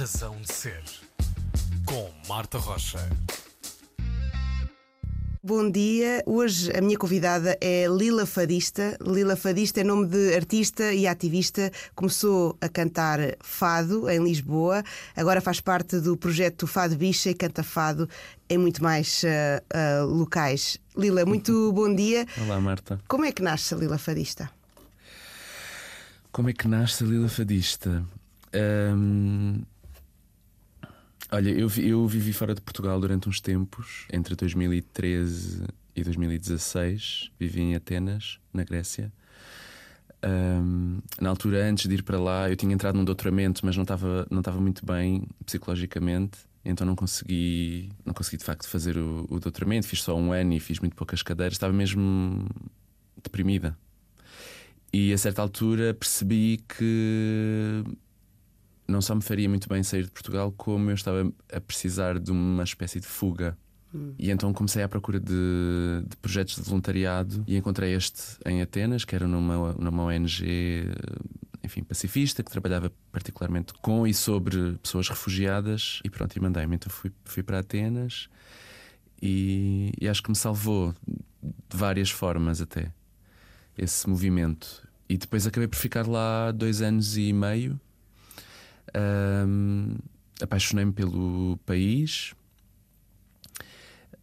razão 0.00 0.40
de 0.40 0.50
ser. 0.50 0.82
Com 1.84 2.10
Marta 2.26 2.56
Rocha. 2.56 3.06
Bom 5.42 5.70
dia. 5.70 6.22
Hoje 6.24 6.74
a 6.74 6.80
minha 6.80 6.96
convidada 6.96 7.54
é 7.60 7.84
Lila 7.86 8.24
Fadista. 8.24 8.96
Lila 9.02 9.36
Fadista 9.36 9.82
é 9.82 9.84
nome 9.84 10.06
de 10.06 10.34
artista 10.34 10.94
e 10.94 11.06
ativista. 11.06 11.70
Começou 11.94 12.56
a 12.62 12.68
cantar 12.70 13.18
fado 13.40 14.08
em 14.08 14.24
Lisboa. 14.24 14.82
Agora 15.14 15.42
faz 15.42 15.60
parte 15.60 16.00
do 16.00 16.16
projeto 16.16 16.66
Fado 16.66 16.96
Bicha 16.96 17.28
e 17.28 17.34
canta 17.34 17.62
fado 17.62 18.08
em 18.48 18.56
muito 18.56 18.82
mais 18.82 19.22
uh, 19.22 20.02
uh, 20.02 20.06
locais. 20.06 20.78
Lila, 20.96 21.26
muito 21.26 21.72
bom 21.76 21.94
dia. 21.94 22.26
Olá, 22.40 22.58
Marta. 22.58 22.98
Como 23.06 23.26
é 23.26 23.32
que 23.32 23.42
nasce 23.42 23.74
a 23.74 23.76
Lila 23.76 23.98
Fadista? 23.98 24.50
Como 26.32 26.48
é 26.48 26.54
que 26.54 26.66
nasce 26.66 27.04
a 27.04 27.06
Lila 27.06 27.28
Fadista? 27.28 28.02
Um... 28.54 29.62
Olha, 31.32 31.50
eu, 31.50 31.70
eu 31.78 32.06
vivi 32.08 32.32
fora 32.32 32.54
de 32.54 32.60
Portugal 32.60 33.00
durante 33.00 33.28
uns 33.28 33.40
tempos, 33.40 34.04
entre 34.12 34.34
2013 34.34 35.62
e 35.94 36.02
2016. 36.02 37.30
Vivi 37.38 37.60
em 37.60 37.76
Atenas, 37.76 38.40
na 38.52 38.64
Grécia. 38.64 39.12
Um, 40.24 40.98
na 41.20 41.30
altura, 41.30 41.64
antes 41.64 41.86
de 41.86 41.94
ir 41.94 42.02
para 42.02 42.18
lá, 42.18 42.50
eu 42.50 42.56
tinha 42.56 42.74
entrado 42.74 42.96
num 42.96 43.04
doutoramento, 43.04 43.64
mas 43.64 43.76
não 43.76 43.84
estava 43.84 44.26
não 44.28 44.40
estava 44.40 44.60
muito 44.60 44.84
bem 44.84 45.22
psicologicamente, 45.46 46.38
então 46.64 46.86
não 46.86 46.96
consegui, 46.96 47.90
não 48.04 48.12
consegui 48.12 48.36
de 48.36 48.44
facto 48.44 48.68
fazer 48.68 48.98
o, 48.98 49.24
o 49.30 49.38
doutoramento. 49.38 49.86
Fiz 49.86 50.02
só 50.02 50.16
um 50.16 50.32
ano 50.32 50.54
e 50.54 50.58
fiz 50.58 50.80
muito 50.80 50.96
poucas 50.96 51.22
cadeiras, 51.22 51.54
estava 51.54 51.72
mesmo 51.72 52.44
deprimida. 53.22 53.78
E 54.92 55.12
a 55.12 55.18
certa 55.18 55.40
altura 55.42 55.94
percebi 55.94 56.60
que 56.76 57.84
não 58.90 59.00
só 59.00 59.14
me 59.14 59.22
faria 59.22 59.48
muito 59.48 59.68
bem 59.68 59.82
sair 59.82 60.04
de 60.04 60.10
Portugal, 60.10 60.52
como 60.56 60.90
eu 60.90 60.94
estava 60.94 61.32
a 61.52 61.60
precisar 61.60 62.18
de 62.18 62.30
uma 62.30 62.64
espécie 62.64 63.00
de 63.00 63.06
fuga. 63.06 63.56
Hum. 63.94 64.14
E 64.18 64.30
então 64.30 64.52
comecei 64.52 64.82
à 64.82 64.88
procura 64.88 65.18
de, 65.18 66.04
de, 66.06 66.16
projetos 66.16 66.56
de 66.56 66.62
voluntariado 66.62 67.42
e 67.46 67.56
encontrei 67.56 67.94
este 67.94 68.38
em 68.46 68.62
Atenas, 68.62 69.04
que 69.04 69.14
era 69.14 69.26
numa, 69.26 69.72
numa 69.72 70.04
ONG 70.04 70.86
enfim, 71.62 71.82
pacifista, 71.82 72.42
que 72.42 72.50
trabalhava 72.50 72.92
particularmente 73.12 73.72
com 73.74 74.06
e 74.06 74.14
sobre 74.14 74.78
pessoas 74.82 75.08
refugiadas. 75.08 76.00
E 76.04 76.10
pronto, 76.10 76.36
e 76.36 76.40
mandei-me. 76.40 76.76
Então 76.76 76.90
fui, 76.90 77.12
fui 77.24 77.42
para 77.42 77.60
Atenas 77.60 78.28
e, 79.20 79.92
e 80.00 80.08
acho 80.08 80.22
que 80.22 80.30
me 80.30 80.36
salvou 80.36 80.94
de 81.42 81.76
várias 81.76 82.10
formas 82.10 82.60
até 82.60 82.92
esse 83.76 84.08
movimento. 84.08 84.88
E 85.08 85.16
depois 85.16 85.46
acabei 85.46 85.68
por 85.68 85.76
ficar 85.76 86.06
lá 86.06 86.50
dois 86.52 86.80
anos 86.82 87.16
e 87.16 87.32
meio 87.32 87.80
um, 88.96 89.96
Apaixonei-me 90.42 90.92
pelo 90.92 91.58
país, 91.66 92.34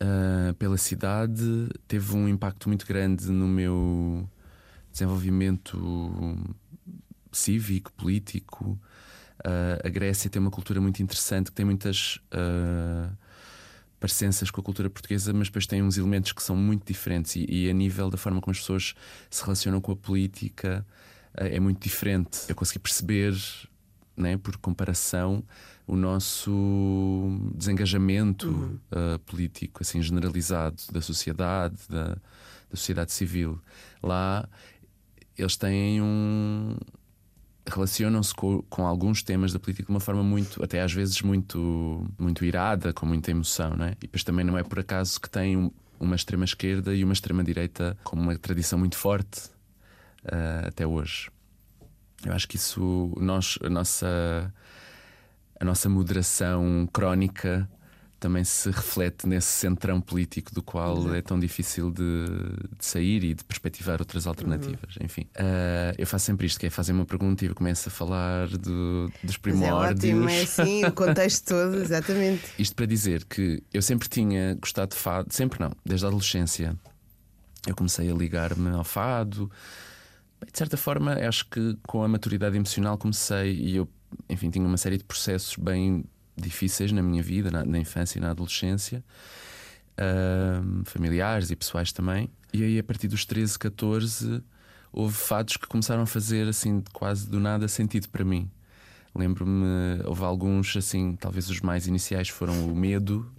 uh, 0.01 0.53
pela 0.55 0.77
cidade, 0.77 1.69
teve 1.87 2.15
um 2.15 2.27
impacto 2.27 2.67
muito 2.67 2.87
grande 2.87 3.29
no 3.31 3.47
meu 3.47 4.27
desenvolvimento 4.91 5.77
cívico, 7.31 7.91
político. 7.93 8.79
Uh, 9.39 9.85
a 9.85 9.89
Grécia 9.89 10.29
tem 10.29 10.41
uma 10.41 10.49
cultura 10.49 10.81
muito 10.81 11.03
interessante 11.03 11.51
que 11.51 11.55
tem 11.55 11.65
muitas 11.65 12.19
uh, 12.33 13.15
parecenças 13.99 14.49
com 14.49 14.59
a 14.59 14.63
cultura 14.63 14.89
portuguesa, 14.89 15.31
mas 15.33 15.49
depois 15.49 15.67
tem 15.67 15.83
uns 15.83 15.97
elementos 15.97 16.31
que 16.31 16.41
são 16.41 16.55
muito 16.55 16.85
diferentes 16.85 17.35
e, 17.35 17.45
e 17.47 17.69
a 17.69 17.73
nível 17.73 18.09
da 18.09 18.17
forma 18.17 18.41
como 18.41 18.51
as 18.51 18.59
pessoas 18.59 18.95
se 19.29 19.43
relacionam 19.43 19.79
com 19.79 19.91
a 19.91 19.95
política 19.95 20.83
uh, 21.39 21.43
é 21.43 21.59
muito 21.59 21.83
diferente. 21.83 22.39
Eu 22.49 22.55
consegui 22.55 22.79
perceber 22.79 23.35
né, 24.17 24.37
por 24.37 24.57
comparação, 24.57 25.43
o 25.85 25.95
nosso 25.95 26.51
desengajamento 27.53 28.47
uhum. 28.47 28.79
uh, 28.91 29.19
político 29.19 29.81
assim 29.81 30.01
generalizado 30.01 30.81
da 30.91 30.99
sociedade, 31.01 31.77
da, 31.87 32.07
da 32.07 32.75
sociedade 32.75 33.11
civil. 33.11 33.61
Lá 34.01 34.49
eles 35.37 35.55
têm 35.55 36.01
um 36.01 36.75
relacionam-se 37.69 38.33
com, 38.33 38.61
com, 38.69 38.87
alguns 38.87 39.21
temas 39.21 39.51
da 39.51 39.59
política 39.59 39.85
de 39.85 39.91
uma 39.91 39.99
forma 39.99 40.23
muito, 40.23 40.63
até 40.63 40.81
às 40.81 40.93
vezes 40.93 41.21
muito, 41.21 42.05
muito 42.17 42.45
irada, 42.45 42.93
com 42.93 43.05
muita 43.05 43.29
emoção, 43.29 43.75
não 43.75 43.85
é? 43.85 43.91
E 43.91 44.01
depois 44.01 44.23
também 44.23 44.45
não 44.45 44.57
é 44.57 44.63
por 44.63 44.79
acaso 44.79 45.19
que 45.19 45.29
tem 45.29 45.57
um, 45.57 45.69
uma 45.99 46.15
extrema 46.15 46.45
esquerda 46.45 46.95
e 46.95 47.03
uma 47.03 47.13
extrema 47.13 47.43
direita 47.43 47.97
com 48.03 48.15
uma 48.15 48.37
tradição 48.37 48.79
muito 48.79 48.95
forte 48.95 49.49
uh, 50.23 50.67
até 50.67 50.87
hoje. 50.87 51.29
Eu 52.25 52.33
acho 52.33 52.47
que 52.47 52.55
isso, 52.55 53.13
nós, 53.17 53.57
a 53.63 53.69
nossa, 53.69 54.53
a 55.59 55.65
nossa 55.65 55.87
moderação 55.87 56.87
crónica 56.91 57.69
também 58.19 58.43
se 58.43 58.69
reflete 58.71 59.27
nesse 59.27 59.47
centrão 59.47 60.01
político 60.01 60.53
do 60.53 60.61
qual 60.63 60.97
uhum. 60.97 61.13
é 61.13 61.21
tão 61.21 61.39
difícil 61.39 61.91
de, 61.91 62.25
de, 62.77 62.85
sair 62.85 63.23
e 63.23 63.33
de 63.33 63.43
perspectivar 63.43 63.99
outras 63.99 64.25
alternativas. 64.25 64.95
Uhum. 64.95 65.05
Enfim, 65.05 65.21
uh, 65.35 65.93
eu 65.97 66.07
faço 66.07 66.25
sempre 66.25 66.47
isto: 66.47 66.59
que 66.59 66.65
é 66.65 66.69
fazer 66.69 66.93
uma 66.93 67.05
pergunta 67.05 67.45
e 67.45 67.47
eu 67.47 67.55
começo 67.55 67.89
a 67.89 67.91
falar 67.91 68.47
do, 68.47 69.11
dos 69.23 69.37
primórdios. 69.37 69.79
Mas 69.79 70.03
é 70.03 70.15
ótimo, 70.15 70.29
é 70.29 70.41
assim, 70.41 70.85
o 70.85 70.91
contexto 70.93 71.47
todo, 71.47 71.75
exatamente. 71.77 72.43
Isto 72.57 72.75
para 72.75 72.85
dizer 72.85 73.23
que 73.25 73.61
eu 73.73 73.81
sempre 73.81 74.09
tinha 74.09 74.55
gostado 74.55 74.95
de 74.95 74.97
fado, 74.97 75.31
sempre 75.31 75.59
não, 75.59 75.71
desde 75.85 76.05
a 76.05 76.09
adolescência. 76.09 76.75
Eu 77.67 77.75
comecei 77.75 78.09
a 78.09 78.15
ligar-me 78.15 78.69
ao 78.69 78.83
fado, 78.83 79.51
de 80.45 80.57
certa 80.57 80.77
forma, 80.77 81.13
acho 81.13 81.49
que 81.49 81.77
com 81.87 82.03
a 82.03 82.07
maturidade 82.07 82.55
emocional 82.55 82.97
comecei 82.97 83.53
e 83.53 83.75
eu, 83.75 83.89
enfim, 84.29 84.49
tinha 84.49 84.65
uma 84.65 84.77
série 84.77 84.97
de 84.97 85.03
processos 85.03 85.55
bem 85.55 86.05
difíceis 86.35 86.91
na 86.91 87.01
minha 87.01 87.23
vida, 87.23 87.49
na, 87.49 87.65
na 87.65 87.79
infância 87.79 88.19
e 88.19 88.21
na 88.21 88.31
adolescência, 88.31 89.03
uh, 89.97 90.83
familiares 90.85 91.49
e 91.49 91.55
pessoais 91.55 91.91
também. 91.91 92.29
E 92.53 92.63
aí, 92.63 92.79
a 92.79 92.83
partir 92.83 93.07
dos 93.07 93.25
13, 93.25 93.57
14, 93.57 94.43
houve 94.91 95.15
fatos 95.15 95.57
que 95.57 95.67
começaram 95.67 96.03
a 96.03 96.05
fazer 96.05 96.47
assim, 96.47 96.83
quase 96.93 97.27
do 97.27 97.39
nada 97.39 97.67
sentido 97.67 98.07
para 98.09 98.23
mim. 98.23 98.49
Lembro-me, 99.13 99.65
houve 100.05 100.23
alguns, 100.23 100.77
assim, 100.77 101.15
talvez 101.15 101.49
os 101.49 101.59
mais 101.61 101.87
iniciais 101.87 102.29
foram 102.29 102.67
o 102.67 102.75
medo 102.75 103.29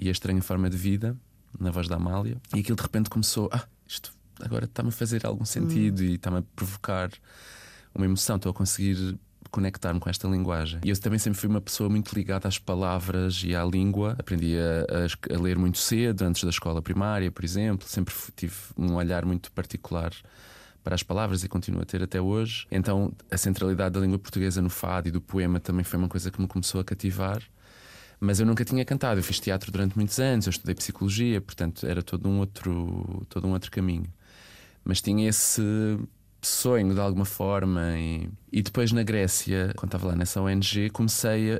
e 0.00 0.08
a 0.08 0.12
estranha 0.12 0.42
forma 0.42 0.68
de 0.68 0.76
vida, 0.76 1.16
na 1.58 1.70
voz 1.70 1.86
da 1.86 1.94
Amália. 1.96 2.40
E 2.54 2.58
aquilo 2.58 2.76
de 2.76 2.82
repente 2.82 3.08
começou, 3.08 3.48
ah, 3.52 3.66
agora 4.40 4.64
está-me 4.64 4.88
a 4.90 4.92
fazer 4.92 5.26
algum 5.26 5.44
sentido 5.44 6.00
hum. 6.02 6.06
e 6.06 6.14
está-me 6.14 6.38
a 6.38 6.42
provocar 6.54 7.10
uma 7.94 8.04
emoção, 8.04 8.36
estou 8.36 8.50
a 8.50 8.54
conseguir 8.54 9.18
conectar-me 9.50 9.98
com 9.98 10.10
esta 10.10 10.28
linguagem. 10.28 10.80
E 10.84 10.90
eu 10.90 11.00
também 11.00 11.18
sempre 11.18 11.38
fui 11.38 11.48
uma 11.48 11.60
pessoa 11.60 11.88
muito 11.88 12.14
ligada 12.14 12.46
às 12.46 12.58
palavras 12.58 13.42
e 13.44 13.54
à 13.54 13.64
língua. 13.64 14.14
Aprendi 14.18 14.56
a, 14.58 15.32
a, 15.32 15.34
a 15.34 15.40
ler 15.40 15.58
muito 15.58 15.78
cedo, 15.78 16.22
antes 16.22 16.44
da 16.44 16.50
escola 16.50 16.82
primária, 16.82 17.30
por 17.30 17.44
exemplo. 17.44 17.86
Sempre 17.88 18.14
tive 18.34 18.54
um 18.76 18.94
olhar 18.94 19.24
muito 19.24 19.50
particular 19.52 20.12
para 20.84 20.94
as 20.94 21.02
palavras 21.02 21.42
e 21.42 21.48
continuo 21.48 21.82
a 21.82 21.84
ter 21.84 22.02
até 22.02 22.20
hoje. 22.20 22.66
Então, 22.70 23.12
a 23.30 23.36
centralidade 23.36 23.94
da 23.94 24.00
língua 24.00 24.18
portuguesa 24.18 24.60
no 24.60 24.70
fado 24.70 25.08
e 25.08 25.10
do 25.10 25.20
poema 25.20 25.58
também 25.58 25.84
foi 25.84 25.98
uma 25.98 26.08
coisa 26.08 26.30
que 26.30 26.40
me 26.40 26.46
começou 26.46 26.80
a 26.80 26.84
cativar. 26.84 27.42
Mas 28.20 28.40
eu 28.40 28.46
nunca 28.46 28.64
tinha 28.64 28.84
cantado. 28.84 29.20
Eu 29.20 29.24
fiz 29.24 29.40
teatro 29.40 29.70
durante 29.70 29.96
muitos 29.96 30.18
anos, 30.18 30.46
eu 30.46 30.50
estudei 30.50 30.74
psicologia, 30.74 31.40
portanto, 31.40 31.86
era 31.86 32.02
todo 32.02 32.28
um 32.28 32.38
outro, 32.38 33.26
todo 33.28 33.46
um 33.46 33.52
outro 33.52 33.70
caminho 33.70 34.06
mas 34.86 35.02
tinha 35.02 35.28
esse 35.28 35.60
sonho 36.40 36.94
de 36.94 37.00
alguma 37.00 37.24
forma. 37.24 37.98
E, 37.98 38.30
e 38.52 38.62
depois 38.62 38.92
na 38.92 39.02
Grécia, 39.02 39.72
quando 39.76 39.88
estava 39.88 40.06
lá 40.08 40.16
nessa 40.16 40.40
ONG, 40.40 40.90
comecei 40.90 41.54
a, 41.54 41.58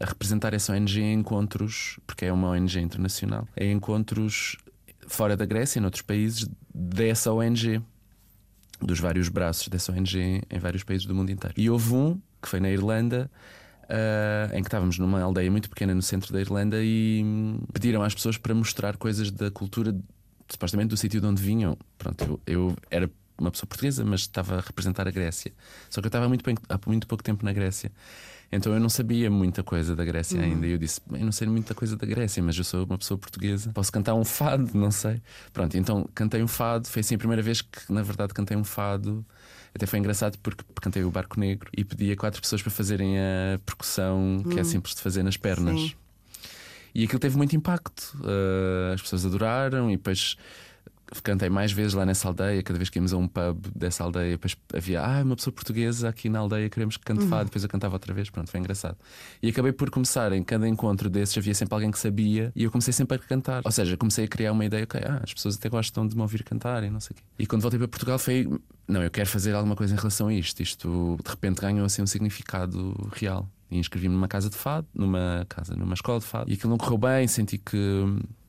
a, 0.00 0.06
representar 0.06 0.54
essa 0.54 0.72
ONG 0.72 1.00
em 1.00 1.14
encontros, 1.14 1.98
porque 2.06 2.24
é 2.24 2.32
uma 2.32 2.48
ONG 2.50 2.80
internacional, 2.80 3.46
em 3.56 3.72
encontros 3.72 4.56
fora 5.06 5.36
da 5.36 5.44
Grécia, 5.44 5.80
em 5.80 5.84
outros 5.84 6.02
países, 6.02 6.48
dessa 6.72 7.32
ONG, 7.32 7.82
dos 8.80 9.00
vários 9.00 9.28
braços 9.28 9.68
dessa 9.68 9.92
ONG 9.92 10.42
em 10.48 10.58
vários 10.58 10.84
países 10.84 11.06
do 11.06 11.14
mundo 11.14 11.30
inteiro. 11.30 11.54
E 11.58 11.68
houve 11.68 11.92
um, 11.92 12.20
que 12.40 12.48
foi 12.48 12.60
na 12.60 12.70
Irlanda. 12.70 13.30
Uh, 13.84 14.56
em 14.56 14.62
que 14.62 14.68
estávamos 14.68 14.98
numa 14.98 15.20
aldeia 15.20 15.50
muito 15.50 15.68
pequena 15.68 15.94
no 15.94 16.00
centro 16.00 16.32
da 16.32 16.40
Irlanda 16.40 16.78
e 16.80 17.22
pediram 17.70 18.00
às 18.00 18.14
pessoas 18.14 18.38
para 18.38 18.54
mostrar 18.54 18.96
coisas 18.96 19.30
da 19.30 19.50
cultura 19.50 19.94
supostamente 20.48 20.88
do 20.88 20.96
sítio 20.96 21.20
de 21.20 21.26
onde 21.26 21.42
vinham. 21.42 21.76
Pronto, 21.98 22.24
eu, 22.24 22.40
eu, 22.46 22.76
era 22.90 23.10
uma 23.38 23.50
pessoa 23.50 23.66
portuguesa, 23.66 24.04
mas 24.04 24.20
estava 24.20 24.56
a 24.56 24.60
representar 24.60 25.08
a 25.08 25.10
Grécia. 25.10 25.52
Só 25.90 26.00
que 26.00 26.06
eu 26.06 26.08
estava 26.08 26.26
há 26.26 26.28
muito, 26.28 26.44
há 26.68 26.80
muito 26.86 27.06
pouco 27.06 27.22
tempo 27.22 27.44
na 27.44 27.52
Grécia. 27.52 27.90
Então 28.52 28.72
eu 28.72 28.78
não 28.78 28.88
sabia 28.88 29.30
muita 29.30 29.62
coisa 29.62 29.96
da 29.96 30.04
Grécia 30.04 30.38
uhum. 30.38 30.44
ainda. 30.44 30.66
E 30.66 30.72
eu 30.72 30.78
disse: 30.78 31.00
Eu 31.12 31.24
não 31.24 31.32
sei 31.32 31.48
muita 31.48 31.74
coisa 31.74 31.96
da 31.96 32.06
Grécia, 32.06 32.42
mas 32.42 32.56
eu 32.56 32.64
sou 32.64 32.84
uma 32.84 32.96
pessoa 32.96 33.18
portuguesa. 33.18 33.72
Posso 33.72 33.90
cantar 33.90 34.14
um 34.14 34.24
fado, 34.24 34.70
não 34.74 34.90
sei. 34.90 35.20
Pronto, 35.52 35.76
então 35.76 36.08
cantei 36.14 36.42
um 36.42 36.48
fado. 36.48 36.86
Foi 36.88 37.00
assim 37.00 37.16
a 37.16 37.18
primeira 37.18 37.42
vez 37.42 37.62
que, 37.62 37.92
na 37.92 38.02
verdade, 38.02 38.32
cantei 38.32 38.56
um 38.56 38.64
fado. 38.64 39.24
Até 39.74 39.86
foi 39.86 39.98
engraçado 39.98 40.38
porque 40.38 40.62
cantei 40.80 41.02
o 41.02 41.10
Barco 41.10 41.40
Negro 41.40 41.68
e 41.76 41.84
pedi 41.84 42.12
a 42.12 42.16
quatro 42.16 42.40
pessoas 42.40 42.62
para 42.62 42.70
fazerem 42.70 43.18
a 43.18 43.58
percussão, 43.66 44.44
que 44.44 44.54
é 44.54 44.58
uhum. 44.58 44.64
simples 44.64 44.94
de 44.94 45.02
fazer 45.02 45.24
nas 45.24 45.36
pernas. 45.36 45.80
Sim. 45.80 45.92
E 46.94 47.04
aquilo 47.04 47.18
teve 47.18 47.36
muito 47.36 47.56
impacto. 47.56 48.14
Uh, 48.20 48.92
as 48.94 49.02
pessoas 49.02 49.26
adoraram 49.26 49.90
e 49.90 49.96
depois 49.96 50.36
cantei 51.22 51.48
mais 51.48 51.70
vezes 51.70 51.94
lá 51.94 52.04
nessa 52.04 52.28
aldeia, 52.28 52.62
cada 52.62 52.78
vez 52.78 52.88
que 52.88 52.98
íamos 52.98 53.12
a 53.12 53.16
um 53.16 53.28
pub 53.28 53.66
dessa 53.74 54.02
aldeia, 54.02 54.32
depois 54.32 54.56
havia 54.72 55.02
ah, 55.02 55.22
uma 55.22 55.36
pessoa 55.36 55.52
portuguesa 55.52 56.08
aqui 56.08 56.28
na 56.28 56.38
aldeia, 56.40 56.68
queremos 56.68 56.96
que 56.96 57.04
cante 57.04 57.22
Uhum. 57.22 57.28
fado, 57.28 57.44
depois 57.44 57.62
eu 57.62 57.68
cantava 57.68 57.94
outra 57.94 58.12
vez, 58.12 58.30
pronto, 58.30 58.50
foi 58.50 58.58
engraçado. 58.58 58.96
E 59.42 59.48
acabei 59.48 59.72
por 59.72 59.90
começar 59.90 60.32
em 60.32 60.42
cada 60.42 60.66
encontro 60.68 61.08
desses, 61.08 61.36
havia 61.36 61.54
sempre 61.54 61.74
alguém 61.74 61.90
que 61.90 61.98
sabia 61.98 62.52
e 62.56 62.64
eu 62.64 62.70
comecei 62.70 62.92
sempre 62.92 63.16
a 63.16 63.18
cantar. 63.18 63.62
Ou 63.64 63.70
seja, 63.70 63.96
comecei 63.96 64.24
a 64.24 64.28
criar 64.28 64.52
uma 64.52 64.64
ideia, 64.64 64.84
ok, 64.84 65.00
ah, 65.04 65.20
as 65.22 65.32
pessoas 65.32 65.56
até 65.56 65.68
gostam 65.68 66.06
de 66.06 66.16
me 66.16 66.22
ouvir 66.22 66.42
cantar 66.42 66.82
e 66.82 66.90
não 66.90 67.00
sei 67.00 67.14
o 67.14 67.16
quê. 67.16 67.22
E 67.38 67.46
quando 67.46 67.62
voltei 67.62 67.78
para 67.78 67.88
Portugal 67.88 68.18
foi, 68.18 68.48
não, 68.88 69.02
eu 69.02 69.10
quero 69.10 69.28
fazer 69.28 69.54
alguma 69.54 69.76
coisa 69.76 69.94
em 69.94 69.96
relação 69.96 70.28
a 70.28 70.34
isto. 70.34 70.62
Isto 70.62 71.18
de 71.22 71.30
repente 71.30 71.60
ganhou 71.60 71.84
assim 71.84 72.02
um 72.02 72.06
significado 72.06 73.10
real. 73.12 73.48
Inscrevi-me 73.78 74.14
numa 74.14 74.28
casa 74.28 74.48
de 74.48 74.56
fado, 74.56 74.86
numa 74.94 75.46
casa, 75.48 75.74
numa 75.76 75.94
escola 75.94 76.20
de 76.20 76.26
fado, 76.26 76.50
e 76.50 76.54
aquilo 76.54 76.70
não 76.70 76.78
correu 76.78 76.98
bem, 76.98 77.26
senti 77.28 77.58
que 77.58 77.76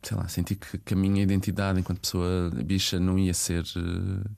sei 0.02 0.18
lá, 0.18 0.28
senti 0.28 0.56
que, 0.56 0.78
que 0.78 0.94
a 0.94 0.98
minha 0.98 1.24
identidade 1.24 1.80
enquanto 1.80 2.00
pessoa 2.00 2.52
bicha 2.64 3.00
não 3.00 3.18
ia 3.18 3.34
ser. 3.34 3.64
eh, 3.76 4.30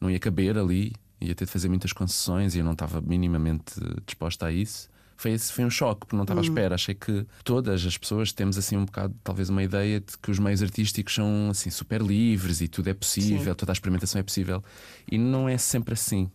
não 0.00 0.10
ia 0.10 0.18
caber 0.18 0.56
ali, 0.56 0.92
ia 1.20 1.34
ter 1.34 1.44
de 1.44 1.50
fazer 1.50 1.68
muitas 1.68 1.92
concessões 1.92 2.54
e 2.54 2.58
eu 2.58 2.64
não 2.64 2.72
estava 2.72 3.00
minimamente 3.00 3.74
disposta 4.06 4.46
a 4.46 4.52
isso. 4.52 4.88
Foi, 5.16 5.32
esse, 5.32 5.52
foi 5.52 5.64
um 5.64 5.70
choque, 5.70 6.00
porque 6.00 6.14
não 6.14 6.22
estava 6.22 6.38
à 6.38 6.42
espera. 6.42 6.76
Achei 6.76 6.94
que 6.94 7.26
todas 7.42 7.84
as 7.84 7.98
pessoas 7.98 8.32
temos 8.32 8.56
assim 8.56 8.76
um 8.76 8.84
bocado, 8.84 9.12
talvez, 9.24 9.48
uma 9.48 9.64
ideia 9.64 9.98
de 9.98 10.16
que 10.16 10.30
os 10.30 10.38
meios 10.38 10.62
artísticos 10.62 11.12
são 11.14 11.48
assim 11.50 11.70
super 11.70 12.00
livres 12.00 12.60
e 12.60 12.68
tudo 12.68 12.88
é 12.88 12.94
possível, 12.94 13.52
toda 13.56 13.72
a 13.72 13.74
experimentação 13.74 14.20
é 14.20 14.22
possível. 14.22 14.62
E 15.10 15.18
não 15.18 15.48
é 15.48 15.58
sempre 15.58 15.94
assim. 15.94 16.30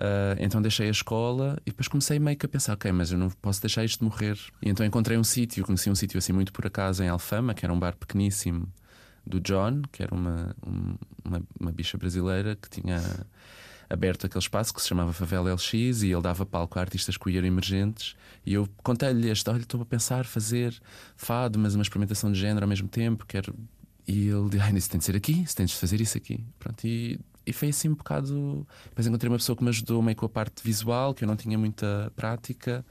Uh, 0.00 0.38
então 0.38 0.62
deixei 0.62 0.86
a 0.86 0.90
escola 0.92 1.58
e 1.66 1.70
depois 1.70 1.88
comecei 1.88 2.20
meio 2.20 2.36
que 2.36 2.46
a 2.46 2.48
pensar: 2.48 2.74
ok, 2.74 2.92
mas 2.92 3.10
eu 3.10 3.18
não 3.18 3.28
posso 3.30 3.60
deixar 3.60 3.84
isto 3.84 4.04
morrer. 4.04 4.38
E 4.62 4.68
então 4.68 4.86
encontrei 4.86 5.18
um 5.18 5.24
sítio, 5.24 5.64
conheci 5.64 5.90
um 5.90 5.94
sítio 5.94 6.18
assim 6.18 6.32
muito 6.32 6.52
por 6.52 6.64
acaso 6.66 7.02
em 7.02 7.08
Alfama, 7.08 7.52
que 7.52 7.66
era 7.66 7.72
um 7.72 7.78
bar 7.78 7.96
pequeníssimo 7.96 8.72
do 9.26 9.40
John, 9.40 9.82
que 9.90 10.02
era 10.02 10.14
uma, 10.14 10.54
um- 10.64 10.94
uma, 11.24 11.42
uma 11.58 11.72
bicha 11.72 11.98
brasileira 11.98 12.54
que 12.56 12.70
tinha 12.70 13.02
aberto 13.90 14.26
aquele 14.26 14.38
espaço 14.42 14.72
que 14.72 14.80
se 14.82 14.88
chamava 14.88 15.12
Favela 15.12 15.52
LX 15.52 15.72
e 15.74 16.12
ele 16.12 16.22
dava 16.22 16.46
palco 16.46 16.78
a 16.78 16.82
artistas 16.82 17.16
queer 17.16 17.44
emergentes. 17.44 18.14
E 18.46 18.54
eu 18.54 18.68
contei-lhe 18.84 19.28
este: 19.28 19.50
olha, 19.50 19.58
estou 19.62 19.82
a 19.82 19.84
pensar 19.86 20.24
fazer 20.26 20.80
fado, 21.16 21.58
mas 21.58 21.74
uma 21.74 21.82
experimentação 21.82 22.30
de 22.30 22.38
género 22.38 22.64
ao 22.64 22.68
mesmo 22.68 22.86
tempo, 22.88 23.26
quero. 23.26 23.52
E 24.06 24.28
ele 24.28 24.48
disse: 24.48 24.62
ah, 24.62 24.70
isso 24.72 24.90
tem 24.90 24.98
de 24.98 25.04
ser 25.04 25.16
aqui, 25.16 25.42
isso 25.42 25.56
tens 25.56 25.70
de 25.70 25.76
fazer 25.76 26.00
isso 26.00 26.16
aqui. 26.16 26.44
Pronto, 26.58 26.86
e, 26.86 27.18
e 27.48 27.52
foi 27.52 27.68
assim 27.70 27.88
um 27.88 27.94
bocado. 27.94 28.66
Depois 28.84 29.06
encontrei 29.06 29.30
uma 29.30 29.38
pessoa 29.38 29.56
que 29.56 29.62
me 29.64 29.70
ajudou 29.70 30.02
meio 30.02 30.16
com 30.16 30.26
a 30.26 30.28
parte 30.28 30.62
visual, 30.62 31.14
que 31.14 31.24
eu 31.24 31.28
não 31.28 31.36
tinha 31.36 31.58
muita 31.58 32.12
prática. 32.14 32.84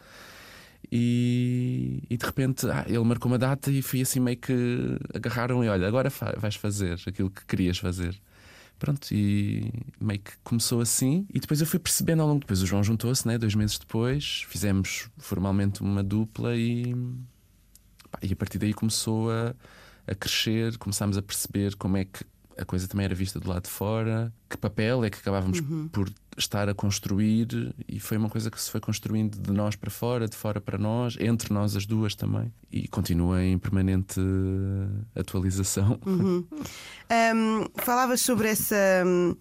E, 0.91 2.03
e 2.09 2.15
de 2.15 2.25
repente 2.25 2.65
ah, 2.69 2.85
ele 2.87 3.03
marcou 3.03 3.29
uma 3.29 3.37
data 3.37 3.69
e 3.69 3.81
fui 3.81 4.01
assim 4.01 4.19
meio 4.21 4.37
que 4.37 4.97
agarraram 5.13 5.63
e 5.63 5.67
olha, 5.67 5.85
agora 5.87 6.09
fa- 6.09 6.35
vais 6.37 6.55
fazer 6.55 6.97
aquilo 7.05 7.29
que 7.29 7.45
querias 7.45 7.77
fazer. 7.77 8.17
Pronto, 8.79 9.07
e 9.11 9.71
meio 9.99 10.19
que 10.19 10.31
começou 10.43 10.79
assim. 10.81 11.25
E 11.33 11.39
depois 11.39 11.59
eu 11.59 11.67
fui 11.67 11.79
percebendo 11.79 12.21
ao 12.21 12.27
longo. 12.27 12.41
Depois 12.41 12.61
o 12.61 12.65
João 12.65 12.83
juntou-se, 12.83 13.27
né? 13.27 13.37
Dois 13.37 13.55
meses 13.55 13.77
depois, 13.79 14.43
fizemos 14.47 15.09
formalmente 15.17 15.81
uma 15.81 16.03
dupla 16.03 16.55
e, 16.55 16.93
pá, 18.11 18.19
e 18.21 18.31
a 18.31 18.35
partir 18.35 18.59
daí 18.59 18.73
começou 18.73 19.31
a, 19.31 19.55
a 20.05 20.13
crescer. 20.13 20.77
Começámos 20.77 21.17
a 21.17 21.23
perceber 21.23 21.75
como 21.75 21.97
é 21.97 22.05
que 22.05 22.23
a 22.57 22.65
coisa 22.65 22.87
também 22.87 23.05
era 23.05 23.15
vista 23.15 23.39
do 23.39 23.49
lado 23.49 23.63
de 23.63 23.69
fora, 23.69 24.33
que 24.49 24.57
papel 24.57 25.03
é 25.03 25.09
que 25.09 25.17
acabávamos 25.17 25.61
por 25.91 26.09
estar 26.37 26.69
a 26.69 26.73
construir, 26.73 27.73
e 27.87 27.99
foi 27.99 28.17
uma 28.17 28.29
coisa 28.29 28.51
que 28.51 28.61
se 28.61 28.69
foi 28.69 28.79
construindo 28.79 29.37
de 29.39 29.51
nós 29.51 29.75
para 29.75 29.89
fora, 29.89 30.27
de 30.27 30.35
fora 30.35 30.61
para 30.61 30.77
nós, 30.77 31.17
entre 31.19 31.53
nós 31.53 31.75
as 31.75 31.85
duas 31.85 32.13
também, 32.15 32.51
e 32.71 32.87
continua 32.87 33.43
em 33.43 33.57
permanente 33.57 34.19
eh, 34.19 35.19
atualização. 35.19 35.99
Hum, 37.09 37.65
falavas 37.77 38.21
sobre 38.21 38.49
essa. 38.49 38.75
hum, 39.05 39.35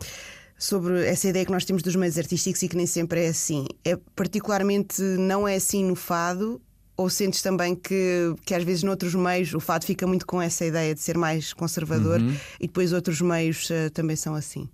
Sobre 0.58 1.04
essa 1.06 1.28
ideia 1.28 1.44
que 1.44 1.52
nós 1.52 1.66
temos 1.66 1.82
dos 1.82 1.94
meios 1.96 2.16
artísticos 2.16 2.62
e 2.62 2.68
que 2.68 2.76
nem 2.76 2.86
sempre 2.86 3.26
é 3.26 3.28
assim. 3.28 3.66
É 3.84 3.94
particularmente 4.14 5.02
não 5.02 5.46
é 5.46 5.56
assim 5.56 5.84
no 5.84 5.94
fado? 5.94 6.62
Ou 6.96 7.10
sentes 7.10 7.42
também 7.42 7.74
que, 7.76 8.34
que 8.44 8.54
às 8.54 8.64
vezes 8.64 8.82
noutros 8.82 9.14
meios 9.14 9.52
o 9.52 9.60
fado 9.60 9.84
fica 9.84 10.06
muito 10.06 10.24
com 10.26 10.40
essa 10.40 10.64
ideia 10.64 10.94
de 10.94 11.00
ser 11.00 11.18
mais 11.18 11.52
conservador 11.52 12.20
e 12.58 12.66
depois 12.66 12.92
outros 12.92 13.20
meios 13.20 13.70
eh, 13.70 13.90
também 13.90 14.16
são 14.16 14.34
assim? 14.34 14.68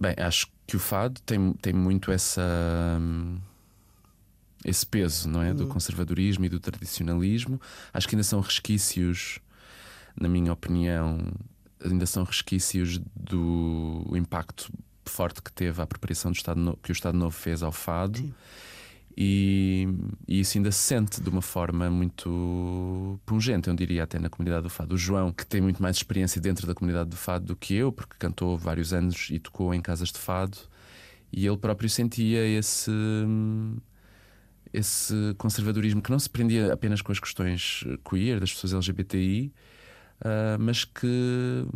Bem, 0.00 0.14
acho 0.18 0.46
que 0.66 0.76
o 0.76 0.78
fado 0.78 1.20
tem, 1.22 1.52
tem 1.54 1.72
muito 1.72 2.10
essa. 2.10 2.42
hum, 3.00 3.38
Esse 4.64 4.86
peso, 4.86 5.28
não 5.28 5.42
é? 5.42 5.52
Do 5.54 5.66
conservadorismo 5.66 6.44
e 6.44 6.48
do 6.48 6.58
tradicionalismo. 6.58 7.60
Acho 7.92 8.08
que 8.08 8.14
ainda 8.14 8.24
são 8.24 8.40
resquícios, 8.40 9.38
na 10.18 10.28
minha 10.28 10.52
opinião, 10.52 11.18
ainda 11.84 12.04
são 12.06 12.24
resquícios 12.24 12.98
do 13.14 14.04
impacto 14.14 14.72
forte 15.04 15.40
que 15.40 15.52
teve 15.52 15.80
a 15.80 15.84
apropriação 15.84 16.32
do 16.32 16.36
Estado 16.36 16.58
No- 16.60 16.76
que 16.78 16.90
o 16.90 16.92
Estado 16.92 17.16
Novo 17.16 17.36
fez 17.36 17.62
ao 17.62 17.70
fado. 17.72 18.34
E, 19.16 19.88
e 20.28 20.40
isso 20.40 20.58
ainda 20.58 20.70
se 20.70 20.78
sente 20.78 21.22
de 21.22 21.28
uma 21.30 21.40
forma 21.40 21.88
muito 21.88 23.18
pungente, 23.24 23.68
eu 23.68 23.74
diria 23.74 24.04
até 24.04 24.18
na 24.18 24.28
comunidade 24.28 24.64
do 24.64 24.70
fado. 24.70 24.94
O 24.94 24.98
João, 24.98 25.32
que 25.32 25.46
tem 25.46 25.60
muito 25.60 25.82
mais 25.82 25.96
experiência 25.96 26.40
dentro 26.40 26.66
da 26.66 26.74
comunidade 26.74 27.08
do 27.08 27.16
fado 27.16 27.46
do 27.46 27.56
que 27.56 27.74
eu, 27.74 27.90
porque 27.90 28.14
cantou 28.18 28.58
vários 28.58 28.92
anos 28.92 29.28
e 29.30 29.38
tocou 29.38 29.72
em 29.72 29.80
casas 29.80 30.10
de 30.12 30.18
fado, 30.18 30.58
e 31.32 31.46
ele 31.46 31.56
próprio 31.56 31.88
sentia 31.88 32.46
esse 32.46 32.90
esse 34.72 35.14
conservadorismo 35.38 36.02
que 36.02 36.10
não 36.10 36.18
se 36.18 36.28
prendia 36.28 36.72
apenas 36.72 37.00
com 37.00 37.10
as 37.10 37.18
questões 37.18 37.84
queer 38.04 38.38
das 38.40 38.52
pessoas 38.52 38.74
LGBTI, 38.74 39.52
ah, 40.20 40.56
mas 40.58 40.84
que 40.84 41.66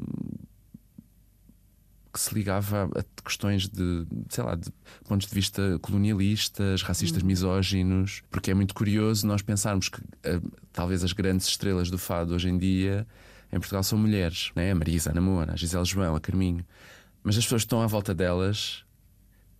que 2.12 2.20
se 2.20 2.34
ligava 2.34 2.90
a 2.96 3.22
questões 3.22 3.68
de, 3.68 4.06
sei 4.28 4.44
lá, 4.44 4.54
de 4.54 4.68
pontos 5.08 5.28
de 5.28 5.34
vista 5.34 5.78
colonialistas, 5.80 6.82
racistas, 6.82 7.22
misóginos, 7.22 8.22
porque 8.30 8.50
é 8.50 8.54
muito 8.54 8.74
curioso 8.74 9.26
nós 9.26 9.42
pensarmos 9.42 9.88
que 9.88 10.00
ah, 10.24 10.40
talvez 10.72 11.04
as 11.04 11.12
grandes 11.12 11.46
estrelas 11.46 11.90
do 11.90 11.98
fado 11.98 12.34
hoje 12.34 12.48
em 12.48 12.58
dia 12.58 13.06
em 13.52 13.58
Portugal 13.58 13.82
são 13.82 13.98
mulheres, 13.98 14.50
né? 14.54 14.70
a 14.70 14.74
Marisa, 14.74 15.10
a 15.10 15.12
Ana 15.12 15.20
Moura, 15.20 15.52
a 15.52 15.56
Gisele 15.56 15.84
João, 15.84 16.14
a 16.14 16.20
Carminho, 16.20 16.64
mas 17.22 17.36
as 17.36 17.44
pessoas 17.44 17.62
que 17.62 17.66
estão 17.66 17.82
à 17.82 17.86
volta 17.86 18.14
delas 18.14 18.84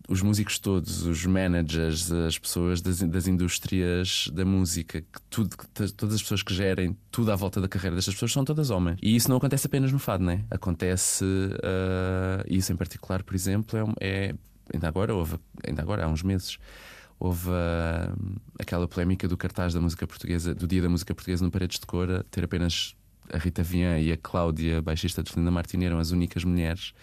os 0.09 0.21
músicos 0.21 0.59
todos, 0.59 1.05
os 1.05 1.25
managers, 1.25 2.11
as 2.11 2.37
pessoas 2.37 2.81
das, 2.81 3.01
das 3.01 3.27
indústrias 3.27 4.29
da 4.33 4.43
música, 4.43 5.01
que 5.01 5.21
tudo, 5.29 5.55
que 5.57 5.67
todas 5.93 6.15
as 6.15 6.21
pessoas 6.21 6.43
que 6.43 6.53
gerem 6.53 6.97
tudo 7.11 7.31
à 7.31 7.35
volta 7.35 7.61
da 7.61 7.67
carreira 7.67 7.95
destas 7.95 8.15
pessoas 8.15 8.31
são 8.31 8.43
todas 8.43 8.69
homens. 8.69 8.97
E 9.01 9.15
isso 9.15 9.29
não 9.29 9.37
acontece 9.37 9.67
apenas 9.67 9.91
no 9.91 9.99
fado, 9.99 10.23
né? 10.23 10.43
Acontece, 10.49 11.25
ah, 11.63 12.43
isso 12.47 12.71
em 12.71 12.75
particular, 12.75 13.23
por 13.23 13.35
exemplo, 13.35 13.95
é, 13.99 14.29
é- 14.29 14.35
ainda 14.73 14.87
agora 14.87 15.13
houve, 15.13 15.37
ainda 15.65 15.81
agora 15.81 16.05
há 16.05 16.07
uns 16.07 16.23
meses. 16.23 16.57
Houve 17.19 17.49
ah, 17.51 18.13
aquela 18.59 18.87
polémica 18.87 19.27
do 19.27 19.37
cartaz 19.37 19.73
da 19.73 19.81
música 19.81 20.07
portuguesa, 20.07 20.55
do 20.55 20.67
Dia 20.67 20.81
da 20.81 20.89
Música 20.89 21.13
Portuguesa 21.13 21.45
no 21.45 21.51
Paredes 21.51 21.79
de 21.79 21.85
Cora, 21.85 22.25
ter 22.31 22.43
apenas 22.43 22.95
a 23.31 23.37
Rita 23.37 23.63
Vian 23.63 23.99
e 23.99 24.11
a 24.11 24.17
Cláudia, 24.17 24.81
baixista 24.81 25.23
de 25.23 25.31
Fernanda 25.31 25.51
Martini, 25.51 25.85
eram 25.85 25.99
as 25.99 26.11
únicas 26.11 26.43
mulheres 26.43 26.93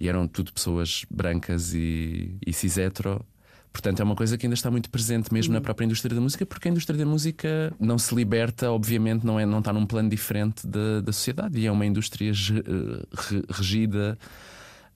e 0.00 0.08
eram 0.08 0.26
tudo 0.28 0.52
pessoas 0.52 1.04
brancas 1.10 1.72
e, 1.74 2.36
e 2.46 2.52
cis-hetero. 2.52 3.24
Portanto, 3.72 4.00
é 4.00 4.04
uma 4.04 4.16
coisa 4.16 4.38
que 4.38 4.46
ainda 4.46 4.54
está 4.54 4.70
muito 4.70 4.88
presente 4.88 5.30
mesmo 5.34 5.52
na 5.52 5.60
própria 5.60 5.84
indústria 5.84 6.14
da 6.14 6.20
música, 6.20 6.46
porque 6.46 6.66
a 6.66 6.70
indústria 6.70 6.98
da 6.98 7.04
música 7.04 7.72
não 7.78 7.98
se 7.98 8.14
liberta, 8.14 8.70
obviamente, 8.72 9.24
não, 9.26 9.38
é, 9.38 9.44
não 9.44 9.58
está 9.58 9.70
num 9.70 9.84
plano 9.84 10.08
diferente 10.08 10.66
da, 10.66 11.02
da 11.02 11.12
sociedade 11.12 11.58
e 11.58 11.66
é 11.66 11.70
uma 11.70 11.84
indústria 11.84 12.30
eh, 12.30 13.06
re- 13.12 13.44
regida 13.50 14.16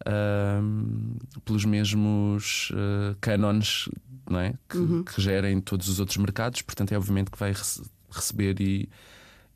ahm, 0.06 1.16
pelos 1.44 1.64
mesmos 1.64 2.72
eh, 2.74 3.14
cânones 3.20 3.88
não 4.28 4.38
é? 4.40 4.54
que, 4.68 4.78
que 5.04 5.20
gerem 5.20 5.60
todos 5.60 5.88
os 5.88 6.00
outros 6.00 6.16
mercados. 6.16 6.62
Portanto, 6.62 6.92
é 6.92 6.96
obviamente 6.96 7.30
que 7.30 7.38
vai 7.38 7.52
rece- 7.52 7.82
receber 8.10 8.60
e, 8.60 8.88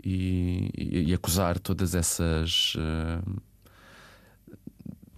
e, 0.04 0.70
e- 0.76 1.14
acusar 1.14 1.58
todas 1.58 1.94
essas. 1.94 2.74
ahm, 2.76 3.36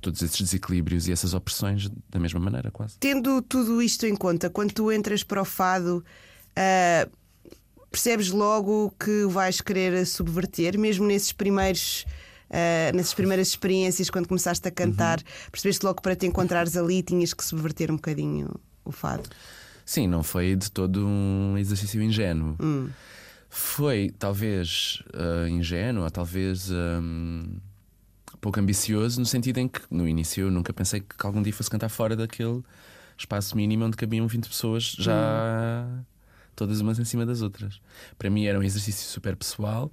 todos 0.06 0.22
esses 0.22 0.40
desequilíbrios 0.40 1.08
e 1.08 1.12
essas 1.12 1.34
opressões 1.34 1.88
da 2.08 2.20
mesma 2.20 2.38
maneira, 2.38 2.70
quase. 2.70 2.96
Tendo 2.98 3.42
tudo 3.42 3.82
isto 3.82 4.06
em 4.06 4.14
conta, 4.14 4.48
quando 4.48 4.72
tu 4.72 4.92
entras 4.92 5.24
para 5.24 5.42
o 5.42 5.44
fado, 5.44 6.04
ah, 6.54 7.08
percebes 7.90 8.30
logo 8.30 8.94
que 9.00 9.26
vais 9.26 9.60
querer 9.60 10.06
subverter, 10.06 10.78
mesmo 10.78 11.06
nesses 11.06 11.32
primeiros. 11.32 12.06
ah, 12.50 12.92
nessas 12.94 13.14
primeiras 13.14 13.48
experiências, 13.48 14.08
quando 14.08 14.28
começaste 14.28 14.68
a 14.68 14.70
cantar, 14.70 15.20
percebeste 15.50 15.84
logo 15.84 15.96
que 15.96 16.02
para 16.02 16.14
te 16.14 16.26
encontrares 16.26 16.76
ali 16.76 17.02
tinhas 17.02 17.34
que 17.34 17.44
subverter 17.44 17.90
um 17.90 17.96
bocadinho 17.96 18.48
o 18.84 18.92
fado. 18.92 19.28
Sim, 19.84 20.06
não 20.06 20.22
foi 20.22 20.54
de 20.54 20.70
todo 20.70 21.04
um 21.04 21.58
exercício 21.58 22.00
ingênuo. 22.00 22.56
Hum. 22.60 22.88
Foi 23.48 24.14
talvez 24.16 25.02
ah, 25.12 25.48
ingênuo, 25.48 26.04
ou 26.04 26.10
talvez 26.10 26.70
hum, 26.70 27.58
pouco 28.40 28.60
ambicioso, 28.60 29.20
no 29.20 29.26
sentido 29.26 29.58
em 29.58 29.68
que 29.68 29.80
no 29.90 30.08
início 30.08 30.46
eu 30.46 30.50
nunca 30.50 30.72
pensei 30.72 31.00
que 31.00 31.26
algum 31.26 31.42
dia 31.42 31.52
fosse 31.52 31.70
cantar 31.70 31.88
fora 31.88 32.16
daquele 32.16 32.62
espaço 33.16 33.56
mínimo 33.56 33.84
onde 33.84 33.96
cabiam 33.96 34.26
20 34.26 34.48
pessoas, 34.48 34.94
já 34.98 35.86
todas 36.54 36.80
umas 36.80 36.98
em 36.98 37.04
cima 37.04 37.24
das 37.26 37.42
outras. 37.42 37.80
Para 38.18 38.30
mim 38.30 38.46
era 38.46 38.58
um 38.58 38.62
exercício 38.62 39.06
super 39.08 39.36
pessoal, 39.36 39.92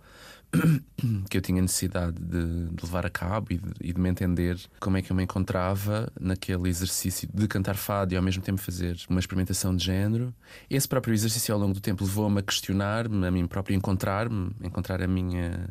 que 1.30 1.38
eu 1.38 1.42
tinha 1.42 1.62
necessidade 1.62 2.18
de, 2.20 2.70
de 2.70 2.86
levar 2.86 3.06
a 3.06 3.10
cabo 3.10 3.48
e 3.52 3.58
de, 3.58 3.72
e 3.82 3.94
de, 3.94 4.00
me 4.00 4.10
entender 4.10 4.58
como 4.80 4.98
é 4.98 5.02
que 5.02 5.12
eu 5.12 5.16
me 5.16 5.24
encontrava 5.24 6.12
naquele 6.20 6.70
exercício 6.70 7.28
de 7.34 7.48
cantar 7.48 7.76
fado 7.76 8.14
e 8.14 8.18
ao 8.18 8.24
mesmo 8.24 8.42
tempo 8.42 8.62
fazer 8.62 8.98
uma 9.10 9.20
experimentação 9.20 9.76
de 9.76 9.84
género. 9.84 10.34
Esse 10.70 10.88
próprio 10.88 11.14
exercício 11.14 11.54
ao 11.54 11.60
longo 11.60 11.74
do 11.74 11.82
tempo 11.82 12.04
levou-me 12.04 12.40
a 12.40 12.44
questionar-me, 12.44 13.28
a 13.28 13.32
mim 13.32 13.48
próprio, 13.48 13.76
encontrar-me, 13.76 14.52
encontrar 14.62 15.02
a 15.02 15.08
minha 15.08 15.70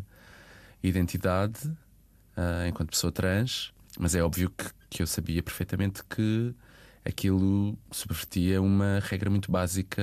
identidade 0.82 1.70
uh, 2.36 2.66
enquanto 2.68 2.90
pessoa 2.90 3.12
trans. 3.12 3.72
Mas 3.98 4.14
é 4.14 4.22
óbvio 4.22 4.50
que, 4.50 4.64
que 4.88 5.02
eu 5.02 5.06
sabia 5.06 5.42
perfeitamente 5.42 6.02
que 6.04 6.54
aquilo 7.04 7.76
subvertia 7.90 8.60
uma 8.62 9.00
regra 9.00 9.28
muito 9.28 9.50
básica 9.50 10.02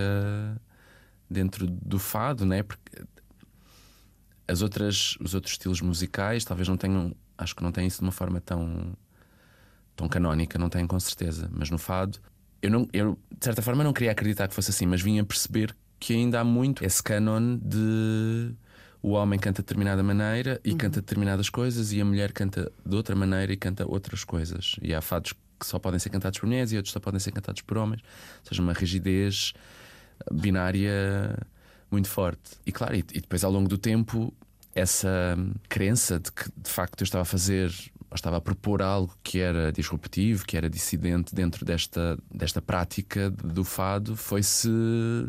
dentro 1.30 1.68
do 1.68 2.00
fado, 2.00 2.46
né? 2.46 2.64
Porque 2.64 3.04
as 4.48 4.62
outras, 4.62 5.16
os 5.20 5.34
outros 5.34 5.54
estilos 5.54 5.82
musicais 5.82 6.44
talvez 6.44 6.68
não 6.68 6.78
tenham, 6.78 7.16
acho 7.38 7.56
que 7.56 7.64
não 7.64 7.72
têm 7.72 7.88
isso 7.88 8.00
de 8.00 8.04
uma 8.04 8.12
forma 8.12 8.42
tão 8.42 8.96
tão 9.96 10.08
canónica, 10.08 10.58
não 10.58 10.70
têm 10.70 10.88
com 10.88 11.00
certeza, 11.00 11.50
mas 11.52 11.70
no 11.70 11.78
fado 11.78 12.20
eu 12.62 12.70
não, 12.70 12.88
eu 12.92 13.18
de 13.38 13.46
certa 13.46 13.62
forma 13.62 13.84
não 13.84 13.94
queria 13.94 14.12
acreditar 14.12 14.48
que 14.48 14.56
fosse 14.56 14.72
assim, 14.72 14.86
mas 14.86 15.02
vinha 15.02 15.24
perceber 15.24 15.76
que 16.00 16.14
ainda 16.14 16.40
há 16.40 16.44
muito 16.44 16.84
esse 16.84 17.02
canon 17.04 17.58
de 17.58 18.54
o 19.02 19.12
homem 19.12 19.40
canta 19.40 19.62
de 19.62 19.66
determinada 19.66 20.04
maneira 20.04 20.60
e 20.64 20.72
uhum. 20.72 20.78
canta 20.78 21.02
determinadas 21.02 21.50
coisas 21.50 21.92
e 21.94 22.02
a 22.02 22.06
mulher 22.06 22.32
canta 22.32 22.72
de 22.86 22.96
outra 22.96 23.16
maneira 23.16 23.54
e 23.54 23.58
canta 23.58 23.86
outras 23.88 24.24
coisas. 24.24 24.76
E 24.82 24.94
há 24.94 25.02
fados 25.02 25.34
que 25.60 25.66
só 25.66 25.80
podem 25.80 26.00
ser 26.00 26.10
cantados 26.10 26.40
por 26.40 26.48
mulheres 26.48 26.72
e 26.72 26.78
outros 26.78 26.92
só 26.92 27.00
podem 27.00 27.20
ser 27.20 27.32
cantados 27.32 27.62
por 27.62 27.78
homens. 27.78 28.02
Ou 28.02 28.50
seja, 28.50 28.62
uma 28.62 28.74
rigidez 28.74 29.54
binária 30.32 31.38
muito 31.90 32.10
forte. 32.10 32.58
E 32.66 32.72
claro, 32.72 32.96
e, 32.96 33.00
e 33.00 33.22
depois 33.22 33.44
ao 33.44 33.52
longo 33.52 33.70
do 33.70 33.78
tempo, 33.78 34.34
essa 34.76 35.38
crença 35.68 36.20
de 36.20 36.32
que 36.32 36.50
de 36.58 36.70
facto 36.70 37.02
eu 37.02 37.06
estava 37.06 37.22
a 37.24 37.26
fazer 37.26 37.72
estava 38.16 38.38
a 38.38 38.42
propor 38.42 38.82
algo 38.82 39.16
que 39.24 39.40
era 39.40 39.72
disruptivo, 39.72 40.46
que 40.46 40.58
era 40.58 40.70
dissidente 40.70 41.36
dentro 41.36 41.64
desta, 41.64 42.18
desta 42.34 42.62
prática 42.62 43.30
do 43.30 43.64
fado, 43.64 44.16
foi-se 44.16 44.70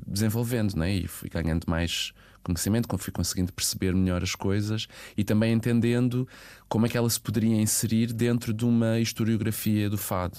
desenvolvendo 0.07 0.75
né? 0.77 0.95
e 0.95 1.07
fui 1.07 1.29
ganhando 1.29 1.65
mais 1.67 2.13
conhecimento, 2.43 2.89
fui 2.99 3.13
conseguindo 3.13 3.53
perceber 3.53 3.95
melhor 3.95 4.23
as 4.23 4.35
coisas 4.35 4.87
e 5.17 5.25
também 5.25 5.53
entendendo 5.53 6.27
como 6.69 6.87
é 6.87 6.89
que 6.89 6.97
ela 6.97 7.09
se 7.09 7.21
poderia 7.21 7.61
inserir 7.61 8.13
dentro 8.13 8.53
de 8.53 8.65
uma 8.65 8.99
historiografia 8.99 9.89
do 9.89 9.99
fado 9.99 10.39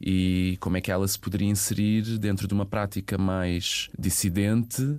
e 0.00 0.56
como 0.60 0.78
é 0.78 0.80
que 0.80 0.90
ela 0.90 1.06
se 1.06 1.18
poderia 1.18 1.48
inserir 1.48 2.18
dentro 2.18 2.48
de 2.48 2.54
uma 2.54 2.64
prática 2.64 3.18
mais 3.18 3.90
dissidente 3.98 4.98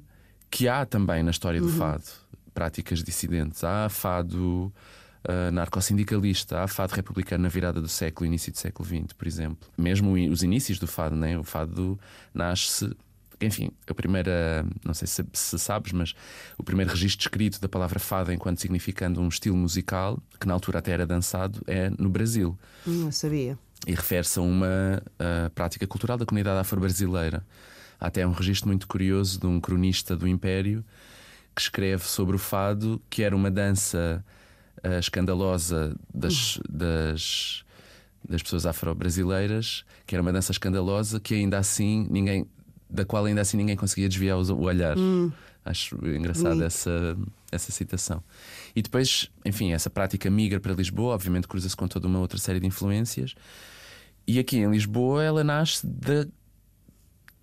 que 0.49 0.67
há 0.67 0.85
também 0.85 1.23
na 1.23 1.31
história 1.31 1.59
do 1.59 1.67
uhum. 1.67 1.77
fado. 1.77 2.03
Práticas 2.53 3.01
dissidentes. 3.01 3.63
Há 3.63 3.89
fado 3.89 4.71
uh, 5.27 5.51
narcossindicalista, 5.51 6.61
há 6.61 6.67
fado 6.67 6.93
republicano 6.93 7.43
na 7.43 7.49
virada 7.49 7.81
do 7.81 7.87
século, 7.87 8.27
início 8.27 8.51
do 8.51 8.57
século 8.57 8.87
XX, 8.87 9.13
por 9.13 9.25
exemplo. 9.25 9.69
Mesmo 9.77 10.13
os 10.13 10.43
inícios 10.43 10.77
do 10.77 10.85
fado, 10.85 11.15
né? 11.15 11.37
o 11.37 11.43
fado 11.43 11.99
nasce 12.33 12.95
enfim, 13.41 13.71
a 13.87 13.93
primeira, 13.93 14.65
não 14.85 14.93
sei 14.93 15.07
se, 15.07 15.25
se, 15.33 15.59
sabes, 15.59 15.91
mas 15.91 16.13
o 16.57 16.63
primeiro 16.63 16.91
registro 16.91 17.25
escrito 17.27 17.59
da 17.59 17.67
palavra 17.67 17.99
fado 17.99 18.31
enquanto 18.31 18.61
significando 18.61 19.19
um 19.19 19.27
estilo 19.27 19.57
musical, 19.57 20.21
que 20.39 20.47
na 20.47 20.53
altura 20.53 20.79
até 20.79 20.91
era 20.91 21.05
dançado, 21.07 21.61
é 21.67 21.89
no 21.97 22.09
Brasil. 22.09 22.57
Não 22.85 23.11
sabia. 23.11 23.57
E 23.87 23.93
refere-se 23.93 24.37
a 24.37 24.41
uma 24.41 25.01
a 25.17 25.49
prática 25.49 25.87
cultural 25.87 26.17
da 26.17 26.25
comunidade 26.25 26.59
afro-brasileira. 26.59 27.45
Há 27.99 28.07
até 28.07 28.25
um 28.25 28.31
registro 28.31 28.67
muito 28.67 28.87
curioso 28.87 29.39
de 29.39 29.47
um 29.47 29.59
cronista 29.59 30.15
do 30.15 30.27
Império 30.27 30.83
que 31.55 31.61
escreve 31.61 32.03
sobre 32.05 32.35
o 32.35 32.39
fado, 32.39 33.01
que 33.09 33.23
era 33.23 33.35
uma 33.35 33.51
dança 33.51 34.23
uh, 34.85 34.99
escandalosa 34.99 35.95
das, 36.13 36.59
das, 36.69 37.65
das 38.27 38.41
pessoas 38.41 38.65
afro-brasileiras, 38.65 39.83
que 40.05 40.15
era 40.15 40.21
uma 40.21 40.31
dança 40.31 40.51
escandalosa 40.51 41.19
que 41.19 41.35
ainda 41.35 41.57
assim 41.57 42.07
ninguém 42.09 42.47
da 42.91 43.05
qual 43.05 43.25
ainda 43.25 43.41
assim 43.41 43.57
ninguém 43.57 43.75
conseguia 43.75 44.09
desviar 44.09 44.37
o 44.37 44.61
olhar. 44.61 44.97
Hum. 44.97 45.31
Acho 45.63 45.95
engraçada 46.07 46.65
essa, 46.65 47.15
essa 47.51 47.71
citação. 47.71 48.23
E 48.75 48.81
depois, 48.81 49.29
enfim, 49.45 49.71
essa 49.73 49.91
prática 49.91 50.29
migra 50.29 50.59
para 50.59 50.73
Lisboa, 50.73 51.13
obviamente 51.13 51.47
cruza-se 51.47 51.75
com 51.75 51.87
toda 51.87 52.07
uma 52.07 52.19
outra 52.19 52.39
série 52.39 52.59
de 52.59 52.65
influências. 52.65 53.35
E 54.27 54.39
aqui 54.39 54.57
em 54.57 54.71
Lisboa 54.71 55.23
ela 55.23 55.43
nasce 55.43 55.85
de, 55.85 56.25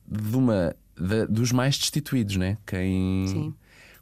de 0.06 0.36
uma 0.36 0.74
de, 0.96 1.26
dos 1.26 1.52
mais 1.52 1.78
destituídos, 1.78 2.36
né? 2.36 2.58
Quem 2.66 3.26
Sim. 3.28 3.54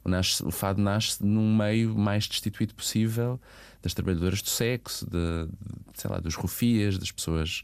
O, 0.03 0.09
nasce, 0.09 0.43
o 0.43 0.51
fado 0.51 0.81
nasce 0.81 1.23
num 1.23 1.55
meio 1.55 1.95
mais 1.95 2.27
destituído 2.27 2.73
possível 2.73 3.39
das 3.83 3.93
trabalhadoras 3.93 4.41
do 4.41 4.49
sexo, 4.49 5.05
de, 5.05 5.47
de 5.93 6.01
sei 6.01 6.09
lá, 6.09 6.19
dos 6.19 6.33
rufias, 6.33 6.97
das 6.97 7.11
pessoas 7.11 7.63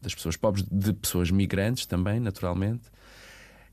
das 0.00 0.14
pessoas 0.14 0.36
pobres, 0.36 0.64
de 0.70 0.92
pessoas 0.92 1.30
migrantes 1.30 1.86
também, 1.86 2.20
naturalmente. 2.20 2.82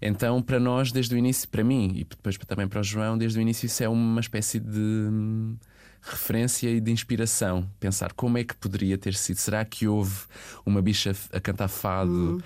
Então, 0.01 0.41
para 0.41 0.59
nós, 0.59 0.91
desde 0.91 1.13
o 1.13 1.17
início, 1.17 1.47
para 1.47 1.63
mim 1.63 1.91
e 1.95 2.03
depois 2.03 2.37
também 2.37 2.67
para 2.67 2.79
o 2.79 2.83
João, 2.83 3.17
desde 3.17 3.37
o 3.37 3.41
início, 3.41 3.67
isso 3.67 3.83
é 3.83 3.89
uma 3.89 4.19
espécie 4.19 4.59
de 4.59 4.79
hum, 4.79 5.55
referência 6.01 6.69
e 6.69 6.81
de 6.81 6.91
inspiração. 6.91 7.69
Pensar 7.79 8.13
como 8.13 8.37
é 8.37 8.43
que 8.43 8.55
poderia 8.55 8.97
ter 8.97 9.13
sido. 9.13 9.37
Será 9.37 9.63
que 9.63 9.87
houve 9.87 10.25
uma 10.65 10.81
bicha 10.81 11.15
a 11.31 11.39
cantar 11.39 11.67
fado? 11.67 12.11
Uhum. 12.11 12.41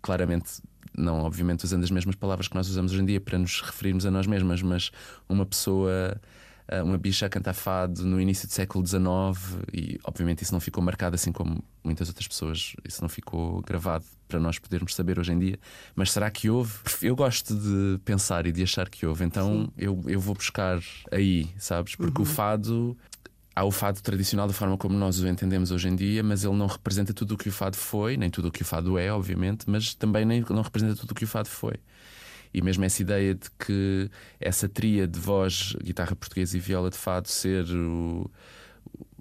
Claramente, 0.00 0.62
não, 0.96 1.20
obviamente, 1.22 1.64
usando 1.64 1.82
as 1.82 1.90
mesmas 1.90 2.14
palavras 2.14 2.46
que 2.46 2.54
nós 2.54 2.68
usamos 2.68 2.92
hoje 2.92 3.02
em 3.02 3.06
dia 3.06 3.20
para 3.20 3.38
nos 3.38 3.60
referirmos 3.60 4.06
a 4.06 4.10
nós 4.10 4.26
mesmas, 4.26 4.62
mas 4.62 4.92
uma 5.28 5.44
pessoa 5.44 6.20
uma 6.84 6.96
bicha 6.96 7.26
a 7.26 7.28
cantar 7.28 7.52
fado 7.52 8.04
no 8.04 8.20
início 8.20 8.46
do 8.46 8.52
século 8.52 8.86
XIX 8.86 9.02
e 9.72 9.98
obviamente 10.04 10.42
isso 10.42 10.52
não 10.52 10.60
ficou 10.60 10.82
marcado 10.82 11.16
assim 11.16 11.32
como 11.32 11.64
muitas 11.82 12.08
outras 12.08 12.28
pessoas, 12.28 12.74
isso 12.86 13.02
não 13.02 13.08
ficou 13.08 13.60
gravado 13.62 14.04
para 14.28 14.38
nós 14.38 14.58
podermos 14.58 14.94
saber 14.94 15.18
hoje 15.18 15.32
em 15.32 15.38
dia. 15.38 15.58
Mas 15.96 16.12
será 16.12 16.30
que 16.30 16.48
houve? 16.48 16.72
Eu 17.02 17.16
gosto 17.16 17.54
de 17.54 17.98
pensar 18.04 18.46
e 18.46 18.52
de 18.52 18.62
achar 18.62 18.88
que 18.88 19.04
houve, 19.04 19.24
então 19.24 19.72
eu, 19.76 20.00
eu 20.06 20.20
vou 20.20 20.34
buscar 20.34 20.78
aí, 21.10 21.48
sabes? 21.58 21.96
Porque 21.96 22.22
uhum. 22.22 22.28
o 22.28 22.30
fado 22.30 22.96
há 23.54 23.64
o 23.64 23.70
fado 23.70 24.00
tradicional 24.00 24.46
da 24.46 24.54
forma 24.54 24.76
como 24.78 24.96
nós 24.96 25.20
o 25.20 25.26
entendemos 25.26 25.70
hoje 25.70 25.88
em 25.88 25.96
dia, 25.96 26.22
mas 26.22 26.44
ele 26.44 26.54
não 26.54 26.66
representa 26.66 27.12
tudo 27.12 27.34
o 27.34 27.36
que 27.36 27.48
o 27.48 27.52
fado 27.52 27.76
foi, 27.76 28.16
nem 28.16 28.30
tudo 28.30 28.48
o 28.48 28.50
que 28.50 28.62
o 28.62 28.64
fado 28.64 28.96
é, 28.96 29.12
obviamente, 29.12 29.68
mas 29.68 29.94
também 29.94 30.24
nem, 30.24 30.44
não 30.48 30.62
representa 30.62 30.94
tudo 30.94 31.10
o 31.10 31.14
que 31.14 31.24
o 31.24 31.28
fado 31.28 31.48
foi. 31.48 31.74
E 32.52 32.60
mesmo 32.62 32.84
essa 32.84 33.02
ideia 33.02 33.34
de 33.34 33.48
que 33.58 34.10
essa 34.40 34.68
tria 34.68 35.06
de 35.06 35.18
voz, 35.18 35.74
guitarra 35.82 36.16
portuguesa 36.16 36.56
e 36.56 36.60
viola 36.60 36.90
de 36.90 36.96
fado 36.96 37.28
ser 37.28 37.64
o, 37.70 38.30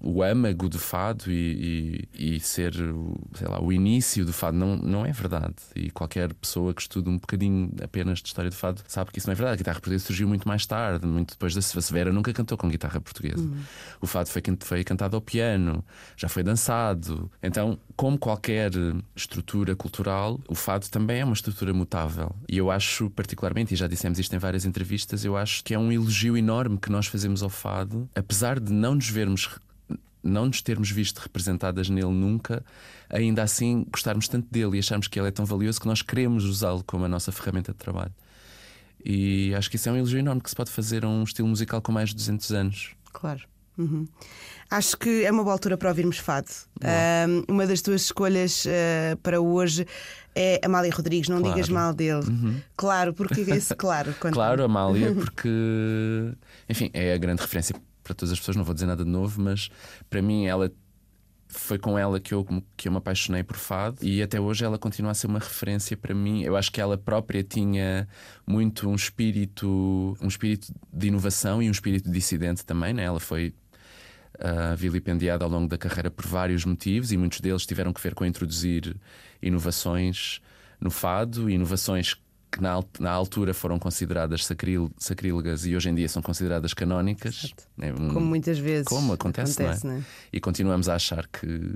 o 0.01 0.23
âmago 0.23 0.69
do 0.69 0.79
fado 0.79 1.29
e, 1.31 2.07
e, 2.13 2.35
e, 2.35 2.39
ser 2.39 2.73
sei 2.73 3.47
lá, 3.47 3.61
o 3.61 3.71
início 3.71 4.25
do 4.25 4.31
fado 4.31 4.57
não, 4.57 4.75
não 4.75 5.05
é 5.05 5.11
verdade. 5.11 5.55
E 5.75 5.89
qualquer 5.89 6.33
pessoa 6.33 6.73
que 6.73 6.81
estude 6.81 7.09
um 7.09 7.17
bocadinho 7.17 7.71
apenas 7.83 8.19
de 8.19 8.27
história 8.27 8.49
do 8.49 8.55
fado 8.55 8.81
sabe 8.87 9.11
que 9.11 9.19
isso 9.19 9.27
não 9.27 9.33
é 9.33 9.35
verdade. 9.35 9.55
A 9.55 9.57
guitarra 9.57 9.75
portuguesa 9.79 10.05
surgiu 10.05 10.27
muito 10.27 10.47
mais 10.47 10.65
tarde, 10.65 11.05
muito 11.05 11.31
depois 11.31 11.53
da 11.53 11.61
Severa 11.61 12.13
nunca 12.13 12.31
cantou 12.33 12.57
com 12.57 12.69
guitarra 12.69 12.99
portuguesa. 13.01 13.41
Uhum. 13.41 13.61
O 14.01 14.07
fado 14.07 14.29
foi, 14.29 14.41
foi 14.61 14.83
cantado 14.83 15.15
ao 15.15 15.21
piano, 15.21 15.83
já 16.15 16.29
foi 16.29 16.43
dançado. 16.43 17.29
Então, 17.43 17.77
como 17.95 18.17
qualquer 18.17 18.71
estrutura 19.15 19.75
cultural, 19.75 20.39
o 20.47 20.55
fado 20.55 20.89
também 20.89 21.19
é 21.19 21.25
uma 21.25 21.33
estrutura 21.33 21.73
mutável. 21.73 22.35
E 22.47 22.57
eu 22.57 22.71
acho, 22.71 23.09
particularmente, 23.09 23.73
e 23.73 23.77
já 23.77 23.87
dissemos 23.87 24.19
isto 24.19 24.33
em 24.35 24.39
várias 24.39 24.65
entrevistas, 24.65 25.25
eu 25.25 25.35
acho 25.35 25.63
que 25.63 25.73
é 25.73 25.79
um 25.79 25.91
elogio 25.91 26.37
enorme 26.37 26.77
que 26.77 26.89
nós 26.89 27.07
fazemos 27.07 27.43
ao 27.43 27.49
fado, 27.49 28.09
apesar 28.15 28.59
de 28.59 28.71
não 28.71 28.95
nos 28.95 29.09
vermos 29.09 29.59
não 30.23 30.45
nos 30.47 30.61
termos 30.61 30.89
visto 30.91 31.19
representadas 31.19 31.89
nele 31.89 32.11
nunca, 32.11 32.63
ainda 33.09 33.43
assim 33.43 33.85
gostarmos 33.91 34.27
tanto 34.27 34.47
dele 34.51 34.77
e 34.77 34.79
acharmos 34.79 35.07
que 35.07 35.19
ele 35.19 35.29
é 35.29 35.31
tão 35.31 35.45
valioso 35.45 35.79
que 35.79 35.87
nós 35.87 36.01
queremos 36.01 36.43
usá-lo 36.45 36.83
como 36.85 37.05
a 37.05 37.07
nossa 37.07 37.31
ferramenta 37.31 37.71
de 37.71 37.77
trabalho. 37.77 38.13
E 39.03 39.53
acho 39.55 39.69
que 39.69 39.77
isso 39.77 39.87
é 39.87 39.91
um 39.91 39.97
elogio 39.97 40.19
enorme 40.19 40.41
que 40.41 40.49
se 40.49 40.55
pode 40.55 40.71
fazer 40.71 41.05
a 41.05 41.07
um 41.07 41.23
estilo 41.23 41.47
musical 41.47 41.81
com 41.81 41.91
mais 41.91 42.09
de 42.09 42.15
200 42.15 42.51
anos. 42.51 42.91
Claro. 43.13 43.41
Uhum. 43.77 44.05
Acho 44.69 44.97
que 44.97 45.23
é 45.23 45.31
uma 45.31 45.41
boa 45.41 45.53
altura 45.53 45.77
para 45.77 45.87
ouvirmos 45.87 46.17
fado. 46.17 46.49
uma 47.47 47.65
das 47.65 47.81
tuas 47.81 48.01
escolhas 48.01 48.65
uh, 48.65 49.17
para 49.23 49.39
hoje 49.39 49.87
é 50.35 50.59
Amália 50.63 50.91
Rodrigues. 50.93 51.29
Não 51.29 51.39
claro. 51.39 51.55
digas 51.55 51.69
mal 51.69 51.93
dele. 51.93 52.25
Uhum. 52.27 52.61
Claro, 52.75 53.13
porque 53.13 53.39
esse 53.39 53.73
claro. 53.75 54.13
Quando... 54.19 54.33
Claro, 54.33 54.61
Amália, 54.65 55.15
porque 55.15 55.49
enfim, 56.67 56.91
é 56.93 57.13
a 57.13 57.17
grande 57.17 57.41
referência 57.41 57.73
para 58.09 58.15
todas 58.15 58.33
as 58.33 58.39
pessoas, 58.39 58.57
não 58.57 58.63
vou 58.63 58.73
dizer 58.73 58.87
nada 58.87 59.03
de 59.03 59.09
novo, 59.09 59.39
mas 59.39 59.69
para 60.09 60.21
mim 60.21 60.47
ela 60.47 60.71
foi 61.47 61.77
com 61.79 61.97
ela 61.97 62.19
que 62.19 62.33
eu, 62.33 62.45
que 62.75 62.87
eu 62.87 62.91
me 62.91 62.97
apaixonei 62.97 63.43
por 63.43 63.57
fado 63.57 64.03
e 64.03 64.21
até 64.21 64.39
hoje 64.39 64.63
ela 64.63 64.77
continua 64.77 65.11
a 65.11 65.13
ser 65.13 65.27
uma 65.27 65.39
referência 65.39 65.95
para 65.95 66.13
mim. 66.13 66.43
Eu 66.43 66.55
acho 66.55 66.71
que 66.71 66.81
ela 66.81 66.97
própria 66.97 67.43
tinha 67.43 68.07
muito 68.45 68.87
um 68.87 68.95
espírito, 68.95 70.17
um 70.21 70.27
espírito 70.27 70.73
de 70.91 71.07
inovação 71.07 71.61
e 71.61 71.67
um 71.67 71.71
espírito 71.71 72.09
dissidente 72.11 72.65
também. 72.65 72.93
Né? 72.93 73.03
Ela 73.03 73.19
foi 73.19 73.53
uh, 74.35 74.75
vilipendiada 74.75 75.43
ao 75.43 75.49
longo 75.49 75.67
da 75.67 75.77
carreira 75.77 76.11
por 76.11 76.25
vários 76.25 76.65
motivos 76.65 77.11
e 77.11 77.17
muitos 77.17 77.41
deles 77.41 77.65
tiveram 77.65 77.93
que 77.93 78.01
ver 78.01 78.13
com 78.13 78.25
introduzir 78.25 78.95
inovações 79.41 80.41
no 80.79 80.91
fado, 80.91 81.49
inovações 81.49 82.15
que 82.51 82.61
na, 82.61 82.83
na 82.99 83.11
altura 83.11 83.53
foram 83.53 83.77
consideradas 83.77 84.45
sacríl, 84.45 84.91
sacrílegas 84.97 85.65
e 85.65 85.75
hoje 85.75 85.89
em 85.89 85.95
dia 85.95 86.09
são 86.09 86.21
consideradas 86.21 86.73
canónicas. 86.73 87.53
Né? 87.77 87.91
Como 87.91 88.21
muitas 88.21 88.57
vezes. 88.57 88.87
Como 88.87 89.13
acontece, 89.13 89.61
acontece 89.61 89.85
não 89.85 89.93
é? 89.93 89.95
Não 89.95 90.01
é? 90.01 90.05
E 90.33 90.39
continuamos 90.39 90.89
a 90.89 90.95
achar 90.95 91.27
que 91.27 91.75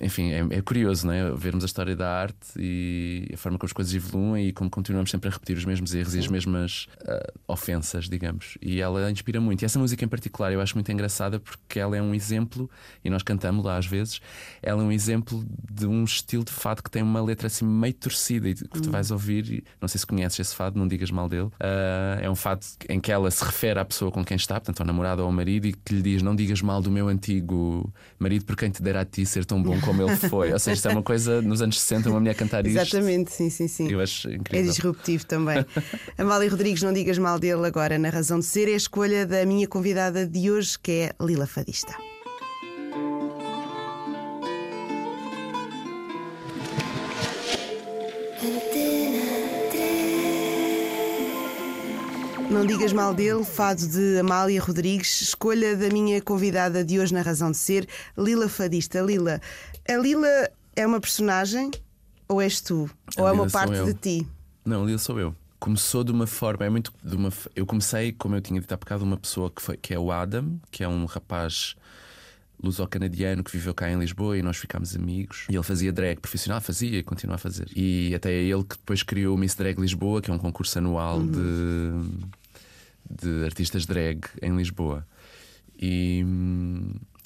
enfim, 0.00 0.32
é, 0.32 0.46
é, 0.50 0.62
curioso 0.62 1.06
não 1.06 1.12
é? 1.12 1.30
vermos 1.32 1.64
a 1.64 1.66
história 1.66 1.96
da 1.96 2.08
arte 2.08 2.36
e 2.56 3.28
a 3.32 3.36
forma 3.36 3.58
como 3.58 3.66
as 3.66 3.72
coisas 3.72 3.94
evoluem 3.94 4.48
e 4.48 4.52
como 4.52 4.68
continuamos 4.68 5.10
sempre 5.10 5.28
a 5.28 5.32
repetir 5.32 5.56
os 5.56 5.64
mesmos 5.64 5.94
erros 5.94 6.12
Sim. 6.12 6.18
e 6.18 6.20
as 6.20 6.28
mesmas 6.28 6.86
uh, 7.02 7.32
ofensas, 7.48 8.08
digamos. 8.08 8.58
E 8.60 8.80
ela 8.80 9.10
inspira 9.10 9.40
muito. 9.40 9.62
E 9.62 9.64
essa 9.64 9.78
música 9.78 10.04
em 10.04 10.08
particular 10.08 10.52
eu 10.52 10.60
acho 10.60 10.74
muito 10.74 10.90
engraçada 10.92 11.40
porque 11.40 11.78
ela 11.78 11.96
é 11.96 12.02
um 12.02 12.14
exemplo, 12.14 12.70
e 13.04 13.08
nós 13.08 13.22
cantamos 13.22 13.64
lá 13.64 13.76
às 13.78 13.86
vezes, 13.86 14.20
ela 14.62 14.82
é 14.82 14.84
um 14.84 14.92
exemplo 14.92 15.44
de 15.72 15.86
um 15.86 16.04
estilo 16.04 16.44
de 16.44 16.52
fado 16.52 16.82
que 16.82 16.90
tem 16.90 17.02
uma 17.02 17.22
letra 17.22 17.46
assim 17.46 17.64
meio 17.64 17.94
torcida 17.94 18.48
e 18.48 18.54
que 18.54 18.80
tu 18.80 18.88
hum. 18.88 18.92
vais 18.92 19.10
ouvir. 19.10 19.64
Não 19.80 19.88
sei 19.88 19.98
se 19.98 20.06
conheces 20.06 20.38
esse 20.38 20.54
fado, 20.54 20.78
não 20.78 20.86
digas 20.86 21.10
mal 21.10 21.28
dele. 21.28 21.46
Uh, 21.46 22.20
é 22.20 22.30
um 22.30 22.34
fado 22.36 22.64
em 22.88 23.00
que 23.00 23.10
ela 23.10 23.30
se 23.30 23.44
refere 23.44 23.78
à 23.78 23.84
pessoa 23.84 24.10
com 24.10 24.24
quem 24.24 24.36
está, 24.36 24.54
portanto, 24.54 24.80
ao 24.80 24.86
namorado 24.86 25.22
ou 25.22 25.26
ao 25.26 25.32
marido, 25.32 25.66
e 25.66 25.72
que 25.72 25.94
lhe 25.94 26.02
diz: 26.02 26.22
Não 26.22 26.36
digas 26.36 26.60
mal 26.60 26.82
do 26.82 26.90
meu 26.90 27.08
antigo 27.08 27.92
marido, 28.18 28.44
por 28.44 28.56
quem 28.56 28.70
te 28.70 28.82
dera 28.82 29.00
a 29.00 29.04
ti 29.04 29.24
ser 29.24 29.44
tão 29.44 29.62
bom 29.62 29.80
como 29.86 30.02
ele 30.02 30.16
foi. 30.16 30.52
Ou 30.52 30.58
seja, 30.58 30.74
isto 30.74 30.88
é 30.88 30.92
uma 30.92 31.02
coisa 31.02 31.40
nos 31.40 31.62
anos 31.62 31.80
60, 31.80 32.10
uma 32.10 32.18
mulher 32.18 32.34
cantar 32.34 32.66
isto. 32.66 32.76
Exatamente, 32.76 33.32
sim, 33.32 33.48
sim, 33.48 33.68
sim. 33.68 33.88
Eu 33.90 34.00
acho 34.00 34.28
incrível. 34.28 34.66
É 34.66 34.68
disruptivo 34.68 35.24
também. 35.24 35.64
Amália 36.18 36.50
Rodrigues, 36.50 36.82
não 36.82 36.92
digas 36.92 37.16
mal 37.16 37.38
dele 37.38 37.64
agora, 37.64 37.98
na 37.98 38.10
razão 38.10 38.40
de 38.40 38.44
ser, 38.44 38.68
é 38.68 38.72
a 38.72 38.76
escolha 38.76 39.24
da 39.24 39.46
minha 39.46 39.68
convidada 39.68 40.26
de 40.26 40.50
hoje, 40.50 40.78
que 40.78 40.90
é 40.92 41.12
Lila 41.24 41.46
Fadista. 41.46 41.94
Não 52.48 52.64
digas 52.64 52.92
mal 52.92 53.12
dele, 53.12 53.44
fado 53.44 53.86
de 53.86 54.18
Amália 54.18 54.62
Rodrigues, 54.62 55.20
escolha 55.20 55.76
da 55.76 55.88
minha 55.88 56.22
convidada 56.22 56.82
de 56.82 56.98
hoje 56.98 57.12
na 57.12 57.20
Razão 57.20 57.50
de 57.50 57.56
Ser, 57.58 57.86
Lila 58.16 58.48
Fadista. 58.48 59.00
Lila, 59.00 59.42
a 59.88 59.96
Lila 59.96 60.50
é 60.74 60.86
uma 60.86 61.00
personagem 61.00 61.70
ou 62.28 62.40
és 62.40 62.60
tu? 62.60 62.90
A 63.16 63.22
ou 63.22 63.28
é 63.28 63.32
uma 63.32 63.48
parte 63.48 63.84
de 63.84 63.94
ti? 63.94 64.26
Não, 64.64 64.82
a 64.82 64.86
Lila 64.86 64.98
sou 64.98 65.18
eu. 65.18 65.34
Começou 65.58 66.04
de 66.04 66.12
uma 66.12 66.26
forma, 66.26 66.66
é 66.66 66.70
muito 66.70 66.92
de 67.02 67.16
uma. 67.16 67.32
Eu 67.54 67.64
comecei, 67.64 68.12
como 68.12 68.36
eu 68.36 68.40
tinha 68.40 68.60
dito 68.60 68.72
há 68.72 68.76
bocado, 68.76 69.04
uma 69.04 69.16
pessoa 69.16 69.50
que, 69.50 69.62
foi, 69.62 69.76
que 69.76 69.94
é 69.94 69.98
o 69.98 70.12
Adam, 70.12 70.60
que 70.70 70.84
é 70.84 70.88
um 70.88 71.06
rapaz 71.06 71.76
luso-canadiano 72.62 73.44
que 73.44 73.52
viveu 73.52 73.74
cá 73.74 73.90
em 73.90 73.98
Lisboa 73.98 74.36
e 74.36 74.42
nós 74.42 74.56
ficámos 74.56 74.94
amigos. 74.94 75.46
E 75.48 75.54
ele 75.54 75.62
fazia 75.62 75.92
drag 75.92 76.20
profissional, 76.20 76.60
fazia 76.60 76.98
e 76.98 77.02
continua 77.02 77.36
a 77.36 77.38
fazer. 77.38 77.68
E 77.74 78.14
até 78.14 78.30
é 78.30 78.42
ele 78.42 78.64
que 78.64 78.76
depois 78.76 79.02
criou 79.02 79.34
o 79.34 79.38
Miss 79.38 79.54
Drag 79.54 79.78
Lisboa, 79.80 80.20
que 80.20 80.30
é 80.30 80.34
um 80.34 80.38
concurso 80.38 80.78
anual 80.78 81.18
uhum. 81.18 81.30
de 81.30 82.26
de 83.10 83.44
artistas 83.44 83.86
drag 83.86 84.20
em 84.42 84.56
Lisboa. 84.56 85.06
E, 85.78 86.24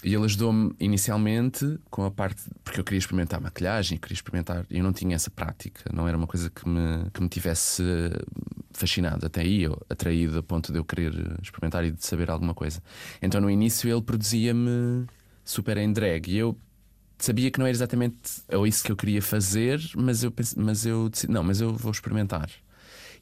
e 0.03 0.15
ele 0.15 0.25
ajudou-me 0.25 0.75
inicialmente 0.81 1.79
com 1.91 2.05
a 2.05 2.11
parte. 2.11 2.43
Porque 2.65 2.81
eu 2.81 2.85
queria 2.85 2.99
experimentar 2.99 3.41
maquilhagem, 3.41 3.99
queria 3.99 4.15
experimentar. 4.15 4.67
Eu 4.71 4.83
não 4.83 4.93
tinha 4.93 5.15
essa 5.15 5.31
prática, 5.31 5.91
não 5.93 6.09
era 6.09 6.17
uma 6.17 6.27
coisa 6.27 6.49
que 6.49 6.69
me, 6.69 7.11
que 7.13 7.23
me 7.23 7.29
tivesse 7.29 7.83
fascinado 8.73 9.27
até 9.27 9.43
aí, 9.43 9.67
ou 9.69 9.79
atraído 9.89 10.39
a 10.39 10.43
ponto 10.43 10.73
de 10.73 10.79
eu 10.79 10.85
querer 10.85 11.13
experimentar 11.43 11.85
e 11.85 11.91
de 11.91 12.05
saber 12.05 12.31
alguma 12.31 12.55
coisa. 12.55 12.83
Então 13.21 13.41
no 13.41 13.51
início 13.51 13.91
ele 13.91 14.03
produzia-me 14.03 15.07
super 15.45 15.77
em 15.77 15.93
drag 15.93 16.31
e 16.31 16.39
eu 16.39 16.57
sabia 17.19 17.51
que 17.51 17.59
não 17.59 17.67
era 17.67 17.75
exatamente 17.75 18.17
isso 18.67 18.83
que 18.83 18.91
eu 18.93 18.97
queria 18.97 19.21
fazer, 19.21 19.81
mas 19.97 20.23
eu, 20.25 20.31
pense, 20.31 20.59
mas 20.59 20.87
eu 20.87 21.09
decidi, 21.09 21.33
não, 21.33 21.43
mas 21.43 21.61
eu 21.61 21.75
vou 21.75 21.93
experimentar. 21.93 22.49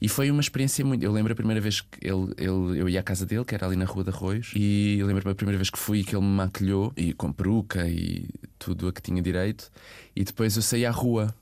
E 0.00 0.08
foi 0.08 0.30
uma 0.30 0.40
experiência 0.40 0.84
muito. 0.84 1.02
Eu 1.02 1.12
lembro 1.12 1.32
a 1.32 1.36
primeira 1.36 1.60
vez 1.60 1.80
que 1.80 2.06
ele, 2.06 2.32
ele, 2.36 2.80
eu 2.80 2.88
ia 2.88 3.00
à 3.00 3.02
casa 3.02 3.26
dele, 3.26 3.44
que 3.44 3.54
era 3.54 3.66
ali 3.66 3.76
na 3.76 3.84
Rua 3.84 4.04
de 4.04 4.10
Arroios, 4.10 4.52
e 4.54 5.00
lembro-me 5.02 5.32
a 5.32 5.34
primeira 5.34 5.58
vez 5.58 5.70
que 5.70 5.78
fui 5.78 6.04
que 6.04 6.14
ele 6.14 6.24
me 6.24 6.30
maquilhou, 6.30 6.92
e 6.96 7.12
com 7.12 7.32
peruca 7.32 7.88
e 7.88 8.28
tudo 8.58 8.88
a 8.88 8.92
que 8.92 9.02
tinha 9.02 9.20
direito, 9.20 9.70
e 10.14 10.22
depois 10.22 10.56
eu 10.56 10.62
saí 10.62 10.86
à 10.86 10.90
rua. 10.90 11.34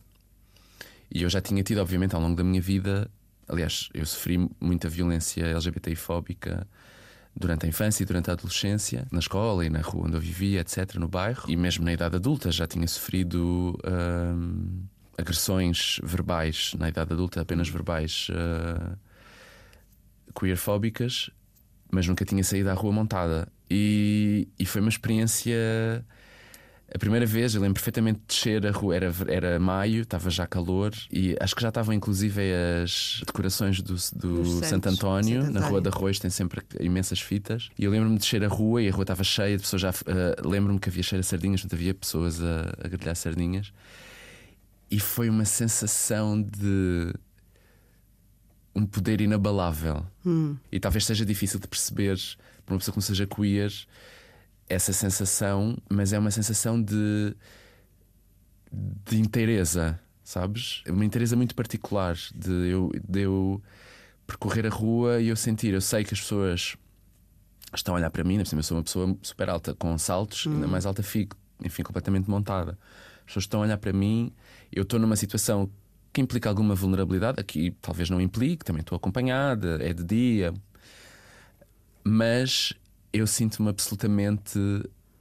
E 1.13 1.23
eu 1.23 1.29
já 1.29 1.41
tinha 1.41 1.63
tido, 1.63 1.81
obviamente, 1.81 2.15
ao 2.15 2.21
longo 2.21 2.35
da 2.35 2.43
minha 2.43 2.61
vida, 2.61 3.11
aliás, 3.47 3.89
eu 3.95 4.05
sofri 4.07 4.39
muita 4.61 4.89
violência 4.89 5.45
LGBTI-fóbica 5.45 6.67
durante 7.35 7.67
a 7.67 7.69
infância 7.69 8.03
e 8.03 8.07
durante 8.07 8.31
a 8.31 8.33
adolescência, 8.33 9.07
na 9.13 9.19
escola 9.19 9.65
e 9.65 9.69
na 9.69 9.81
rua 9.81 10.07
onde 10.07 10.17
eu 10.17 10.21
vivia, 10.21 10.61
etc., 10.61 10.95
no 10.95 11.07
bairro, 11.07 11.45
e 11.49 11.57
mesmo 11.57 11.85
na 11.85 11.93
idade 11.93 12.17
adulta 12.17 12.51
já 12.51 12.67
tinha 12.67 12.89
sofrido. 12.89 13.79
Hum, 13.87 14.85
agressões 15.19 16.01
verbais 16.03 16.73
na 16.79 16.89
idade 16.89 17.13
adulta, 17.13 17.41
apenas 17.41 17.69
verbais 17.69 18.29
uh, 18.31 18.97
queerfóbicas, 20.39 21.31
mas 21.91 22.07
nunca 22.07 22.25
tinha 22.25 22.45
saído 22.45 22.71
à 22.71 22.75
rua 22.75 22.93
montada. 22.93 23.49
E, 23.71 24.49
e 24.59 24.67
foi 24.67 24.81
uma 24.81 24.91
experiência. 24.91 26.05
A 26.95 26.99
primeira 26.99 27.27
vez, 27.27 27.55
eu 27.55 27.61
lembro 27.61 27.75
perfeitamente 27.75 28.21
de 28.21 28.27
descer 28.29 28.65
a 28.65 28.71
rua, 28.71 28.95
era, 28.95 29.13
era 29.27 29.59
maio, 29.59 30.03
estava 30.03 30.31
já 30.31 30.47
calor 30.47 30.93
e 31.11 31.37
acho 31.41 31.57
que 31.57 31.61
já 31.61 31.69
estavam 31.69 31.93
inclusive 31.93 32.41
as 32.81 33.23
decorações 33.27 33.83
do, 33.83 33.95
do 34.15 34.65
Santo, 34.65 34.89
António, 34.89 35.43
Santo 35.43 35.53
na 35.53 35.67
Rua 35.67 35.81
de 35.81 35.89
Arroz, 35.89 36.21
tem 36.21 36.31
sempre 36.31 36.63
imensas 36.79 37.21
fitas. 37.21 37.71
E 37.77 37.85
eu 37.85 37.91
lembro-me 37.91 38.15
de 38.15 38.21
descer 38.23 38.45
a 38.45 38.49
rua 38.49 38.83
e 38.83 38.89
a 38.89 38.93
rua 38.93 39.03
estava 39.03 39.25
cheia 39.25 39.57
de 39.57 39.65
pessoas 39.65 39.83
já. 39.83 39.91
Uh, 39.91 40.49
lembro-me 40.49 40.79
que 40.79 40.89
havia 40.89 41.03
cheia 41.03 41.21
de 41.21 41.27
sardinhas, 41.27 41.61
portanto 41.61 41.79
havia 41.81 41.93
pessoas 41.93 42.41
a, 42.41 42.73
a 42.85 42.89
grelhar 42.89 43.17
sardinhas. 43.17 43.73
E 44.91 45.01
foi 45.01 45.29
uma 45.29 45.45
sensação 45.45 46.41
de 46.41 47.13
um 48.77 48.85
poder 48.85 49.21
inabalável. 49.21 50.07
Hum. 50.25 50.57
E 50.71 50.79
talvez 50.79 51.07
seja 51.07 51.25
difícil 51.25 51.59
de 51.59 51.67
perceber 51.67 52.19
para 52.65 52.75
uma 52.75 52.79
pessoa 52.79 52.93
que 52.93 52.99
não 52.99 53.03
seja 53.03 53.27
queer 53.27 53.73
essa 54.69 54.93
sensação, 54.93 55.79
mas 55.89 56.13
é 56.13 56.19
uma 56.19 56.31
sensação 56.31 56.81
de, 56.83 57.35
de 58.71 59.19
inteireza, 59.19 59.99
sabes? 60.23 60.83
Uma 60.87 61.05
inteireza 61.05 61.37
muito 61.37 61.55
particular 61.55 62.17
de 62.35 62.69
eu, 62.69 62.93
de 63.09 63.23
eu 63.23 63.63
percorrer 64.27 64.67
a 64.67 64.71
rua 64.71 65.21
e 65.21 65.29
eu 65.29 65.37
sentir, 65.37 65.73
eu 65.73 65.81
sei 65.81 66.05
que 66.05 66.13
as 66.13 66.21
pessoas 66.21 66.77
estão 67.75 67.95
a 67.95 67.99
olhar 67.99 68.11
para 68.11 68.25
mim, 68.25 68.39
eu 68.39 68.45
sou 68.45 68.77
uma 68.77 68.85
pessoa 68.85 69.17
super 69.23 69.49
alta, 69.49 69.75
com 69.75 69.97
saltos, 69.97 70.47
hum. 70.47 70.55
ainda 70.55 70.67
mais 70.67 70.85
alta 70.85 71.03
fico, 71.03 71.37
enfim, 71.65 71.83
completamente 71.83 72.29
montada. 72.29 72.77
As 73.27 73.35
pessoas 73.35 73.45
estão 73.45 73.61
a 73.61 73.65
olhar 73.65 73.77
para 73.79 73.93
mim 73.93 74.33
eu 74.73 74.83
estou 74.83 74.99
numa 74.99 75.17
situação 75.17 75.71
que 76.13 76.21
implica 76.21 76.49
alguma 76.49 76.75
vulnerabilidade, 76.75 77.41
aqui 77.41 77.75
talvez 77.81 78.09
não 78.09 78.21
implique, 78.21 78.65
também 78.65 78.81
estou 78.81 78.97
acompanhada, 78.97 79.79
é 79.83 79.93
de 79.93 80.05
dia, 80.05 80.55
mas 82.03 82.73
eu 83.13 83.27
sinto-me 83.27 83.69
absolutamente 83.69 84.59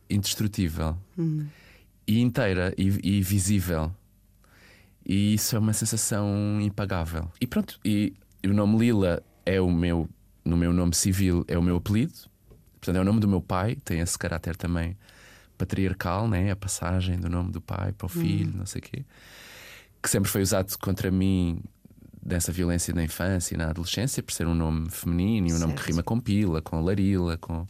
indestrutível 0.10 0.98
hum. 1.18 1.48
e 2.08 2.22
inteira 2.22 2.74
e, 2.78 3.18
e, 3.18 3.22
visível. 3.22 3.94
E 5.06 5.34
isso 5.34 5.56
é 5.56 5.60
uma 5.60 5.74
sensação 5.74 6.60
impagável. 6.62 7.30
E 7.40 7.46
pronto, 7.46 7.80
e, 7.84 8.14
o 8.44 8.54
nome 8.54 8.78
Lila 8.78 9.24
é 9.46 9.60
o 9.60 9.72
meu, 9.72 10.10
no 10.44 10.56
meu 10.56 10.72
nome 10.72 10.96
civil, 10.96 11.44
é 11.48 11.58
o 11.58 11.62
meu 11.62 11.78
apelido, 11.78 12.14
portanto 12.80 12.96
é 12.98 13.02
o 13.02 13.06
nome 13.06 13.20
do 13.20 13.28
meu 13.28 13.42
pai, 13.42 13.76
tem 13.84 14.00
esse 14.00 14.18
caráter 14.18 14.56
também 14.56 14.98
patriarcal, 15.58 16.28
né? 16.28 16.52
a 16.52 16.56
passagem 16.56 17.20
do 17.20 17.30
nome 17.30 17.52
do 17.52 17.62
pai 17.62 17.92
para 17.92 18.06
o 18.06 18.10
filho, 18.10 18.52
hum. 18.52 18.58
não 18.58 18.66
sei 18.66 18.80
o 18.80 18.84
quê 18.84 19.06
que 20.06 20.10
sempre 20.10 20.30
foi 20.30 20.44
usado 20.44 20.78
contra 20.78 21.10
mim 21.10 21.60
dessa 22.24 22.52
violência 22.52 22.94
na 22.94 23.04
infância 23.04 23.56
e 23.56 23.58
na 23.58 23.70
adolescência, 23.70 24.22
por 24.22 24.32
ser 24.32 24.46
um 24.46 24.54
nome 24.54 24.90
feminino 24.90 25.48
e 25.48 25.54
um 25.54 25.58
nome 25.58 25.74
que 25.74 25.82
rima 25.82 26.04
com 26.04 26.20
pila, 26.20 26.62
com 26.62 26.80
larila, 26.82 27.38
com. 27.38 27.66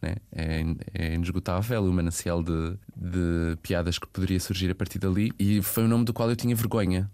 Né? 0.00 0.14
É, 0.32 0.64
é 0.94 1.14
inesgotável 1.14 1.84
o 1.84 1.92
manancial 1.92 2.42
de, 2.42 2.76
de 2.96 3.56
piadas 3.60 3.98
que 3.98 4.06
poderia 4.06 4.38
surgir 4.40 4.70
a 4.70 4.74
partir 4.74 4.98
dali. 4.98 5.32
E 5.38 5.60
foi 5.62 5.84
um 5.84 5.88
nome 5.88 6.04
do 6.04 6.12
qual 6.12 6.30
eu 6.30 6.36
tinha 6.36 6.54
vergonha. 6.54 7.10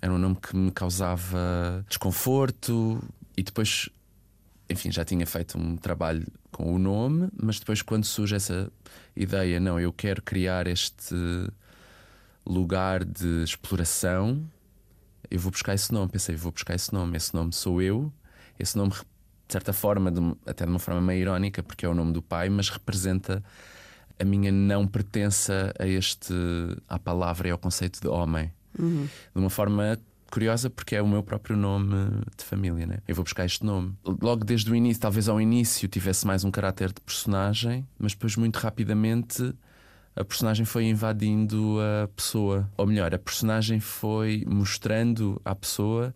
Era 0.00 0.12
um 0.12 0.18
nome 0.18 0.36
que 0.36 0.56
me 0.56 0.70
causava 0.70 1.84
desconforto 1.88 3.02
e 3.36 3.42
depois, 3.42 3.90
enfim, 4.68 4.90
já 4.90 5.04
tinha 5.04 5.26
feito 5.26 5.58
um 5.58 5.76
trabalho 5.76 6.24
com 6.50 6.74
o 6.74 6.78
nome, 6.78 7.28
mas 7.40 7.58
depois, 7.58 7.82
quando 7.82 8.04
surge 8.04 8.34
essa 8.34 8.70
ideia, 9.16 9.60
não, 9.60 9.78
eu 9.78 9.92
quero 9.92 10.22
criar 10.22 10.66
este 10.66 11.14
lugar 12.44 13.04
de 13.04 13.44
exploração, 13.44 14.44
eu 15.30 15.38
vou 15.38 15.52
buscar 15.52 15.74
esse 15.74 15.92
nome. 15.92 16.10
Pensei, 16.10 16.34
vou 16.34 16.52
buscar 16.52 16.74
esse 16.74 16.92
nome. 16.92 17.16
Esse 17.16 17.34
nome 17.34 17.52
sou 17.52 17.80
eu. 17.80 18.12
Esse 18.58 18.76
nome, 18.76 18.90
de 18.90 19.52
certa 19.52 19.72
forma, 19.72 20.10
de, 20.10 20.20
até 20.44 20.64
de 20.64 20.70
uma 20.70 20.78
forma 20.78 21.00
meio 21.00 21.20
irónica, 21.20 21.62
porque 21.62 21.86
é 21.86 21.88
o 21.88 21.94
nome 21.94 22.12
do 22.12 22.20
pai, 22.20 22.48
mas 22.48 22.68
representa 22.68 23.42
a 24.18 24.24
minha 24.24 24.52
não 24.52 24.86
pertença 24.86 25.72
a 25.78 25.86
este 25.86 26.34
à 26.86 26.98
palavra 26.98 27.48
e 27.48 27.50
ao 27.50 27.58
conceito 27.58 28.00
de 28.00 28.08
homem. 28.08 28.52
Uhum. 28.78 29.08
De 29.34 29.40
uma 29.40 29.48
forma 29.48 29.98
curiosa, 30.30 30.70
porque 30.70 30.96
é 30.96 31.02
o 31.02 31.08
meu 31.08 31.22
próprio 31.22 31.56
nome 31.56 31.94
de 32.36 32.44
família, 32.44 32.86
né? 32.86 32.98
Eu 33.06 33.14
vou 33.14 33.24
buscar 33.24 33.44
este 33.44 33.64
nome. 33.64 33.94
Logo 34.04 34.44
desde 34.44 34.70
o 34.70 34.74
início, 34.74 35.02
talvez 35.02 35.28
ao 35.28 35.40
início 35.40 35.88
tivesse 35.88 36.26
mais 36.26 36.44
um 36.44 36.50
caráter 36.50 36.92
de 36.92 37.00
personagem, 37.00 37.86
mas 37.98 38.12
depois 38.12 38.36
muito 38.36 38.56
rapidamente 38.56 39.54
a 40.16 40.24
personagem 40.24 40.64
foi 40.64 40.84
invadindo 40.84 41.78
a 41.80 42.08
pessoa. 42.08 42.70
Ou 42.76 42.86
melhor, 42.86 43.14
a 43.14 43.18
personagem 43.18 43.80
foi 43.80 44.44
mostrando 44.46 45.40
à 45.44 45.54
pessoa 45.54 46.14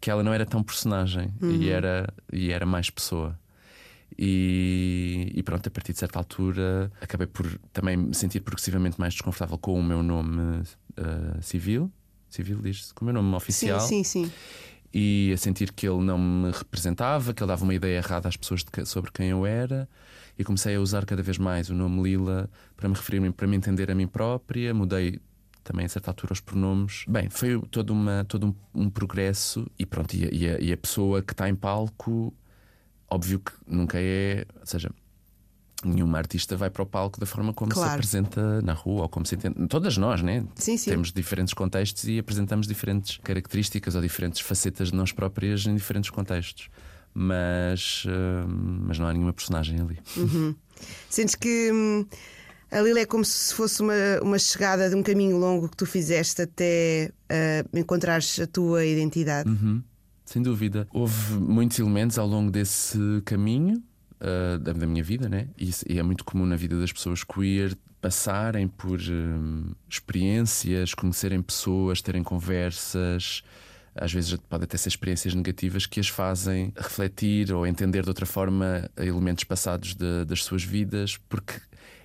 que 0.00 0.10
ela 0.10 0.22
não 0.22 0.32
era 0.32 0.46
tão 0.46 0.62
personagem 0.62 1.32
e, 1.42 1.68
era, 1.68 2.12
e 2.32 2.50
era 2.50 2.64
mais 2.64 2.88
pessoa. 2.88 3.38
E, 4.18 5.30
e 5.34 5.42
pronto, 5.42 5.66
a 5.66 5.70
partir 5.70 5.92
de 5.92 5.98
certa 5.98 6.18
altura 6.18 6.90
acabei 7.00 7.26
por 7.26 7.46
também 7.72 7.96
me 7.96 8.14
sentir 8.14 8.40
progressivamente 8.40 8.98
mais 8.98 9.14
desconfortável 9.14 9.56
com 9.56 9.78
o 9.78 9.82
meu 9.82 10.02
nome 10.02 10.62
uh, 10.98 11.42
civil. 11.42 11.92
Civil 12.30 12.60
diz-se, 12.62 12.94
com 12.94 13.04
o 13.04 13.06
meu 13.06 13.14
nome 13.14 13.34
oficial. 13.34 13.80
Sim, 13.80 14.02
sim, 14.04 14.24
sim. 14.24 14.32
E 14.92 15.30
a 15.32 15.36
sentir 15.36 15.72
que 15.72 15.86
ele 15.88 16.02
não 16.02 16.18
me 16.18 16.50
representava, 16.50 17.32
que 17.32 17.42
ele 17.42 17.48
dava 17.48 17.62
uma 17.62 17.74
ideia 17.74 17.98
errada 17.98 18.28
às 18.28 18.36
pessoas 18.36 18.64
de 18.64 18.84
sobre 18.86 19.10
quem 19.12 19.28
eu 19.28 19.46
era. 19.46 19.88
E 20.38 20.42
comecei 20.44 20.74
a 20.74 20.80
usar 20.80 21.04
cada 21.04 21.22
vez 21.22 21.38
mais 21.38 21.68
o 21.70 21.74
nome 21.74 22.02
Lila 22.02 22.50
para 22.76 22.88
me 22.88 22.94
referir, 22.94 23.32
para 23.32 23.46
me 23.46 23.56
entender 23.56 23.90
a 23.90 23.94
mim 23.94 24.06
própria. 24.08 24.72
Mudei 24.74 25.20
também 25.62 25.86
a 25.86 25.88
certa 25.88 26.10
altura 26.10 26.32
os 26.32 26.40
pronomes. 26.40 27.04
Bem, 27.06 27.28
foi 27.30 27.60
todo, 27.70 27.90
uma, 27.90 28.24
todo 28.26 28.46
um, 28.74 28.82
um 28.82 28.90
progresso 28.90 29.66
e 29.78 29.84
pronto, 29.86 30.14
e 30.14 30.24
a, 30.24 30.28
e 30.32 30.48
a- 30.48 30.60
e 30.60 30.72
a 30.72 30.76
pessoa 30.76 31.22
que 31.22 31.32
está 31.34 31.48
em 31.48 31.54
palco, 31.54 32.34
óbvio 33.08 33.38
que 33.40 33.52
nunca 33.66 33.98
é, 34.00 34.46
ou 34.58 34.66
seja, 34.66 34.90
nenhuma 35.84 36.18
artista 36.18 36.56
vai 36.56 36.68
para 36.70 36.82
o 36.82 36.86
palco 36.86 37.18
da 37.18 37.26
forma 37.26 37.52
como 37.54 37.70
se 37.72 37.76
Claro. 37.78 37.92
apresenta 37.94 38.60
na 38.62 38.72
rua 38.72 39.02
ou 39.02 39.08
como 39.08 39.24
se 39.24 39.34
entende. 39.34 39.66
Todas 39.68 39.96
nós, 39.96 40.22
né? 40.22 40.44
Sim, 40.56 40.76
sim. 40.76 40.90
Temos 40.90 41.12
diferentes 41.12 41.54
contextos 41.54 42.04
e 42.04 42.18
apresentamos 42.18 42.66
diferentes 42.66 43.18
características 43.22 43.94
ou 43.94 44.02
diferentes 44.02 44.40
facetas 44.40 44.88
de 44.90 44.94
nós 44.96 45.12
próprias 45.12 45.64
em 45.66 45.74
diferentes 45.74 46.10
contextos. 46.10 46.68
Mas, 47.14 48.04
hum, 48.06 48.82
mas 48.86 48.98
não 48.98 49.06
há 49.06 49.12
nenhuma 49.12 49.32
personagem 49.32 49.80
ali. 49.80 49.98
Sentes 51.08 51.34
que 51.34 51.70
hum, 51.72 52.06
a 52.70 52.80
Lila 52.80 53.00
é 53.00 53.06
como 53.06 53.24
se 53.24 53.52
fosse 53.54 53.82
uma, 53.82 53.94
uma 54.22 54.38
chegada 54.38 54.88
de 54.88 54.94
um 54.94 55.02
caminho 55.02 55.36
longo 55.36 55.68
que 55.68 55.76
tu 55.76 55.86
fizeste 55.86 56.42
até 56.42 57.10
ah, 57.28 57.64
encontrares 57.74 58.38
a 58.38 58.46
tua 58.46 58.84
identidade. 58.84 59.48
Uhum, 59.48 59.82
sem 60.24 60.40
dúvida. 60.40 60.86
Houve 60.92 61.34
muitos 61.34 61.78
elementos 61.80 62.16
ao 62.18 62.26
longo 62.28 62.50
desse 62.50 62.98
caminho 63.24 63.82
ah, 64.20 64.58
da, 64.58 64.72
da 64.72 64.86
minha 64.86 65.02
vida, 65.02 65.28
né? 65.28 65.48
E, 65.58 65.70
e 65.88 65.98
é 65.98 66.02
muito 66.02 66.24
comum 66.24 66.46
na 66.46 66.56
vida 66.56 66.78
das 66.78 66.92
pessoas 66.92 67.24
queer 67.24 67.76
passarem 68.00 68.66
por 68.68 68.98
hum, 69.00 69.72
experiências, 69.88 70.94
conhecerem 70.94 71.42
pessoas, 71.42 72.00
terem 72.00 72.22
conversas. 72.22 73.42
Às 73.94 74.12
vezes 74.12 74.36
pode 74.48 74.64
até 74.64 74.76
ser 74.78 74.88
experiências 74.88 75.34
negativas 75.34 75.84
que 75.84 76.00
as 76.00 76.08
fazem 76.08 76.72
refletir 76.76 77.52
ou 77.52 77.66
entender 77.66 78.02
de 78.02 78.08
outra 78.08 78.24
forma 78.24 78.88
elementos 78.96 79.44
passados 79.44 79.94
de- 79.94 80.24
das 80.24 80.44
suas 80.44 80.62
vidas, 80.62 81.18
porque 81.28 81.60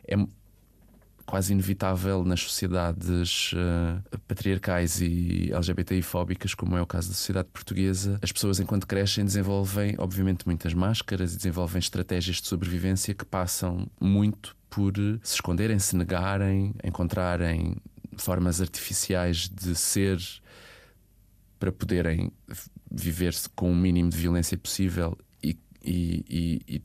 é 0.08 0.16
quase 1.26 1.54
inevitável 1.54 2.24
nas 2.24 2.42
sociedades 2.42 3.52
eh, 3.56 4.18
patriarcais 4.28 5.02
e 5.02 5.52
LGBTI-fóbicas, 5.52 6.54
como 6.54 6.78
é 6.78 6.82
o 6.82 6.86
caso 6.86 7.10
da 7.10 7.16
sociedade 7.16 7.50
portuguesa, 7.52 8.20
as 8.22 8.32
pessoas, 8.32 8.60
enquanto 8.60 8.86
crescem, 8.86 9.26
desenvolvem, 9.26 9.96
obviamente, 9.98 10.46
muitas 10.46 10.74
máscaras 10.74 11.34
e 11.34 11.38
desenvolvem 11.38 11.80
estratégias 11.80 12.38
de 12.42 12.48
sobrevivência 12.48 13.14
que 13.14 13.26
passam 13.26 13.88
muito 14.00 14.56
por 14.70 14.94
eh, 14.98 15.20
se 15.24 15.36
esconderem, 15.36 15.80
se 15.80 15.96
negarem, 15.96 16.74
encontrarem 16.84 17.76
formas 18.18 18.62
artificiais 18.62 19.50
de 19.50 19.76
ser 19.76 20.20
para 21.60 21.72
poderem 21.72 22.32
viver-se 22.92 23.50
com 23.50 23.72
o 23.72 23.76
mínimo 23.76 24.10
de 24.10 24.18
violência 24.18 24.58
possível 24.58 25.18
e, 25.44 25.58
e, 25.84 26.62
e- 26.68 26.82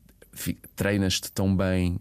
e 0.47 0.55
treinas-te 0.75 1.31
tão 1.31 1.55
bem 1.55 2.01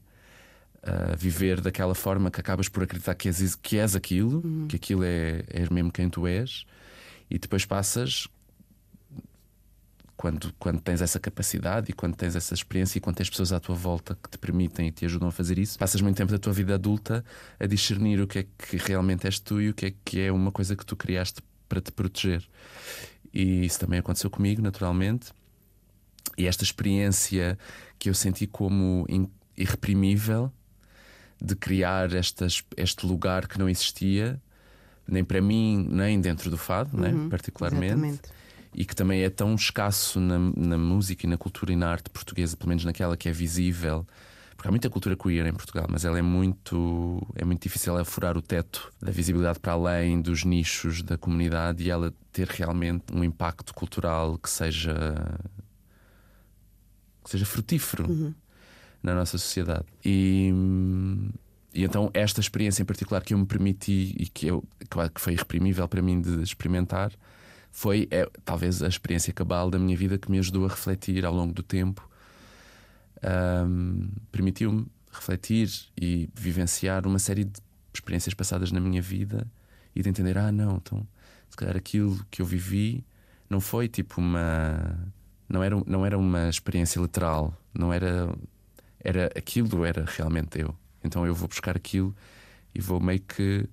a 0.89 1.15
viver 1.15 1.61
daquela 1.61 1.93
forma 1.93 2.31
que 2.31 2.39
acabas 2.39 2.67
por 2.67 2.83
acreditar 2.83 3.13
que 3.15 3.27
és, 3.27 3.55
que 3.55 3.77
és 3.77 3.95
aquilo, 3.95 4.41
que 4.67 4.75
aquilo 4.75 5.03
é, 5.03 5.43
é 5.47 5.67
mesmo 5.71 5.91
quem 5.91 6.09
tu 6.09 6.25
és, 6.25 6.65
e 7.29 7.37
depois 7.37 7.65
passas. 7.65 8.27
Quando, 10.17 10.53
quando 10.59 10.81
tens 10.81 11.01
essa 11.01 11.17
capacidade 11.17 11.91
e 11.91 11.93
quando 11.93 12.13
tens 12.13 12.35
essa 12.35 12.53
experiência 12.53 12.97
e 12.97 13.01
quando 13.01 13.15
tens 13.15 13.29
pessoas 13.29 13.53
à 13.53 13.59
tua 13.59 13.75
volta 13.75 14.17
que 14.21 14.29
te 14.29 14.37
permitem 14.37 14.87
e 14.87 14.91
te 14.91 15.05
ajudam 15.05 15.29
a 15.29 15.31
fazer 15.31 15.57
isso, 15.57 15.79
passas 15.79 16.01
muito 16.01 16.17
tempo 16.17 16.29
da 16.29 16.37
tua 16.37 16.51
vida 16.51 16.73
adulta 16.73 17.23
a 17.57 17.65
discernir 17.65 18.19
o 18.19 18.27
que 18.27 18.39
é 18.39 18.45
que 18.57 18.75
realmente 18.75 19.25
és 19.25 19.39
tu 19.39 19.61
e 19.61 19.69
o 19.69 19.73
que 19.73 19.85
é 19.85 19.93
que 20.03 20.19
é 20.19 20.29
uma 20.29 20.51
coisa 20.51 20.75
que 20.75 20.85
tu 20.85 20.97
criaste 20.97 21.41
para 21.69 21.79
te 21.79 21.89
proteger. 21.93 22.45
E 23.33 23.63
isso 23.63 23.79
também 23.79 23.99
aconteceu 23.99 24.29
comigo, 24.29 24.61
naturalmente. 24.61 25.31
E 26.37 26.47
esta 26.47 26.65
experiência 26.65 27.57
que 27.97 28.09
eu 28.09 28.13
senti 28.13 28.45
como 28.45 29.05
irreprimível 29.55 30.51
de 31.41 31.55
criar 31.55 32.13
estas, 32.13 32.63
este 32.75 33.05
lugar 33.05 33.47
que 33.47 33.57
não 33.57 33.69
existia, 33.69 34.41
nem 35.07 35.23
para 35.23 35.41
mim, 35.41 35.87
nem 35.89 36.19
dentro 36.19 36.49
do 36.49 36.57
fado, 36.57 36.95
né, 36.97 37.13
particularmente. 37.29 37.93
Exatamente. 37.93 38.39
E 38.73 38.85
que 38.85 38.95
também 38.95 39.23
é 39.23 39.29
tão 39.29 39.55
escasso 39.55 40.19
na, 40.19 40.37
na 40.37 40.77
música 40.77 41.25
e 41.25 41.29
na 41.29 41.37
cultura 41.37 41.73
e 41.73 41.75
na 41.75 41.89
arte 41.89 42.09
portuguesa, 42.09 42.55
pelo 42.55 42.69
menos 42.69 42.85
naquela 42.85 43.17
que 43.17 43.27
é 43.27 43.31
visível. 43.31 44.05
Porque 44.55 44.67
há 44.67 44.71
muita 44.71 44.89
cultura 44.89 45.15
queer 45.15 45.45
em 45.47 45.53
Portugal, 45.53 45.87
mas 45.89 46.03
ela 46.03 46.19
é 46.19 46.21
muito, 46.21 47.25
é 47.33 47.45
muito 47.45 47.63
difícil 47.63 47.93
ela 47.93 48.03
furar 48.03 48.37
o 48.37 48.41
teto 48.41 48.91
da 49.01 49.09
visibilidade 49.09 49.57
para 49.57 49.71
além 49.71 50.21
dos 50.21 50.43
nichos 50.43 51.01
da 51.01 51.17
comunidade 51.17 51.81
e 51.83 51.89
ela 51.89 52.13
ter 52.31 52.47
realmente 52.47 53.05
um 53.13 53.23
impacto 53.23 53.73
cultural 53.73 54.37
que 54.37 54.49
seja 54.49 54.93
que 57.23 57.29
seja 57.29 57.45
frutífero 57.45 58.35
na 59.01 59.15
nossa 59.15 59.37
sociedade. 59.37 59.85
E, 60.03 60.51
e 61.73 61.83
então 61.83 62.09
esta 62.13 62.39
experiência 62.39 62.81
em 62.81 62.85
particular 62.85 63.23
que 63.23 63.33
eu 63.33 63.37
me 63.37 63.45
permiti 63.45 64.15
e 64.17 64.27
que 64.27 64.47
eu 64.47 64.63
claro 64.89 65.11
que 65.11 65.21
foi 65.21 65.33
irreprimível 65.33 65.87
para 65.87 66.01
mim 66.01 66.19
de 66.21 66.41
experimentar 66.41 67.11
foi 67.71 68.07
é, 68.11 68.29
talvez 68.43 68.81
a 68.81 68.87
experiência 68.87 69.31
cabal 69.31 69.69
da 69.69 69.77
minha 69.77 69.95
vida 69.95 70.17
que 70.17 70.29
me 70.29 70.39
ajudou 70.39 70.65
a 70.65 70.69
refletir 70.69 71.25
ao 71.25 71.33
longo 71.33 71.53
do 71.53 71.63
tempo. 71.63 72.07
Ahm, 73.21 74.09
Permitiu-me 74.31 74.87
refletir 75.11 75.69
e 75.99 76.29
vivenciar 76.33 77.05
uma 77.05 77.19
série 77.19 77.43
de 77.45 77.59
experiências 77.93 78.33
passadas 78.33 78.71
na 78.71 78.79
minha 78.79 79.01
vida 79.01 79.47
e 79.95 80.01
de 80.01 80.09
entender: 80.09 80.37
ah, 80.37 80.51
não, 80.51 80.77
então 80.77 81.05
se 81.49 81.57
calhar 81.57 81.75
aquilo 81.75 82.23
que 82.29 82.41
eu 82.41 82.45
vivi 82.45 83.03
não 83.49 83.59
foi 83.59 83.87
tipo 83.87 84.21
uma. 84.21 85.11
Não 85.47 85.63
era, 85.63 85.81
não 85.87 86.05
era 86.05 86.17
uma 86.17 86.47
experiência 86.47 86.99
literal, 86.99 87.53
não 87.73 87.91
era. 87.91 88.31
Era 89.01 89.27
aquilo, 89.35 89.85
era 89.85 90.05
realmente 90.05 90.59
eu. 90.59 90.75
Então 91.03 91.25
eu 91.25 91.33
vou 91.33 91.47
buscar 91.47 91.75
aquilo 91.75 92.15
e 92.73 92.81
vou 92.81 92.99
meio 92.99 93.21
que 93.21 93.65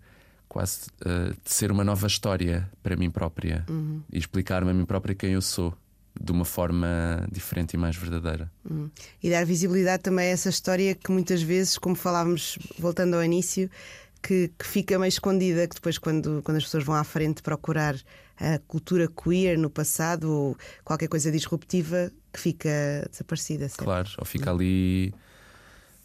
quase 0.48 0.88
uh, 1.02 1.36
ser 1.44 1.70
uma 1.72 1.84
nova 1.84 2.06
história 2.06 2.70
para 2.82 2.96
mim 2.96 3.10
própria 3.10 3.64
e 4.12 4.18
explicar-me 4.18 4.70
a 4.70 4.74
mim 4.74 4.84
própria 4.84 5.14
quem 5.14 5.32
eu 5.32 5.42
sou 5.42 5.76
de 6.18 6.32
uma 6.32 6.44
forma 6.44 7.26
diferente 7.30 7.74
e 7.74 7.76
mais 7.76 7.96
verdadeira. 7.96 8.50
Hum. 8.68 8.88
E 9.22 9.30
dar 9.30 9.44
visibilidade 9.44 10.02
também 10.02 10.26
a 10.26 10.30
essa 10.30 10.48
história 10.48 10.94
que 10.94 11.10
muitas 11.10 11.42
vezes, 11.42 11.76
como 11.76 11.94
falávamos 11.94 12.58
voltando 12.78 13.14
ao 13.14 13.22
início, 13.22 13.70
que, 14.22 14.50
que 14.58 14.66
fica 14.66 14.98
meio 14.98 15.08
escondida, 15.08 15.68
que 15.68 15.74
depois, 15.74 15.98
quando, 15.98 16.40
quando 16.42 16.56
as 16.56 16.64
pessoas 16.64 16.84
vão 16.84 16.94
à 16.94 17.04
frente 17.04 17.42
procurar 17.42 17.96
a 18.38 18.58
cultura 18.66 19.08
queer 19.08 19.56
no 19.58 19.70
passado 19.70 20.30
ou 20.30 20.56
qualquer 20.84 21.08
coisa 21.08 21.30
disruptiva, 21.32 22.10
que 22.32 22.40
fica 22.40 22.68
desaparecida. 23.10 23.68
certo? 23.68 23.84
Claro, 23.84 24.08
ou 24.18 24.24
fica 24.24 24.50
ali 24.50 25.12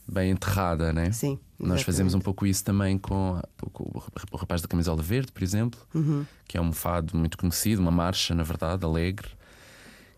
bem 0.07 0.31
enterrada, 0.31 0.91
né? 0.91 1.11
Sim. 1.11 1.39
Nós 1.59 1.83
fazemos 1.83 2.13
um 2.13 2.17
exatamente. 2.17 2.23
pouco 2.25 2.45
isso 2.45 2.63
também 2.63 2.97
com, 2.97 3.39
o 3.61 3.99
rap- 3.99 4.33
o 4.33 4.35
rapaz 4.37 4.61
da 4.61 4.67
camisola 4.67 5.01
verde, 5.01 5.31
por 5.31 5.43
exemplo, 5.43 5.79
Uhum. 5.93 6.25
que 6.47 6.57
é 6.57 6.61
um 6.61 6.71
fado 6.73 7.15
muito 7.15 7.37
conhecido, 7.37 7.81
uma 7.81 7.91
marcha, 7.91 8.33
na 8.33 8.43
verdade, 8.43 8.83
alegre, 8.83 9.27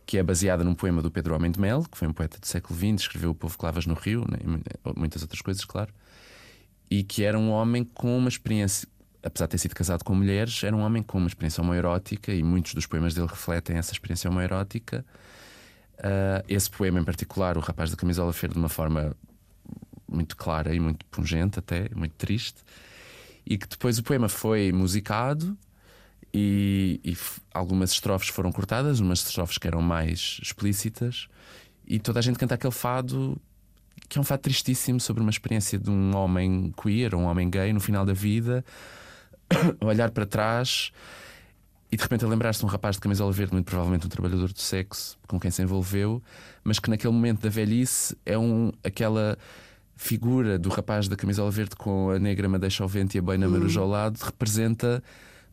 que 0.06 0.18
é 0.18 0.24
baseada 0.24 0.64
num 0.64 0.74
poema 0.76 1.02
do 1.02 1.12
Pedro 1.12 1.36
Homem 1.36 1.52
de 1.52 1.60
Mel, 1.60 1.84
que 1.92 1.98
foi 1.98 2.08
um 2.08 2.14
poeta 2.14 2.40
do 2.40 2.46
século 2.48 2.78
XX, 2.78 3.02
escreveu 3.02 3.32
O 3.32 3.36
Povo 3.36 3.58
que 3.58 3.66
Lavas 3.66 3.86
no 3.86 3.94
Rio, 3.94 4.26
né, 4.30 4.38
mu- 4.46 4.62
muitas 4.96 5.22
outras 5.22 5.42
coisas, 5.42 5.64
claro, 5.66 5.94
e 6.90 7.04
que 7.04 7.24
era 7.24 7.38
um 7.38 7.50
homem 7.52 7.84
com 7.84 8.18
uma 8.18 8.30
experiência, 8.30 8.88
apesar 9.24 9.46
de 9.46 9.52
ter 9.52 9.58
sido 9.58 9.74
casado 9.74 10.04
com 10.04 10.14
mulheres, 10.14 10.64
era 10.64 10.76
um 10.76 10.82
homem 10.82 11.02
com 11.02 11.18
uma 11.18 11.28
experiência 11.28 11.62
homoerótica, 11.62 12.34
e 12.34 12.44
muitos 12.44 12.74
dos 12.74 12.86
poemas 12.86 13.14
dele 13.14 13.28
refletem 13.28 13.78
essa 13.78 13.94
experiência 13.94 14.30
homoerótica. 14.30 15.06
Ah, 16.04 16.44
esse 16.48 16.70
poema 16.70 17.00
em 17.00 17.04
particular, 17.04 17.58
O 17.58 17.62
Rapaz 17.62 17.90
da 17.90 17.98
Camisola 17.98 18.32
Verde, 18.32 18.54
de 18.54 18.60
uma 18.60 18.70
forma 18.70 19.16
muito 20.08 20.36
clara 20.36 20.76
e 20.76 20.80
muito 20.80 21.06
pungente, 21.06 21.60
até, 21.60 21.90
muito 21.96 22.14
triste, 22.16 22.62
e 23.46 23.58
que 23.58 23.68
depois 23.68 23.98
o 23.98 24.04
poema 24.04 24.30
foi 24.30 24.72
musicado 24.72 25.58
e, 26.34 27.00
e 27.04 27.18
algumas 27.54 27.92
estrofes 27.92 28.30
foram 28.30 28.52
cortadas, 28.52 29.00
umas 29.00 29.20
estrofes 29.20 29.58
que 29.58 29.68
eram 29.68 29.82
mais 29.82 30.40
explícitas, 30.42 31.28
e 31.86 32.00
toda 32.00 32.20
a 32.20 32.22
gente 32.22 32.38
canta 32.38 32.56
aquele 32.56 32.74
fado 32.74 33.40
que 34.10 34.18
é 34.18 34.22
um 34.22 34.24
fado 34.24 34.42
tristíssimo 34.42 35.00
sobre 35.00 35.22
uma 35.24 35.30
experiência 35.30 35.80
de 35.80 35.90
um 35.90 36.16
homem 36.16 36.74
queer, 36.82 37.16
um 37.16 37.24
homem 37.24 37.50
gay 37.50 37.72
no 37.74 37.80
final 37.80 38.06
da 38.06 38.14
vida, 38.14 38.64
olhar 39.82 40.12
para 40.12 40.26
trás 40.26 40.92
e 41.92 41.96
de 41.96 42.02
repente 42.02 42.26
a 42.26 42.28
lembrar-se 42.28 42.60
de 42.60 42.66
um 42.66 42.70
rapaz 42.70 42.96
de 42.96 43.02
camisola 43.02 43.32
verde, 43.32 43.54
muito 43.54 43.66
provavelmente 43.66 44.06
um 44.06 44.10
trabalhador 44.10 44.52
do 44.52 44.60
sexo 44.60 45.18
com 45.28 45.40
quem 45.40 45.52
se 45.52 45.62
envolveu, 45.62 46.22
mas 46.64 46.80
que 46.80 46.90
naquele 46.90 47.14
momento 47.14 47.42
da 47.42 47.50
velhice 47.50 48.18
é 48.26 48.38
um, 48.38 48.72
aquela 48.84 49.38
figura 49.96 50.58
do 50.58 50.70
rapaz 50.70 51.08
da 51.08 51.16
camisola 51.16 51.52
verde 51.52 51.76
com 51.76 52.10
a 52.10 52.18
negra 52.18 52.50
madeixa 52.50 52.84
ao 52.84 52.90
vento 52.90 53.16
e 53.16 53.20
a 53.20 53.22
boina 53.22 53.48
maruja 53.48 53.80
ao 53.80 53.88
lado 53.88 54.18
representa 54.22 55.04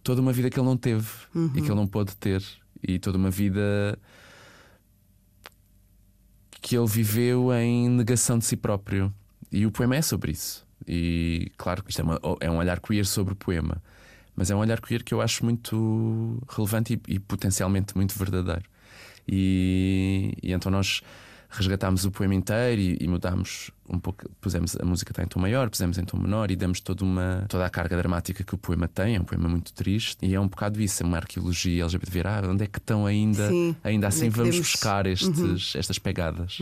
toda 0.02 0.20
uma 0.20 0.32
vida 0.32 0.48
que 0.48 0.58
ele 0.58 0.66
não 0.66 0.76
teve 0.76 1.08
e 1.54 1.60
que 1.60 1.68
ele 1.68 1.74
não 1.74 1.86
pôde 1.86 2.16
ter 2.16 2.42
e 2.82 2.98
toda 2.98 3.18
uma 3.18 3.30
vida 3.30 3.98
que 6.60 6.76
ele 6.76 6.86
viveu 6.86 7.52
em 7.52 7.88
negação 7.88 8.38
de 8.38 8.44
si 8.44 8.56
próprio. 8.56 9.12
E 9.50 9.66
o 9.66 9.70
poema 9.70 9.96
é 9.96 10.02
sobre 10.02 10.32
isso. 10.32 10.66
E 10.86 11.50
claro 11.56 11.82
que 11.82 11.90
isto 11.90 12.00
é, 12.00 12.04
uma, 12.04 12.20
é 12.40 12.50
um 12.50 12.58
olhar 12.58 12.80
queer 12.80 13.04
sobre 13.04 13.32
o 13.32 13.36
poema, 13.36 13.82
mas 14.40 14.50
é 14.50 14.56
um 14.56 14.58
olhar 14.58 14.80
queer 14.80 15.04
que 15.04 15.12
eu 15.12 15.20
acho 15.20 15.44
muito 15.44 16.42
relevante 16.48 16.98
e, 17.06 17.16
e 17.16 17.18
potencialmente 17.18 17.94
muito 17.94 18.18
verdadeiro. 18.18 18.64
E, 19.28 20.32
e 20.42 20.52
então 20.54 20.72
nós 20.72 21.02
resgatámos 21.50 22.04
o 22.04 22.10
poema 22.10 22.34
inteiro 22.34 22.80
e, 22.80 22.98
e 23.00 23.08
mudámos 23.08 23.70
um 23.92 23.98
pouco, 23.98 24.30
pusemos 24.40 24.76
a 24.80 24.84
música 24.84 25.10
está 25.10 25.20
em 25.24 25.26
tom 25.26 25.40
maior, 25.40 25.68
pusemos 25.68 25.98
em 25.98 26.04
tom 26.04 26.16
menor 26.16 26.48
e 26.52 26.54
damos 26.54 26.80
toda, 26.80 27.02
uma, 27.04 27.44
toda 27.48 27.66
a 27.66 27.70
carga 27.70 27.96
dramática 27.96 28.44
que 28.44 28.54
o 28.54 28.58
poema 28.58 28.86
tem. 28.86 29.16
É 29.16 29.20
um 29.20 29.24
poema 29.24 29.48
muito 29.48 29.72
triste 29.72 30.24
e 30.24 30.32
é 30.32 30.38
um 30.40 30.46
bocado 30.46 30.80
isso, 30.80 31.02
é 31.02 31.06
uma 31.06 31.16
arqueologia 31.16 31.82
LGBT. 31.82 32.20
Ah, 32.28 32.42
onde 32.48 32.62
é 32.62 32.66
que 32.68 32.78
estão 32.78 33.04
ainda? 33.04 33.48
Sim, 33.48 33.74
ainda 33.82 34.06
assim 34.06 34.26
é 34.28 34.30
vamos 34.30 34.50
podemos- 34.50 34.70
buscar 34.72 35.06
estes, 35.06 35.28
Uhum. 35.40 35.56
estas 35.74 35.98
pegadas. 35.98 36.58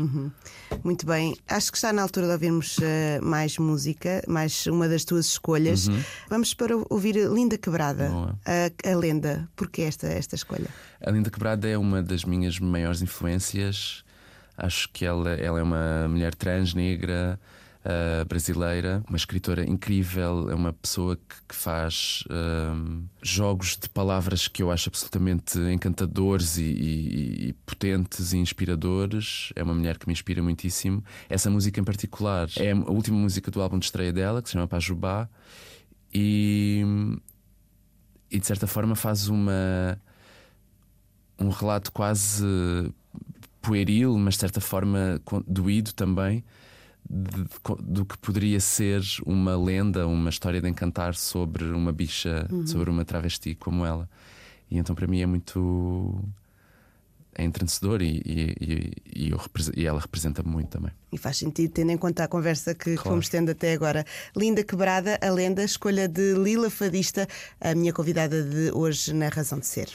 Muito 0.83 1.05
bem, 1.05 1.37
acho 1.47 1.71
que 1.71 1.77
está 1.77 1.93
na 1.93 2.01
altura 2.01 2.27
de 2.29 2.33
ouvirmos 2.33 2.77
eh, 2.81 3.21
mais 3.23 3.59
música, 3.59 4.23
mais 4.27 4.67
uma 4.67 4.89
das 4.89 5.05
tuas 5.05 5.27
escolhas. 5.27 5.87
Vamos 6.31 6.55
para 6.55 6.75
ouvir 6.89 7.15
Linda 7.31 7.59
Quebrada, 7.59 8.11
a, 8.47 8.91
a 8.91 8.97
lenda. 8.97 9.47
Porquê 9.55 9.83
esta, 9.83 10.07
esta 10.07 10.35
escolha? 10.35 10.69
A 11.05 11.11
Linda 11.11 11.29
Quebrada 11.31 11.69
é 11.69 11.77
uma 11.77 12.03
das 12.03 12.25
minhas 12.25 12.59
maiores 12.59 13.03
influências. 13.03 14.03
Acho 14.59 14.89
que 14.93 15.05
ela, 15.05 15.31
ela 15.35 15.61
é 15.61 15.63
uma 15.63 16.09
mulher 16.09 16.35
trans, 16.35 16.75
negra, 16.75 17.39
ah, 17.85 18.25
brasileira, 18.29 19.03
uma 19.09 19.17
escritora 19.17 19.65
incrível, 19.65 20.51
é 20.51 20.55
uma 20.55 20.73
pessoa 20.73 21.17
que, 21.17 21.37
que 21.49 21.55
faz 21.55 22.25
ahm, 22.29 23.05
jogos 23.23 23.77
de 23.79 23.89
palavras 23.89 24.49
que 24.49 24.63
eu 24.63 24.71
acho 24.73 24.89
absolutamente 24.91 25.59
encantadores 25.73 26.59
e, 26.59 26.65
e- 26.65 27.49
e 27.49 27.53
potentes 27.65 28.33
e 28.33 28.39
inspiradores. 28.39 29.53
É 29.57 29.63
uma 29.63 29.73
mulher 29.75 29.97
que 29.97 30.07
me 30.09 30.13
inspira 30.13 30.43
muitíssimo. 30.43 31.03
Essa 31.31 31.49
música 31.49 31.81
em 31.81 31.85
particular 31.85 32.49
é 32.57 32.73
a 32.73 32.91
última 32.91 33.17
música 33.17 33.51
do 33.51 33.63
álbum 33.63 33.79
de 33.79 33.85
estreia 33.87 34.13
dela, 34.13 34.43
que 34.43 34.49
se 34.49 34.55
chama 34.55 34.67
Pajubá, 34.69 35.29
e, 36.13 36.83
e 38.31 38.39
de 38.41 38.47
certa 38.47 38.67
forma 38.67 38.97
faz 38.97 39.29
uma 39.29 39.99
um 41.41 41.51
relato 41.51 41.93
quase 41.93 42.45
pueril, 43.61 44.17
mas 44.19 44.35
de 44.35 44.41
certa 44.41 44.61
forma 44.61 45.21
doído 45.47 45.93
também, 45.93 46.45
de- 47.09 47.45
do 47.81 48.05
que 48.05 48.19
poderia 48.19 48.61
ser 48.61 49.03
uma 49.25 49.57
lenda, 49.57 50.07
uma 50.07 50.29
história 50.31 50.61
de 50.61 50.69
encantar 50.69 51.15
sobre 51.15 51.65
uma 51.65 51.93
bicha, 51.93 52.47
sobre 52.67 52.91
uma 52.91 53.05
travesti 53.05 53.55
como 53.55 53.85
ela. 53.87 54.09
E 54.71 54.77
então 54.79 54.95
para 54.95 55.07
mim 55.07 55.21
é 55.21 55.27
muito. 55.27 56.23
É 57.35 57.45
entrenecedor 57.45 58.03
e, 58.03 58.21
e, 58.27 58.57
e- 58.61 58.93
e 59.27 59.31
eu 59.31 59.41
e 59.77 59.87
ela 59.87 60.01
representa-me 60.01 60.51
muito 60.51 60.71
também. 60.71 60.91
E 61.13 61.17
faz 61.17 61.37
sentido, 61.37 61.71
tendo 61.73 61.93
em 61.93 61.97
conta 61.97 62.25
a 62.25 62.29
conversa 62.29 62.75
que 62.75 62.95
Claro. 62.97 63.11
fomos 63.11 63.29
tendo 63.29 63.51
até 63.53 63.73
agora. 63.73 64.05
Linda 64.37 64.65
Quebrada, 64.65 65.17
a 65.23 65.31
lenda, 65.31 65.63
escolha 65.63 66.09
de 66.09 66.35
Lila 66.35 66.69
Fadista, 66.69 67.29
a 67.61 67.75
minha 67.77 67.93
convidada 67.93 68.43
de 68.43 68.73
hoje 68.73 69.13
na 69.15 69.29
Razão 69.29 69.61
de 69.61 69.67
Ser. 69.67 69.89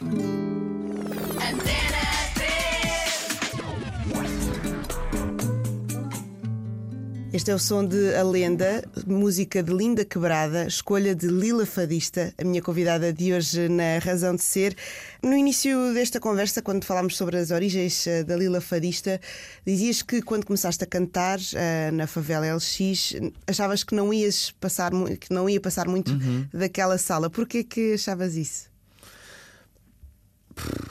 Este 7.34 7.50
é 7.50 7.56
o 7.56 7.58
som 7.58 7.84
de 7.84 8.14
A 8.16 8.22
Lenda, 8.22 8.88
música 9.08 9.64
de 9.64 9.74
Linda 9.74 10.06
Quebrada, 10.06 10.68
escolha 10.68 11.16
de 11.16 11.26
Lila 11.26 11.66
Fadista, 11.66 12.32
a 12.38 12.44
minha 12.44 12.62
convidada 12.62 13.12
de 13.12 13.34
hoje 13.34 13.68
na 13.70 13.98
Razão 13.98 14.36
de 14.36 14.44
Ser. 14.44 14.78
No 15.20 15.34
início 15.36 15.96
desta 15.96 16.20
conversa, 16.20 16.62
quando 16.62 16.86
falámos 16.86 17.18
sobre 17.18 17.38
as 17.38 17.50
origens 17.50 18.06
eh, 18.06 18.24
da 18.24 18.36
Lila 18.36 18.62
Fadista, 18.62 19.20
dizias 19.66 20.04
que 20.04 20.22
quando 20.22 20.46
começaste 20.46 20.84
a 20.84 20.88
cantar 20.88 21.40
eh, 21.56 21.90
na 21.90 22.06
favela 22.06 22.46
LX, 22.56 23.16
achavas 23.48 23.84
que 23.84 23.96
não 23.96 24.14
ias 24.14 24.52
passar, 24.52 24.92
que 25.20 25.34
não 25.34 25.50
ia 25.50 25.60
passar 25.60 25.88
muito 25.88 26.16
daquela 26.54 27.00
sala. 27.00 27.32
Porquê 27.32 27.64
que 27.64 27.94
achavas 27.94 28.36
isso? 28.36 28.70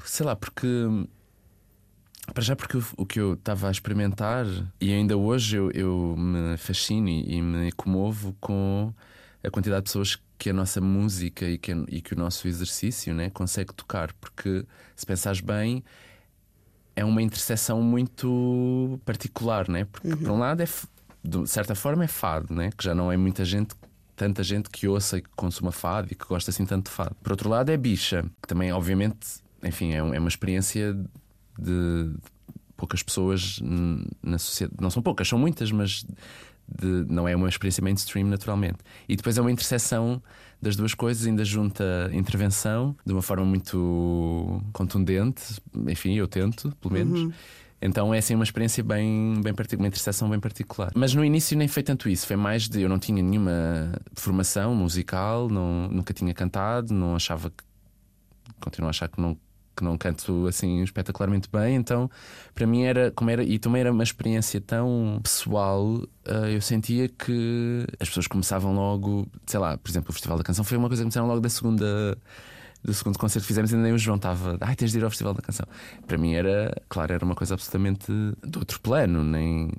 Sei 0.05 0.27
lá, 0.27 0.35
porque. 0.35 0.67
Para 2.27 2.43
já, 2.43 2.55
porque 2.55 2.79
o, 2.97 3.05
que 3.05 3.21
eu 3.21 3.35
estava 3.35 3.69
a 3.69 3.71
experimentar, 3.71 4.47
e 4.81 4.93
ainda 4.93 5.17
hoje 5.17 5.57
eu, 5.57 5.71
eu 5.73 6.15
me 6.17 6.57
fascino 6.57 7.09
e, 7.09 7.43
me 7.43 7.73
comovo 7.73 8.35
com 8.41 8.93
a 9.43 9.51
quantidade 9.51 9.83
de 9.83 9.91
pessoas 9.91 10.19
que 10.39 10.51
a 10.51 10.53
nossa 10.53 10.81
música 10.81 11.45
e 11.45 11.59
que, 11.59 11.73
e 11.89 12.01
que 12.01 12.15
o 12.15 12.17
nosso 12.17 12.47
exercício 12.47 13.13
né, 13.13 13.29
consegue 13.31 13.75
tocar. 13.75 14.13
Porque, 14.15 14.65
se 14.95 15.05
pensares 15.05 15.41
bem, 15.41 15.85
é 16.95 17.05
uma 17.05 17.21
interseção 17.21 17.83
muito 17.83 19.01
particular, 19.05 19.69
né? 19.69 19.85
Porque, 19.85 20.15
por 20.15 20.31
um 20.31 20.39
lado, 20.39 20.63
é, 20.63 20.69
de 21.25 21.47
certa 21.49 21.75
forma, 21.75 22.05
é 22.05 22.09
fado, 22.09 22.55
né? 22.55 22.71
Que 22.77 22.85
já 22.85 22.95
não 22.95 23.11
é 23.11 23.17
muita 23.17 23.45
gente. 23.45 23.75
Tanta 24.15 24.43
gente 24.45 24.71
que 24.71 24.87
ouça 24.87 25.19
e 25.19 25.23
que 25.23 25.31
consuma 25.35 25.73
fado 25.73 26.09
e 26.13 26.15
que 26.15 26.25
gosta 26.25 26.51
assim 26.51 26.65
tanto 26.65 26.89
de 26.89 26.95
fado. 26.95 27.17
Por 27.23 27.33
outro 27.33 27.49
lado, 27.49 27.71
é 27.71 27.77
bicha, 27.77 28.25
que 28.41 28.47
também, 28.47 28.73
obviamente, 28.73 29.43
enfim, 29.63 29.93
é, 29.93 29.97
é 29.97 30.03
uma 30.03 30.29
experiência 30.29 30.97
de 31.59 32.11
poucas 32.77 33.03
pessoas 33.03 33.61
na 34.23 34.39
sociedade. 34.39 34.81
Não 34.81 34.91
são 34.91 35.03
poucas, 35.03 35.29
são 35.29 35.39
muitas, 35.39 35.71
mas 35.71 36.05
de- 36.69 37.05
não 37.09 37.29
é 37.29 37.37
uma 37.37 37.49
experiência 37.49 37.83
mainstream, 37.83 38.27
naturalmente. 38.29 38.79
E 39.09 39.15
depois 39.17 39.37
é 39.39 39.41
uma 39.41 39.53
interseção 39.53 40.23
das 40.61 40.77
duas 40.77 40.95
coisas, 40.95 41.27
ainda 41.27 41.45
junta 41.45 42.11
intervenção 42.13 42.97
de 43.05 43.13
uma 43.13 43.23
forma 43.23 43.45
muito 43.45 44.63
contundente. 44.73 45.61
Enfim, 45.89 46.15
eu 46.15 46.27
tento, 46.29 46.75
pelo 46.81 46.95
menos. 46.95 47.35
Então 47.85 48.15
é 48.15 48.19
assim 48.19 48.37
uma 48.37 48.45
experiência 48.45 48.83
bem, 48.85 49.41
bem 49.43 49.53
particular, 49.53 49.83
uma 49.83 49.89
interseção 49.89 50.31
bem 50.31 50.39
particular. 50.39 50.93
Mas 50.95 51.15
no 51.15 51.25
início 51.25 51.59
nem 51.59 51.67
foi 51.67 51.83
tanto 51.83 52.09
isso, 52.09 52.27
foi 52.29 52.37
mais 52.37 52.69
de 52.69 52.81
eu 52.81 52.89
não 52.89 52.97
tinha 52.99 53.21
nenhuma 53.21 53.93
formação 54.15 54.73
musical, 54.73 55.49
não, 55.49 55.89
nunca 55.89 56.15
tinha 56.15 56.33
cantado, 56.33 56.95
não 56.95 57.17
achava 57.17 57.51
que 57.51 57.65
continuo 58.61 58.87
a 58.87 58.91
achar 58.91 59.09
que 59.09 59.21
não 59.21 59.37
que 59.77 59.85
não 59.85 59.97
canto 59.97 60.47
assim 60.47 60.83
espetacularmente 60.83 61.49
bem, 61.51 61.77
então 61.77 62.11
para 62.55 62.67
mim 62.67 62.83
era 62.83 63.11
como 63.11 63.31
era 63.31 63.43
e 63.43 63.59
também 63.59 63.81
era 63.81 63.93
uma 63.93 64.03
experiência 64.03 64.61
tão 64.61 65.21
pessoal, 65.23 66.03
eh, 66.25 66.57
eu 66.57 66.61
sentia 66.61 67.09
que 67.09 67.87
as 68.01 68.09
pessoas 68.09 68.27
começavam 68.27 68.75
logo, 68.75 69.27
sei 69.47 69.61
lá, 69.61 69.77
por 69.79 69.91
exemplo, 69.91 70.11
o 70.11 70.13
Festival 70.13 70.39
da 70.39 70.45
Canção 70.45 70.65
foi 70.65 70.77
uma 70.77 70.89
coisa 70.89 71.03
que 71.03 71.05
começaram 71.05 71.27
logo 71.27 71.41
da 71.41 71.49
segunda 71.49 72.17
do 72.85 72.93
segundo 72.93 73.19
concerto 73.19 73.45
que 73.45 73.49
fizemos, 73.49 73.73
ainda 73.73 73.85
nem 73.85 73.93
o 73.93 73.99
João 73.99 74.17
estava, 74.17 74.59
ai, 74.61 74.75
tens 74.75 74.91
de 74.91 74.99
ir 74.99 75.05
ao 75.05 75.11
Festival 75.11 75.35
da 75.35 75.41
Canção. 75.41 75.67
Para 76.07 76.19
mim 76.19 76.35
era, 76.35 76.75
claro, 76.89 77.13
era 77.13 77.25
uma 77.25 77.35
coisa 77.35 77.55
absolutamente 77.55 78.11
de 78.45 78.59
outro 78.59 78.81
plano, 78.81 79.23
nem 79.23 79.71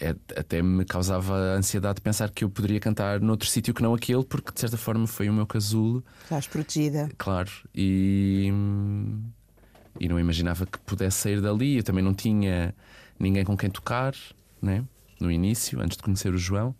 é- 0.00 0.16
até 0.36 0.62
me 0.62 0.84
causava 0.84 1.34
ansiedade 1.56 2.00
pensar 2.00 2.30
que 2.30 2.44
eu 2.44 2.50
poderia 2.50 2.80
cantar 2.80 3.20
noutro 3.20 3.48
sítio 3.48 3.72
que 3.74 3.82
não 3.82 3.94
aquele, 3.94 4.24
porque 4.24 4.52
de 4.52 4.60
certa 4.60 4.76
forma 4.76 5.06
foi 5.06 5.28
o 5.28 5.32
meu 5.32 5.46
casulo. 5.46 6.04
Estás 6.24 6.46
protegida. 6.46 7.10
Claro, 7.18 7.50
e, 7.74 8.52
e 10.00 10.08
não 10.08 10.18
imaginava 10.18 10.66
que 10.66 10.78
pudesse 10.80 11.18
sair 11.18 11.40
dali. 11.40 11.76
Eu 11.76 11.82
também 11.82 12.02
não 12.02 12.14
tinha 12.14 12.74
ninguém 13.18 13.44
com 13.44 13.56
quem 13.56 13.70
tocar, 13.70 14.14
né? 14.60 14.84
no 15.20 15.30
início, 15.30 15.80
antes 15.80 15.96
de 15.96 16.02
conhecer 16.02 16.34
o 16.34 16.38
João. 16.38 16.74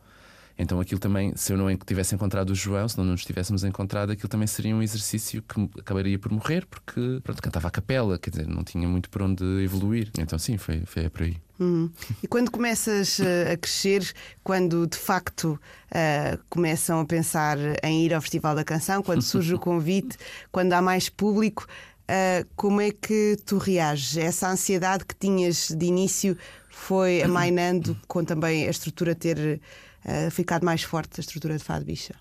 Então 0.59 0.81
aquilo 0.81 1.01
também, 1.01 1.33
se 1.35 1.53
eu 1.53 1.57
não 1.57 1.75
tivesse 1.77 2.14
encontrado 2.14 2.51
o 2.51 2.55
João, 2.55 2.87
se 2.88 2.98
não 2.98 3.05
nos 3.05 3.25
tivéssemos 3.25 3.64
encontrado, 3.64 4.11
aquilo 4.12 4.29
também 4.29 4.46
seria 4.46 4.75
um 4.77 4.83
exercício 4.83 5.42
que 5.42 5.81
acabaria 5.81 6.18
por 6.18 6.31
morrer, 6.31 6.66
porque 6.66 7.20
pronto, 7.22 7.40
cantava 7.42 7.68
a 7.68 7.70
capela, 7.70 8.18
quer 8.18 8.31
dizer, 8.31 8.46
não 8.46 8.62
tinha 8.62 8.87
muito 8.87 9.09
por 9.09 9.22
onde 9.22 9.44
evoluir. 9.62 10.11
Então 10.18 10.38
sim, 10.38 10.59
foi, 10.59 10.83
foi 10.85 11.09
por 11.09 11.22
aí. 11.22 11.37
Hum. 11.62 11.88
E 12.20 12.27
quando 12.27 12.51
começas 12.51 13.20
eh, 13.20 13.53
a 13.53 13.57
crescer, 13.57 14.12
quando 14.42 14.85
de 14.87 14.98
facto 14.98 15.61
eh, 15.92 16.37
começam 16.51 16.98
a 16.98 17.05
pensar 17.05 17.57
em 17.85 18.05
ir 18.05 18.12
ao 18.12 18.20
Festival 18.20 18.57
da 18.57 18.64
Canção, 18.64 19.01
quando 19.01 19.22
surge 19.22 19.55
o 19.55 19.59
convite, 19.61 20.16
quando 20.51 20.72
há 20.72 20.83
mais 20.83 21.09
público, 21.09 21.64
eh, 22.09 22.44
como 22.57 22.81
é 22.81 22.90
que 22.90 23.37
tu 23.46 23.59
reages? 23.59 24.16
Essa 24.16 24.51
ansiedade 24.51 25.05
que 25.05 25.14
tinhas 25.14 25.68
de 25.68 25.87
início 25.87 26.37
foi 26.68 27.22
amainando 27.22 27.96
com 28.09 28.25
também 28.25 28.66
a 28.66 28.70
estrutura 28.70 29.14
ter 29.14 29.61
eh, 30.05 30.31
ficado 30.31 30.64
mais 30.64 30.83
forte, 30.83 31.20
a 31.20 31.20
estrutura 31.20 31.57
de 31.57 31.62
Fado 31.62 31.85
Bicha? 31.85 32.14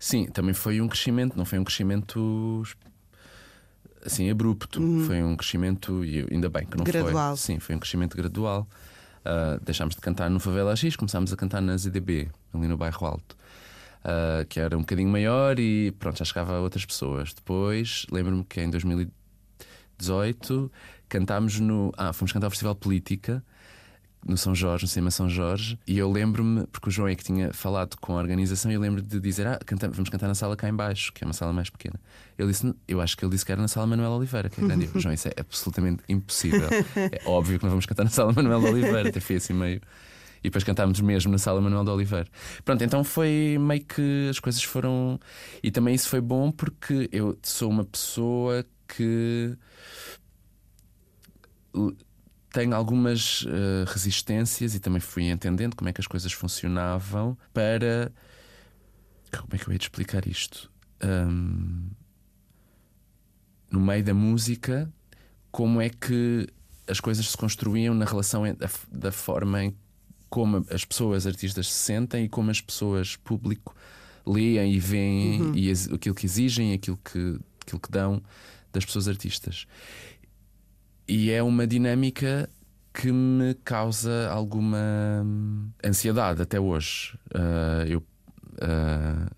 Sim, 0.00 0.26
também 0.26 0.52
foi 0.52 0.80
um 0.80 0.88
crescimento, 0.88 1.36
não 1.36 1.44
foi 1.44 1.60
um 1.60 1.64
crescimento 1.64 2.64
assim 4.04 4.30
abrupto, 4.30 4.80
foi 5.06 5.22
um 5.22 5.36
crescimento, 5.36 6.04
e 6.04 6.26
ainda 6.30 6.48
bem 6.48 6.66
que 6.66 6.76
não 6.76 6.84
Gradual. 6.84 7.36
foi. 7.36 7.54
Sim, 7.54 7.58
foi 7.58 7.74
um 7.74 7.78
crescimento 7.78 8.16
gradual. 8.16 8.68
Ah, 9.24 9.58
deixámos 9.62 9.94
de 9.94 10.00
cantar 10.00 10.28
no 10.28 10.38
Favela 10.38 10.76
X, 10.76 10.96
começámos 10.96 11.32
a 11.32 11.36
cantar 11.36 11.62
na 11.62 11.76
ZDB, 11.76 12.28
ali 12.52 12.68
no 12.68 12.76
bairro 12.76 13.06
Alto. 13.06 13.36
ah, 14.04 14.44
que 14.48 14.60
era 14.60 14.76
um 14.76 14.80
bocadinho 14.80 15.08
maior 15.08 15.58
e 15.58 15.92
pronto, 15.92 16.18
já 16.18 16.24
chegava 16.24 16.56
a 16.56 16.60
outras 16.60 16.84
pessoas. 16.84 17.32
Depois, 17.32 18.06
lembro-me 18.12 18.44
que 18.44 18.60
em 18.60 18.70
2018 18.70 20.70
cantámos 21.08 21.58
no. 21.58 21.90
Ah, 21.96 22.12
fomos 22.12 22.32
cantar 22.32 22.46
ao 22.46 22.50
Festival 22.50 22.74
Política 22.74 23.42
no 24.26 24.36
São 24.36 24.54
Jorge, 24.54 24.84
no 24.84 24.88
cinema 24.88 25.10
São 25.10 25.28
Jorge, 25.28 25.78
e 25.86 25.98
eu 25.98 26.10
lembro-me, 26.10 26.66
porque 26.68 26.88
o 26.88 26.90
João 26.90 27.08
é 27.08 27.14
que 27.14 27.24
tinha 27.24 27.52
falado 27.52 27.96
com 28.00 28.14
a 28.14 28.16
organização, 28.16 28.70
e 28.70 28.74
eu 28.74 28.80
lembro 28.80 29.02
de 29.02 29.20
dizer: 29.20 29.46
Ah, 29.46 29.58
canta, 29.64 29.88
vamos 29.88 30.08
cantar 30.08 30.28
na 30.28 30.34
sala 30.34 30.56
cá 30.56 30.68
em 30.68 30.74
baixo, 30.74 31.12
que 31.12 31.22
é 31.22 31.26
uma 31.26 31.34
sala 31.34 31.52
mais 31.52 31.70
pequena. 31.70 32.00
Ele 32.38 32.48
disse, 32.48 32.74
eu 32.88 33.00
acho 33.00 33.16
que 33.16 33.24
ele 33.24 33.30
disse 33.30 33.44
que 33.44 33.52
era 33.52 33.60
na 33.60 33.68
sala 33.68 33.86
Manuel 33.86 34.12
Oliveira, 34.12 34.48
que 34.48 34.60
é 34.60 34.64
grande. 34.66 34.90
Eu, 34.92 35.00
João, 35.00 35.14
isso 35.14 35.28
é 35.28 35.32
absolutamente 35.38 36.02
impossível. 36.08 36.68
É 36.96 37.20
óbvio 37.26 37.58
que 37.58 37.64
não 37.64 37.70
vamos 37.70 37.86
cantar 37.86 38.04
na 38.04 38.10
sala 38.10 38.32
Manuel 38.32 38.62
Oliveira, 38.62 39.08
até 39.08 39.20
foi 39.20 39.36
assim 39.36 39.52
meio. 39.52 39.80
E 40.40 40.48
depois 40.48 40.64
cantámos 40.64 41.00
mesmo 41.00 41.32
na 41.32 41.38
sala 41.38 41.60
Manuel 41.60 41.84
de 41.84 41.90
Oliveira. 41.90 42.26
Pronto, 42.64 42.82
então 42.82 43.02
foi 43.02 43.56
meio 43.58 43.84
que 43.84 44.28
as 44.28 44.38
coisas 44.38 44.62
foram. 44.62 45.18
E 45.62 45.70
também 45.70 45.94
isso 45.94 46.08
foi 46.08 46.20
bom 46.20 46.50
porque 46.50 47.08
eu 47.12 47.38
sou 47.42 47.70
uma 47.70 47.84
pessoa 47.84 48.64
que 48.86 49.56
tenho 52.54 52.72
algumas 52.72 53.42
uh, 53.42 53.84
resistências 53.88 54.76
e 54.76 54.80
também 54.80 55.00
fui 55.00 55.24
entendendo 55.24 55.74
como 55.74 55.88
é 55.88 55.92
que 55.92 56.00
as 56.00 56.06
coisas 56.06 56.32
funcionavam 56.32 57.36
para. 57.52 58.12
Como 59.32 59.48
é 59.54 59.58
que 59.58 59.66
eu 59.66 59.72
ia 59.72 59.78
te 59.78 59.82
explicar 59.82 60.24
isto? 60.28 60.70
Um, 61.02 61.90
no 63.68 63.80
meio 63.80 64.04
da 64.04 64.14
música, 64.14 64.88
como 65.50 65.80
é 65.80 65.90
que 65.90 66.46
as 66.86 67.00
coisas 67.00 67.28
se 67.28 67.36
construíam 67.36 67.92
na 67.92 68.04
relação 68.04 68.44
da, 68.54 68.70
da 68.92 69.10
forma 69.10 69.64
em 69.64 69.76
como 70.30 70.64
as 70.70 70.84
pessoas 70.84 71.26
artistas 71.26 71.72
se 71.72 71.78
sentem 71.78 72.26
e 72.26 72.28
como 72.28 72.52
as 72.52 72.60
pessoas 72.60 73.16
público 73.16 73.74
leem 74.24 74.74
e 74.74 74.78
veem 74.78 75.42
uhum. 75.42 75.56
e 75.56 75.72
aquilo 75.92 76.14
que 76.14 76.26
exigem 76.26 76.70
e 76.70 76.74
aquilo 76.74 76.98
que, 76.98 77.36
aquilo 77.60 77.80
que 77.80 77.90
dão 77.90 78.22
das 78.72 78.84
pessoas 78.84 79.08
artistas. 79.08 79.66
E 81.06 81.30
é 81.30 81.42
uma 81.42 81.66
dinâmica 81.66 82.48
que 82.94 83.10
me 83.10 83.54
causa 83.64 84.30
alguma 84.30 84.78
hum, 85.24 85.68
ansiedade 85.84 86.40
até 86.40 86.60
hoje. 86.60 87.18
Uh, 87.34 87.86
eu, 87.88 87.98
uh, 87.98 89.30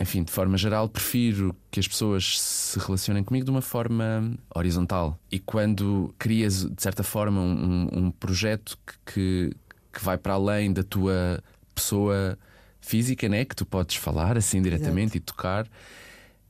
enfim, 0.00 0.24
de 0.24 0.32
forma 0.32 0.56
geral, 0.56 0.88
prefiro 0.88 1.54
que 1.70 1.78
as 1.78 1.86
pessoas 1.86 2.40
se 2.40 2.78
relacionem 2.78 3.22
comigo 3.22 3.44
de 3.44 3.50
uma 3.50 3.60
forma 3.60 4.34
horizontal. 4.54 5.20
E 5.30 5.38
quando 5.38 6.14
crias, 6.18 6.64
de 6.64 6.82
certa 6.82 7.02
forma, 7.02 7.40
um, 7.40 7.88
um 7.92 8.10
projeto 8.10 8.78
que, 8.86 9.12
que, 9.12 9.56
que, 9.92 10.02
vai 10.02 10.16
para 10.16 10.32
além 10.32 10.72
da 10.72 10.82
tua 10.82 11.44
pessoa 11.74 12.38
física, 12.80 13.28
né? 13.28 13.44
que 13.44 13.54
tu 13.54 13.66
podes 13.66 13.96
falar 13.96 14.38
assim 14.38 14.62
diretamente 14.62 15.10
Exato. 15.10 15.16
e 15.18 15.20
tocar, 15.20 15.68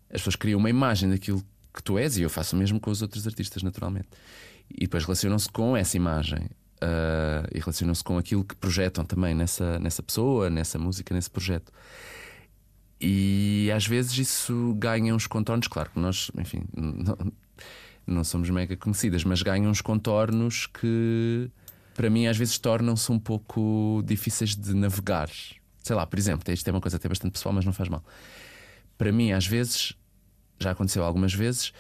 as 0.08 0.20
pessoas 0.20 0.36
criam 0.36 0.60
uma 0.60 0.70
imagem 0.70 1.10
daquilo 1.10 1.44
que 1.72 1.83
tu 1.83 1.98
és, 1.98 2.16
e 2.16 2.22
eu 2.22 2.30
faço 2.30 2.56
o 2.56 2.59
mesmo 2.59 2.80
com 2.80 2.90
os 2.90 3.02
outros 3.02 3.26
artistas, 3.26 3.62
naturalmente. 3.62 4.09
E 4.70 4.80
depois 4.80 5.04
relacionam-se 5.04 5.48
com 5.48 5.76
essa 5.76 5.96
imagem. 5.96 6.48
Uh, 6.83 7.44
e 7.54 7.59
relacionam-se 7.59 8.02
com 8.02 8.16
aquilo 8.16 8.42
que 8.42 8.56
projetam 8.56 9.04
também 9.04 9.35
nessa, 9.35 9.78
nessa 9.78 10.02
pessoa, 10.02 10.48
nessa 10.48 10.78
música, 10.78 11.14
nesse 11.14 11.30
projeto. 11.30 11.70
E 13.00 13.70
às 13.74 13.87
vezes 13.87 14.16
isso 14.16 14.74
ganha 14.78 15.14
uns 15.14 15.26
contornos, 15.26 15.68
claro 15.68 15.90
que 15.90 15.98
nós, 15.98 16.30
enfim, 16.38 16.64
não, 16.74 17.16
não 18.06 18.24
somos 18.24 18.50
mega 18.50 18.76
conhecidas, 18.76 19.24
mas 19.24 19.42
ganha 19.42 19.68
uns 19.68 19.80
contornos 19.80 20.66
que 20.66 21.50
para 21.94 22.11
mim 22.11 22.26
às 22.26 22.37
vezes 22.37 22.59
tornam-se 22.59 23.11
um 23.11 23.18
pouco 23.18 24.02
difíceis 24.04 24.54
de 24.54 24.74
navegar. 24.74 25.30
Sei 25.83 25.96
lá, 25.96 26.06
por 26.06 26.18
exemplo, 26.18 26.52
isto 26.52 26.68
é 26.68 26.70
uma 26.70 26.80
coisa 26.80 26.96
até 26.96 27.09
bastante 27.09 27.33
pessoal, 27.33 27.54
mas 27.54 27.64
não 27.64 27.72
faz 27.72 27.88
mal. 27.88 28.04
Para 28.98 29.12
mim, 29.12 29.33
às 29.33 29.46
vezes, 29.46 29.94
já 30.61 30.73
aconteceu 30.73 31.05
algumas 31.05 31.33
vezes, 31.33 31.73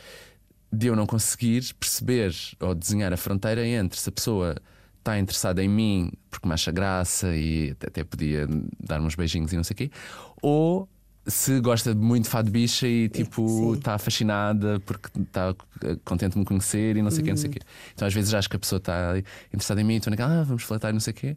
de 0.72 0.86
eu 0.86 0.96
não 0.96 1.06
conseguir 1.06 1.74
perceber 1.74 2.34
ou 2.60 2.74
desenhar 2.74 3.12
a 3.12 3.16
fronteira 3.16 3.66
entre 3.66 3.98
se 3.98 4.08
a 4.08 4.12
pessoa 4.12 4.56
está 4.98 5.18
interessada 5.18 5.62
em 5.62 5.68
mim 5.68 6.12
porque 6.30 6.46
me 6.46 6.54
acha 6.54 6.70
graça 6.70 7.34
e 7.34 7.74
até 7.84 8.04
podia 8.04 8.46
dar 8.78 9.00
uns 9.00 9.14
beijinhos 9.14 9.52
e 9.52 9.56
não 9.56 9.64
sei 9.64 9.74
o 9.74 9.76
quê, 9.76 9.90
ou 10.40 10.88
se 11.26 11.60
gosta 11.60 11.94
muito 11.94 12.24
de 12.24 12.30
fado 12.30 12.50
bicha 12.50 12.86
e 12.86 13.08
tipo 13.08 13.74
está 13.74 13.98
fascinada 13.98 14.80
porque 14.80 15.08
está 15.20 15.54
contente 16.04 16.32
de 16.32 16.38
me 16.38 16.44
conhecer 16.44 16.96
e 16.96 17.02
não 17.02 17.10
sei 17.10 17.18
o 17.18 17.20
uhum. 17.20 17.24
quê, 17.24 17.30
não 17.30 17.36
sei 17.36 17.50
o 17.50 17.52
quê. 17.52 17.60
Então 17.94 18.08
às 18.08 18.14
vezes 18.14 18.32
acho 18.32 18.48
que 18.48 18.56
a 18.56 18.58
pessoa 18.58 18.78
está 18.78 19.18
interessada 19.48 19.80
em 19.80 19.84
mim 19.84 19.94
e 19.94 19.96
estou 19.98 20.10
naquela, 20.10 20.40
ah, 20.40 20.44
vamos 20.44 20.62
flatar 20.62 20.90
e 20.90 20.92
não 20.92 21.00
sei 21.00 21.12
o 21.12 21.14
quê. 21.14 21.36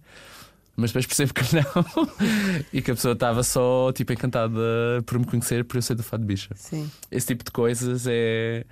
Mas 0.75 0.91
depois 0.91 1.05
percebo 1.05 1.33
que 1.33 1.43
não 1.55 2.09
e 2.73 2.81
que 2.81 2.91
a 2.91 2.95
pessoa 2.95 3.13
estava 3.13 3.43
só 3.43 3.91
tipo 3.91 4.11
encantada 4.11 4.59
por 5.05 5.19
me 5.19 5.25
conhecer 5.25 5.63
por 5.63 5.77
eu 5.77 5.81
ser 5.81 5.95
do 5.95 6.03
fado 6.03 6.25
bicha. 6.25 6.49
Sim. 6.55 6.89
Esse 7.11 7.27
tipo 7.27 7.43
de 7.43 7.51
coisas 7.51 8.05
é 8.07 8.65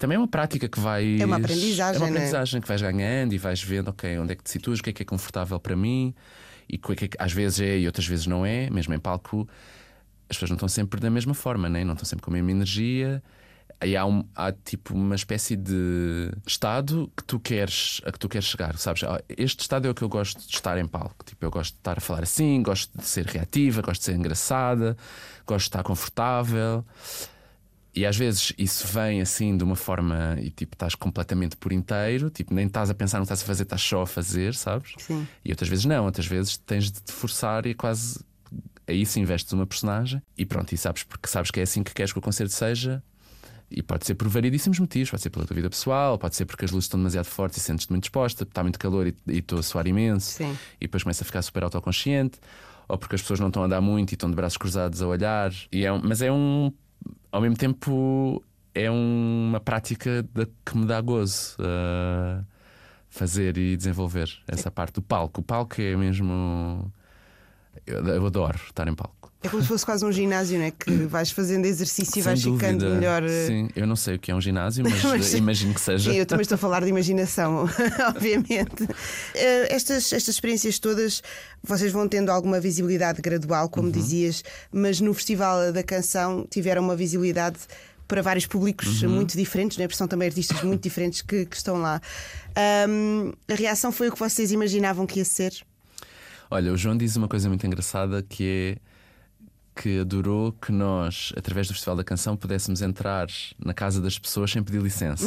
também 0.00 0.16
é 0.16 0.18
uma 0.18 0.26
prática 0.26 0.66
que 0.66 0.80
vai. 0.80 1.20
É 1.20 1.26
uma 1.26 1.36
aprendizagem. 1.36 1.96
É 1.96 1.98
uma 1.98 2.08
é? 2.08 2.10
aprendizagem 2.10 2.58
é? 2.58 2.60
que 2.62 2.66
vais 2.66 2.80
ganhando 2.80 3.34
e 3.34 3.38
vais 3.38 3.62
vendo, 3.62 3.88
ok, 3.88 4.18
onde 4.18 4.32
é 4.32 4.34
que 4.34 4.42
te 4.42 4.50
situas, 4.50 4.80
o 4.80 4.82
que 4.82 4.88
é 4.88 4.92
que 4.94 5.02
é 5.02 5.04
confortável 5.04 5.60
para 5.60 5.76
mim 5.76 6.14
e 6.66 6.76
o 6.76 6.78
que 6.78 7.04
é 7.04 7.08
que 7.08 7.16
às 7.18 7.32
vezes 7.32 7.60
é 7.60 7.78
e 7.78 7.86
outras 7.86 8.06
vezes 8.06 8.26
não 8.26 8.46
é. 8.46 8.70
Mesmo 8.70 8.94
em 8.94 8.98
palco, 8.98 9.46
as 10.28 10.36
pessoas 10.36 10.50
não 10.50 10.56
estão 10.56 10.68
sempre 10.68 10.98
da 11.00 11.10
mesma 11.10 11.34
forma, 11.34 11.68
né? 11.68 11.84
não 11.84 11.92
estão 11.92 12.06
sempre 12.06 12.24
com 12.24 12.30
a 12.30 12.34
mesma 12.34 12.50
energia. 12.50 13.22
Aí 13.80 13.96
há, 13.96 14.04
um, 14.04 14.22
há 14.36 14.52
tipo 14.52 14.94
uma 14.94 15.14
espécie 15.14 15.56
de 15.56 16.30
estado 16.46 17.10
que 17.16 17.24
tu 17.24 17.40
queres 17.40 18.02
a 18.04 18.12
que 18.12 18.18
tu 18.18 18.28
queres 18.28 18.46
chegar, 18.46 18.76
sabes? 18.76 19.02
Ah, 19.04 19.22
este 19.28 19.60
estado 19.60 19.88
é 19.88 19.90
o 19.90 19.94
que 19.94 20.02
eu 20.02 20.08
gosto 20.08 20.38
de 20.38 20.52
estar 20.54 20.76
em 20.76 20.86
palco. 20.86 21.24
Tipo, 21.24 21.46
eu 21.46 21.50
gosto 21.50 21.72
de 21.72 21.80
estar 21.80 21.96
a 21.96 22.00
falar 22.00 22.22
assim, 22.22 22.62
gosto 22.62 22.96
de 22.96 23.06
ser 23.06 23.24
reativa, 23.24 23.80
gosto 23.80 24.00
de 24.00 24.04
ser 24.04 24.14
engraçada, 24.14 24.96
gosto 25.46 25.64
de 25.64 25.68
estar 25.68 25.82
confortável. 25.82 26.84
E 27.94 28.06
às 28.06 28.16
vezes 28.16 28.52
isso 28.56 28.86
vem 28.86 29.20
assim 29.20 29.56
de 29.56 29.64
uma 29.64 29.74
forma 29.74 30.36
e 30.38 30.50
tipo 30.50 30.74
estás 30.74 30.94
completamente 30.94 31.56
por 31.56 31.72
inteiro, 31.72 32.30
tipo 32.30 32.54
nem 32.54 32.66
estás 32.66 32.90
a 32.90 32.94
pensar, 32.94 33.18
não 33.18 33.24
estás 33.24 33.42
a 33.42 33.46
fazer, 33.46 33.62
estás 33.64 33.82
só 33.82 34.02
a 34.02 34.06
fazer, 34.06 34.54
sabes? 34.54 34.92
Sim. 34.98 35.26
E 35.44 35.50
outras 35.50 35.68
vezes 35.68 35.86
não, 35.86 36.04
outras 36.04 36.26
vezes 36.26 36.56
tens 36.58 36.90
de 36.90 37.00
te 37.00 37.12
forçar 37.12 37.66
e 37.66 37.74
quase 37.74 38.20
aí 38.86 39.04
se 39.06 39.18
investes 39.18 39.52
uma 39.52 39.66
personagem 39.66 40.22
e 40.36 40.44
pronto, 40.44 40.72
e 40.72 40.76
sabes 40.76 41.02
porque 41.02 41.28
sabes 41.28 41.50
que 41.50 41.60
é 41.60 41.62
assim 41.62 41.82
que 41.82 41.94
queres 41.94 42.12
que 42.12 42.18
o 42.18 42.22
concerto 42.22 42.52
seja. 42.52 43.02
E 43.70 43.82
pode 43.82 44.04
ser 44.04 44.14
por 44.14 44.28
variedíssimos 44.28 44.78
motivos, 44.80 45.10
pode 45.10 45.22
ser 45.22 45.30
pela 45.30 45.44
tua 45.44 45.54
vida 45.54 45.70
pessoal, 45.70 46.18
pode 46.18 46.34
ser 46.34 46.44
porque 46.44 46.64
as 46.64 46.72
luzes 46.72 46.86
estão 46.86 46.98
demasiado 46.98 47.26
fortes 47.26 47.58
e 47.58 47.60
sentes-te 47.60 47.90
muito 47.90 48.02
disposta, 48.04 48.42
está 48.42 48.62
muito 48.62 48.78
calor 48.78 49.06
e 49.06 49.14
estou 49.28 49.60
a 49.60 49.62
suar 49.62 49.86
imenso, 49.86 50.38
Sim. 50.38 50.56
e 50.80 50.86
depois 50.86 51.04
começa 51.04 51.22
a 51.22 51.26
ficar 51.26 51.40
super 51.42 51.62
autoconsciente, 51.62 52.40
ou 52.88 52.98
porque 52.98 53.14
as 53.14 53.22
pessoas 53.22 53.38
não 53.38 53.46
estão 53.46 53.62
a 53.62 53.68
dar 53.68 53.80
muito 53.80 54.10
e 54.10 54.14
estão 54.14 54.28
de 54.28 54.34
braços 54.34 54.56
cruzados 54.56 55.00
a 55.00 55.06
olhar. 55.06 55.52
E 55.70 55.84
é 55.84 55.92
um, 55.92 56.00
mas 56.02 56.20
é 56.20 56.32
um 56.32 56.72
ao 57.30 57.40
mesmo 57.40 57.56
tempo 57.56 58.42
é 58.74 58.90
uma 58.90 59.60
prática 59.60 60.22
de, 60.22 60.46
que 60.64 60.76
me 60.76 60.86
dá 60.86 61.00
gozo 61.00 61.56
uh, 61.60 62.44
fazer 63.08 63.56
e 63.56 63.76
desenvolver 63.76 64.30
essa 64.46 64.70
parte 64.70 64.94
do 64.94 65.02
palco. 65.02 65.40
O 65.40 65.44
palco 65.44 65.80
é 65.80 65.96
mesmo. 65.96 66.92
Eu, 67.86 68.06
eu 68.06 68.26
adoro 68.26 68.56
estar 68.56 68.86
em 68.86 68.94
palco. 68.94 69.19
É 69.42 69.48
como 69.48 69.62
se 69.62 69.68
fosse 69.68 69.86
quase 69.86 70.04
um 70.04 70.12
ginásio, 70.12 70.58
né? 70.58 70.70
Que 70.70 70.90
vais 71.06 71.30
fazendo 71.30 71.64
exercício 71.64 72.18
e 72.18 72.22
vais 72.22 72.42
dúvida. 72.42 72.66
ficando 72.66 72.94
melhor. 72.94 73.22
Eh, 73.22 73.46
sim, 73.46 73.68
eu 73.74 73.86
não 73.86 73.96
sei 73.96 74.16
o 74.16 74.18
que 74.18 74.30
é 74.30 74.34
um 74.34 74.40
ginásio, 74.40 74.84
mas, 74.88 75.02
mas 75.02 75.34
imagino 75.34 75.72
que 75.72 75.80
seja. 75.80 76.10
Sim, 76.10 76.18
eu 76.18 76.26
também 76.26 76.42
estou 76.42 76.56
a 76.56 76.58
falar 76.58 76.82
de 76.82 76.88
imaginação, 76.88 77.66
obviamente. 78.14 78.86
Eh, 79.34 79.74
estas, 79.74 80.12
estas 80.12 80.34
experiências 80.34 80.78
todas, 80.78 81.22
vocês 81.62 81.90
vão 81.90 82.06
tendo 82.06 82.30
alguma 82.30 82.60
visibilidade 82.60 83.22
gradual, 83.22 83.70
como 83.70 83.86
uhum. 83.86 83.92
dizias, 83.92 84.44
mas 84.70 85.00
no 85.00 85.14
Festival 85.14 85.72
da 85.72 85.82
Canção 85.82 86.46
tiveram 86.50 86.82
uma 86.82 86.94
visibilidade 86.94 87.58
para 88.06 88.20
vários 88.20 88.44
públicos 88.44 89.02
uhum. 89.02 89.08
muito 89.08 89.38
diferentes, 89.38 89.78
né? 89.78 89.86
porque 89.86 89.96
são 89.96 90.08
também 90.08 90.28
artistas 90.28 90.60
muito 90.62 90.82
diferentes 90.82 91.22
que, 91.22 91.46
que 91.46 91.56
estão 91.56 91.80
lá. 91.80 92.00
Um, 92.88 93.32
a 93.48 93.54
reação 93.54 93.92
foi 93.92 94.08
o 94.08 94.12
que 94.12 94.18
vocês 94.18 94.50
imaginavam 94.50 95.06
que 95.06 95.20
ia 95.20 95.24
ser? 95.24 95.54
Olha, 96.50 96.72
o 96.72 96.76
João 96.76 96.96
diz 96.96 97.14
uma 97.14 97.28
coisa 97.28 97.48
muito 97.48 97.64
engraçada 97.64 98.20
que 98.28 98.76
é 98.76 98.89
que 99.80 100.00
adorou 100.00 100.52
que 100.52 100.70
nós, 100.70 101.32
através 101.34 101.66
do 101.66 101.72
Festival 101.72 101.96
da 101.96 102.04
Canção, 102.04 102.36
pudéssemos 102.36 102.82
entrar 102.82 103.28
na 103.58 103.72
casa 103.72 103.98
das 103.98 104.18
pessoas 104.18 104.50
sem 104.50 104.62
pedir 104.62 104.82
licença. 104.82 105.24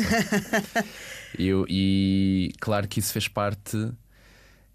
Eu, 1.39 1.65
e 1.67 2.53
claro 2.59 2.87
que 2.87 2.99
isso 2.99 3.11
fez 3.11 3.27
parte, 3.27 3.91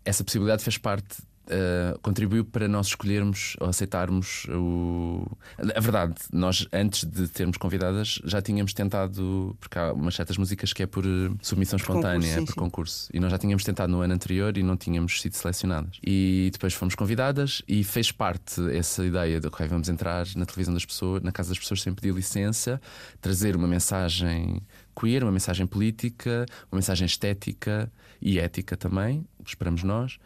essa 0.05 0.25
possibilidade 0.25 0.64
fez 0.64 0.77
parte 0.77 1.23
uh, 1.49 1.99
contribuiu 2.01 2.45
para 2.45 2.69
nós 2.69 2.89
escolhermos 2.89 3.57
ou 3.61 3.69
aceitarmos 3.69 4.47
o. 4.51 5.27
A 5.75 5.81
verdade, 5.81 6.15
nós 6.33 6.67
antes 6.73 7.05
de 7.05 7.29
termos 7.29 7.57
convidadas 7.57 8.21
já 8.25 8.41
tínhamos 8.41 8.73
tentado, 8.73 9.57
porque 9.61 9.79
há 9.79 9.93
umas 9.93 10.15
certas 10.15 10.37
músicas 10.37 10.73
que 10.73 10.83
é 10.83 10.87
por 10.87 11.05
eh, 11.05 11.31
submissão 11.43 11.77
espontânea, 11.77 12.21
concurso, 12.21 12.35
sim, 12.35 12.45
por 12.45 12.53
sim. 12.53 12.61
concurso. 12.61 13.11
E 13.12 13.20
nós 13.20 13.31
já 13.31 13.39
tínhamos 13.39 13.64
tentado 13.64 13.91
no 13.91 14.01
ano 14.01 14.14
anterior 14.14 14.57
e 14.57 14.62
não 14.62 14.77
tínhamos 14.77 15.20
sido 15.20 15.35
selecionadas. 15.35 15.99
E 16.05 16.51
depois 16.53 16.75
fomos 16.75 16.95
convidadas 16.95 17.62
e 17.66 17.83
fez 17.83 18.12
parte 18.12 18.61
essa 18.77 19.05
ideia 19.05 19.41
de 19.41 19.47
ok, 19.47 19.66
vamos 19.66 19.89
entrar 19.89 20.27
na 20.37 20.45
televisão 20.45 20.75
das 20.75 20.85
pessoas, 20.85 21.22
na 21.22 21.33
casa 21.33 21.51
das 21.51 21.59
pessoas 21.59 21.83
sem 21.83 21.93
pedir 21.95 22.14
licença, 22.14 22.81
trazer 23.20 23.57
uma 23.57 23.68
mensagem 23.68 24.62
queer, 24.99 25.22
uma 25.22 25.33
mensagem 25.33 25.66
política, 25.66 26.45
uma 26.70 26.77
mensagem 26.77 27.07
estética 27.07 27.91
e 28.20 28.39
ética 28.39 28.77
também, 28.77 29.25
esperamos 29.45 29.83
nós 29.83 30.18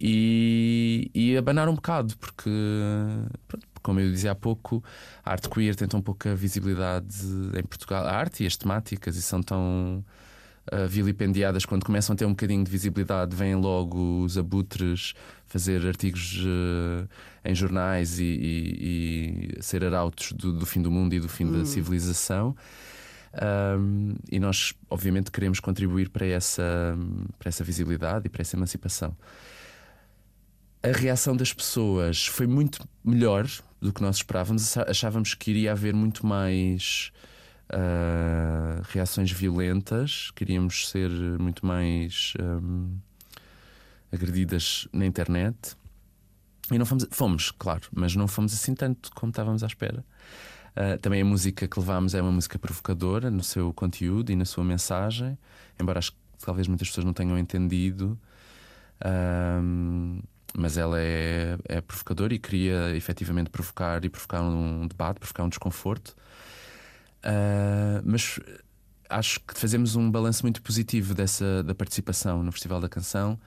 e, 0.00 1.10
e 1.14 1.36
abanar 1.36 1.68
um 1.68 1.74
bocado, 1.74 2.16
porque, 2.16 2.50
como 3.82 4.00
eu 4.00 4.10
dizia 4.10 4.32
há 4.32 4.34
pouco, 4.34 4.82
a 5.22 5.32
arte 5.32 5.48
queer 5.50 5.76
tem 5.76 5.86
tão 5.86 6.00
pouca 6.00 6.34
visibilidade 6.34 7.18
em 7.54 7.62
Portugal. 7.62 8.06
A 8.06 8.12
arte 8.12 8.44
e 8.44 8.46
as 8.46 8.56
temáticas 8.56 9.16
e 9.16 9.22
são 9.22 9.42
tão 9.42 10.02
uh, 10.72 10.88
vilipendiadas, 10.88 11.66
quando 11.66 11.84
começam 11.84 12.14
a 12.14 12.16
ter 12.16 12.24
um 12.24 12.30
bocadinho 12.30 12.64
de 12.64 12.70
visibilidade, 12.70 13.36
vêm 13.36 13.54
logo 13.56 14.22
os 14.24 14.38
abutres 14.38 15.12
fazer 15.46 15.86
artigos 15.86 16.38
uh, 16.46 17.06
em 17.44 17.54
jornais 17.54 18.18
e, 18.18 18.24
e, 18.24 19.56
e 19.58 19.62
ser 19.62 19.84
arautos 19.84 20.32
do, 20.32 20.52
do, 20.52 20.64
fim 20.64 20.80
do 20.80 20.90
mundo 20.90 21.12
e 21.12 21.20
do 21.20 21.28
fim 21.28 21.50
da 21.50 21.66
civilização. 21.66 22.56
Um, 23.78 24.14
e 24.30 24.40
nós, 24.40 24.72
obviamente, 24.88 25.30
queremos 25.30 25.60
contribuir 25.60 26.08
para 26.08 26.26
essa, 26.26 26.96
para 27.38 27.48
essa 27.48 27.62
visibilidade 27.62 28.26
e 28.26 28.28
para 28.30 28.40
essa 28.40 28.56
emancipação. 28.56 29.14
A 30.82 30.96
reação 30.96 31.36
das 31.36 31.52
pessoas 31.52 32.26
foi 32.26 32.46
muito 32.46 32.82
melhor 33.04 33.46
do 33.82 33.92
que 33.92 34.00
nós 34.00 34.16
esperávamos. 34.16 34.78
Achávamos 34.78 35.34
que 35.34 35.50
iria 35.50 35.72
haver 35.72 35.92
muito 35.92 36.26
mais 36.26 37.12
uh, 37.70 38.80
reações 38.88 39.30
violentas, 39.30 40.30
queríamos 40.34 40.88
ser 40.88 41.10
muito 41.38 41.66
mais 41.66 42.32
um, 42.40 42.96
agredidas 44.10 44.88
na 44.90 45.04
internet. 45.04 45.76
E 46.72 46.78
não 46.78 46.86
fomos, 46.86 47.06
fomos, 47.10 47.50
claro, 47.50 47.86
mas 47.92 48.16
não 48.16 48.26
fomos 48.26 48.54
assim 48.54 48.74
tanto 48.74 49.10
como 49.14 49.28
estávamos 49.28 49.62
à 49.62 49.66
espera. 49.66 50.02
Uh, 50.70 50.98
também 51.02 51.20
a 51.20 51.24
música 51.26 51.68
que 51.68 51.78
levámos 51.78 52.14
é 52.14 52.22
uma 52.22 52.32
música 52.32 52.58
provocadora 52.58 53.30
no 53.30 53.44
seu 53.44 53.70
conteúdo 53.74 54.32
e 54.32 54.36
na 54.36 54.46
sua 54.46 54.64
mensagem, 54.64 55.36
embora 55.78 55.98
acho 55.98 56.12
que 56.12 56.18
talvez 56.42 56.66
muitas 56.68 56.88
pessoas 56.88 57.04
não 57.04 57.12
tenham 57.12 57.36
entendido. 57.36 58.18
Uh, 59.02 60.22
mas 60.56 60.76
ela 60.76 61.00
é, 61.00 61.56
é 61.64 61.80
provocadora 61.80 62.34
e 62.34 62.38
queria 62.38 62.94
efetivamente 62.96 63.50
provocar 63.50 64.04
e 64.04 64.08
provocar 64.08 64.42
um 64.42 64.86
debate, 64.86 65.18
provocar 65.18 65.44
um 65.44 65.48
desconforto. 65.48 66.16
Uh, 67.24 68.02
mas 68.04 68.40
acho 69.08 69.40
que 69.40 69.58
fazemos 69.58 69.96
um 69.96 70.10
balanço 70.10 70.44
muito 70.44 70.62
positivo 70.62 71.14
dessa 71.14 71.62
da 71.62 71.74
participação 71.74 72.42
no 72.42 72.52
Festival 72.52 72.80
da 72.80 72.88
Canção, 72.88 73.38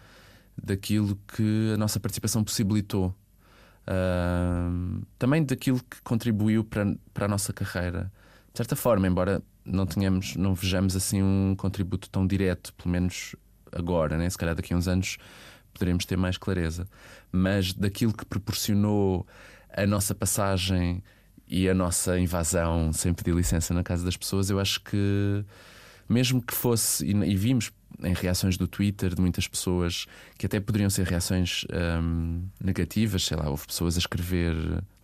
daquilo 0.61 1.17
que 1.35 1.71
a 1.73 1.77
nossa 1.77 1.99
participação 1.99 2.43
possibilitou. 2.43 3.15
Uh, 3.85 5.05
também 5.19 5.43
daquilo 5.43 5.79
que 5.79 6.01
contribuiu 6.03 6.63
para, 6.63 6.95
para 7.13 7.25
a 7.25 7.27
nossa 7.27 7.51
carreira. 7.51 8.11
De 8.53 8.57
certa 8.57 8.75
forma, 8.75 9.07
embora 9.07 9.41
não 9.65 9.85
tenhamos, 9.85 10.35
não 10.35 10.53
vejamos 10.53 10.95
assim 10.95 11.21
um 11.21 11.55
contributo 11.57 12.09
tão 12.09 12.25
direto, 12.25 12.73
pelo 12.75 12.91
menos 12.91 13.35
agora, 13.71 14.17
né? 14.17 14.29
se 14.29 14.37
calhar 14.37 14.55
daqui 14.55 14.73
a 14.73 14.77
uns 14.77 14.87
anos 14.87 15.17
poderemos 15.73 16.05
ter 16.05 16.17
mais 16.17 16.37
clareza. 16.37 16.87
Mas 17.31 17.73
daquilo 17.73 18.13
que 18.13 18.25
proporcionou 18.25 19.25
a 19.75 19.85
nossa 19.85 20.13
passagem 20.13 21.03
e 21.47 21.67
a 21.67 21.73
nossa 21.73 22.19
invasão 22.19 22.93
sem 22.93 23.13
pedir 23.13 23.35
licença 23.35 23.73
na 23.73 23.83
casa 23.83 24.05
das 24.05 24.15
pessoas, 24.15 24.49
eu 24.49 24.59
acho 24.59 24.81
que, 24.81 25.43
mesmo 26.07 26.41
que 26.41 26.53
fosse, 26.53 27.05
e, 27.05 27.35
vimos 27.35 27.71
em 28.01 28.13
reações 28.13 28.57
do 28.57 28.67
Twitter 28.67 29.13
de 29.13 29.21
muitas 29.21 29.47
pessoas 29.47 30.05
que 30.37 30.45
até 30.45 30.59
poderiam 30.59 30.89
ser 30.89 31.05
reações 31.05 31.65
hum, 32.01 32.43
negativas, 32.61 33.25
sei 33.25 33.37
lá, 33.37 33.49
houve 33.49 33.67
pessoas 33.67 33.95
a 33.95 33.99
escrever. 33.99 34.55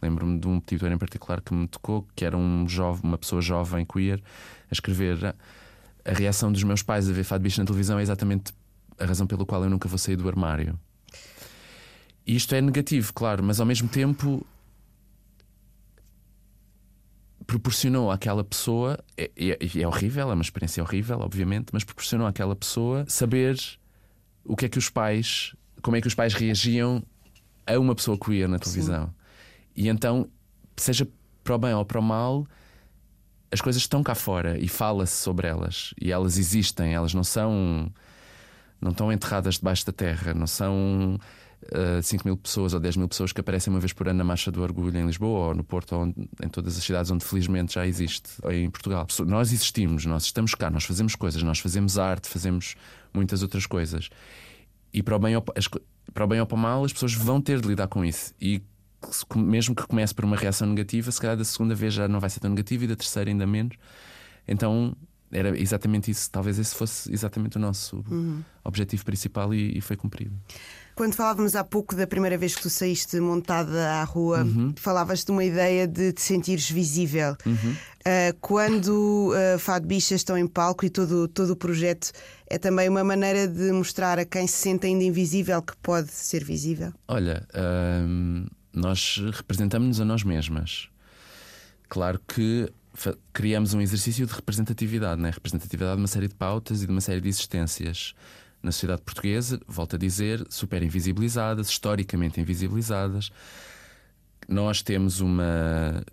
Lembro-me 0.01 0.39
de 0.39 0.47
um 0.47 0.59
petitor 0.59 0.91
em 0.91 0.97
particular 0.97 1.41
que 1.41 1.53
me 1.53 1.67
tocou, 1.67 2.07
que 2.15 2.25
era 2.25 2.37
um 2.37 2.67
jovem, 2.67 3.01
uma 3.03 3.17
pessoa 3.17 3.41
jovem 3.41 3.85
queer, 3.85 4.21
a 4.69 4.73
escrever. 4.73 5.23
Ah, 5.25 5.35
a 6.05 6.13
reação 6.13 6.51
dos 6.51 6.63
meus 6.63 6.81
pais 6.81 7.09
a 7.09 7.13
ver 7.13 7.23
Fado 7.23 7.43
Bicho 7.43 7.59
na 7.59 7.65
televisão 7.65 7.99
é 7.99 8.01
exatamente 8.01 8.53
a 8.99 9.05
razão 9.05 9.25
pela 9.25 9.45
qual 9.45 9.63
eu 9.63 9.69
nunca 9.69 9.87
vou 9.87 9.97
sair 9.97 10.15
do 10.15 10.27
armário. 10.27 10.77
E 12.25 12.35
isto 12.35 12.53
é 12.53 12.61
negativo, 12.61 13.13
claro, 13.13 13.43
mas 13.43 13.59
ao 13.59 13.65
mesmo 13.65 13.87
tempo 13.87 14.45
proporcionou 17.47 18.11
àquela 18.11 18.43
pessoa, 18.43 18.99
é, 19.17 19.31
é, 19.35 19.81
é, 19.81 19.87
horrível, 19.87 20.29
é 20.29 20.33
uma 20.35 20.43
experiência 20.43 20.83
horrível, 20.83 21.19
obviamente, 21.19 21.69
mas 21.73 21.83
proporcionou 21.83 22.27
àquela 22.27 22.55
pessoa 22.55 23.05
saber 23.07 23.59
o 24.45 24.55
que 24.55 24.65
é 24.65 24.69
que 24.69 24.77
os 24.77 24.89
pais, 24.89 25.55
como 25.81 25.97
é 25.97 26.01
que 26.01 26.07
os 26.07 26.13
pais 26.13 26.35
reagiam 26.35 27.01
a 27.65 27.79
uma 27.79 27.95
pessoa 27.95 28.17
queer 28.19 28.47
na 28.47 28.59
televisão. 28.59 29.07
Sim. 29.07 29.13
E 29.75 29.87
então, 29.89 30.29
seja 30.77 31.07
para 31.43 31.55
o 31.55 31.57
bem 31.57 31.73
ou 31.73 31.83
para 31.83 31.99
o 31.99 32.03
mal, 32.03 32.45
as 33.51 33.61
coisas 33.61 33.81
estão 33.81 34.03
cá 34.03 34.13
fora 34.13 34.59
e 34.59 34.67
fala-se 34.67 35.15
sobre 35.15 35.47
elas 35.47 35.93
e 35.99 36.11
elas 36.11 36.37
existem, 36.37 36.93
elas 36.93 37.13
não 37.13 37.23
são 37.23 37.91
não 38.81 38.91
estão 38.91 39.11
enterradas 39.11 39.55
debaixo 39.55 39.85
da 39.85 39.91
terra, 39.91 40.33
não 40.33 40.47
são 40.47 41.19
uh, 41.63 41.97
eh, 41.97 42.01
5 42.01 42.25
mil 42.25 42.37
pessoas 42.37 42.73
ou 42.73 42.79
10 42.79 42.97
mil 42.97 43.07
pessoas 43.07 43.33
que 43.33 43.41
aparecem 43.41 43.71
uma 43.71 43.79
vez 43.79 43.93
por 43.93 44.07
ano 44.07 44.17
na 44.17 44.23
Marcha 44.23 44.51
do 44.51 44.61
Orgulho 44.61 44.97
em 44.97 45.05
Lisboa 45.05 45.47
ou 45.47 45.55
no 45.55 45.63
Porto 45.63 45.95
ou 45.95 46.05
em 46.07 46.49
todas 46.49 46.77
as 46.77 46.83
cidades 46.83 47.11
onde 47.11 47.25
felizmente 47.25 47.73
já 47.73 47.85
existe, 47.85 48.29
ou 48.41 48.51
em 48.51 48.69
Portugal. 48.69 49.05
Nós 49.25 49.51
existimos, 49.51 50.05
nós 50.05 50.23
estamos 50.23 50.55
cá, 50.55 50.69
nós 50.69 50.83
fazemos 50.83 51.15
coisas, 51.15 51.43
nós 51.43 51.59
fazemos 51.59 51.97
arte, 51.97 52.27
fazemos 52.27 52.75
muitas 53.13 53.43
outras 53.43 53.65
coisas. 53.65 54.09
E 54.93 55.03
para 55.03 55.15
o 55.15 55.19
bem 55.19 55.35
ou, 55.35 55.41
para, 55.41 56.23
o 56.23 56.27
bem 56.27 56.39
ou 56.39 56.45
para 56.45 56.55
o 56.55 56.57
mal, 56.57 56.83
as 56.83 56.93
pessoas 56.93 57.13
vão 57.13 57.41
ter 57.41 57.59
de 57.61 57.67
lidar 57.67 57.87
com 57.87 58.03
isso. 58.03 58.33
E 58.41 58.61
mesmo 59.35 59.75
que 59.75 59.85
comece 59.87 60.13
por 60.13 60.25
uma 60.25 60.35
reação 60.35 60.67
negativa, 60.67 61.11
se 61.11 61.21
calhar 61.21 61.37
da 61.37 61.45
segunda 61.45 61.75
vez 61.75 61.93
já 61.93 62.07
não 62.07 62.19
vai 62.19 62.29
ser 62.29 62.39
tão 62.39 62.49
negativa 62.49 62.83
e 62.83 62.87
da 62.87 62.95
terceira 62.95 63.29
ainda 63.29 63.45
menos. 63.45 63.77
Então 64.47 64.95
era 65.31 65.57
exatamente 65.59 66.09
isso. 66.09 66.29
Talvez 66.31 66.57
esse 66.57 66.73
fosse 66.75 67.11
exatamente 67.11 67.57
o 67.57 67.59
nosso 67.59 68.03
uhum. 68.09 68.43
objetivo 68.63 69.05
principal 69.05 69.53
e, 69.53 69.77
e, 69.77 69.81
foi 69.81 69.95
cumprido. 69.95 70.35
Quando 70.95 71.13
falávamos 71.13 71.55
há 71.55 71.63
pouco 71.63 71.95
da 71.95 72.05
primeira 72.05 72.37
vez 72.37 72.55
que 72.55 72.61
tu 72.61 72.69
saíste 72.69 73.19
montada 73.19 73.91
à 73.91 74.03
rua, 74.03 74.43
uhum. 74.43 74.73
falavas 74.75 75.23
de 75.23 75.31
uma 75.31 75.43
ideia 75.43 75.87
de 75.87 76.11
te 76.11 76.21
sentires 76.21 76.69
visível. 76.69 77.37
Uhum. 77.45 77.75
Uh, 77.99 78.37
quando 78.41 79.31
uh, 79.33 79.59
Fado 79.59 79.87
Bichas 79.87 80.21
estão 80.21 80.37
em 80.37 80.47
palco 80.47 80.85
e 80.85 80.89
todo, 80.89 81.27
todo 81.27 81.51
o 81.51 81.55
projeto 81.55 82.11
é 82.47 82.57
também 82.57 82.89
uma 82.89 83.03
maneira 83.03 83.47
de 83.47 83.71
mostrar 83.71 84.17
a 84.19 84.25
quem 84.25 84.47
se 84.47 84.57
sente 84.57 84.87
ainda 84.87 85.03
invisível 85.03 85.61
que 85.61 85.75
pode 85.77 86.11
ser 86.11 86.43
visível? 86.43 86.91
Olha, 87.07 87.47
uh, 87.53 88.49
nós 88.73 89.21
representamos-nos 89.33 90.01
a 90.01 90.05
nós 90.05 90.23
mesmas. 90.23 90.89
Claro 91.87 92.19
que 92.27 92.71
criamos 93.33 93.73
um 93.73 93.81
exercício 93.81 94.25
de 94.25 94.33
representatividade, 94.33 95.21
né? 95.21 95.29
representatividade 95.31 95.95
de 95.95 96.01
uma 96.01 96.07
série 96.07 96.27
de 96.27 96.35
pautas 96.35 96.83
e 96.83 96.85
de 96.85 96.91
uma 96.91 97.01
série 97.01 97.21
de 97.21 97.29
existências 97.29 98.13
na 98.61 98.71
sociedade 98.71 99.01
portuguesa, 99.01 99.59
volto 99.67 99.95
a 99.95 99.99
dizer, 99.99 100.45
super 100.49 100.83
invisibilizadas, 100.83 101.69
historicamente 101.69 102.41
invisibilizadas. 102.41 103.31
Nós 104.47 104.81
temos 104.81 105.21
uma 105.21 106.03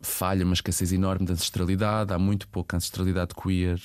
falha, 0.00 0.44
uma 0.44 0.54
escassez 0.54 0.92
enorme 0.92 1.26
de 1.26 1.32
ancestralidade, 1.32 2.12
há 2.12 2.18
muito 2.18 2.46
pouca 2.48 2.76
ancestralidade 2.76 3.34
queer. 3.34 3.80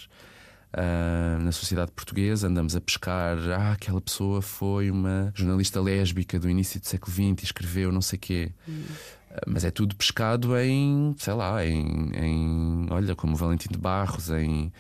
Uh, 0.72 1.42
na 1.42 1.52
sociedade 1.52 1.92
portuguesa, 1.92 2.48
andamos 2.48 2.76
a 2.76 2.82
pescar. 2.82 3.40
Ah, 3.58 3.72
aquela 3.72 4.00
pessoa 4.00 4.40
foi 4.40 4.92
uma 4.92 5.32
jornalista 5.34 5.82
lésbica 5.82 6.38
do 6.40 6.48
início 6.48 6.80
do 6.80 6.86
século 6.86 7.12
XX 7.12 7.42
e 7.42 7.46
escreveu 7.46 7.92
não 7.92 8.04
sei 8.04 8.20
quê. 8.20 8.52
Hum. 8.68 8.84
Mas 9.46 9.64
é 9.64 9.72
tudo 9.72 9.96
pescado 9.96 10.58
em, 10.58 11.16
sei 11.18 11.34
lá, 11.34 11.66
em, 11.66 12.12
em 12.16 12.88
olha, 12.90 13.16
como 13.16 13.36
Valentim 13.36 13.70
de 13.72 13.78
Barros, 13.78 14.30
em, 14.32 14.72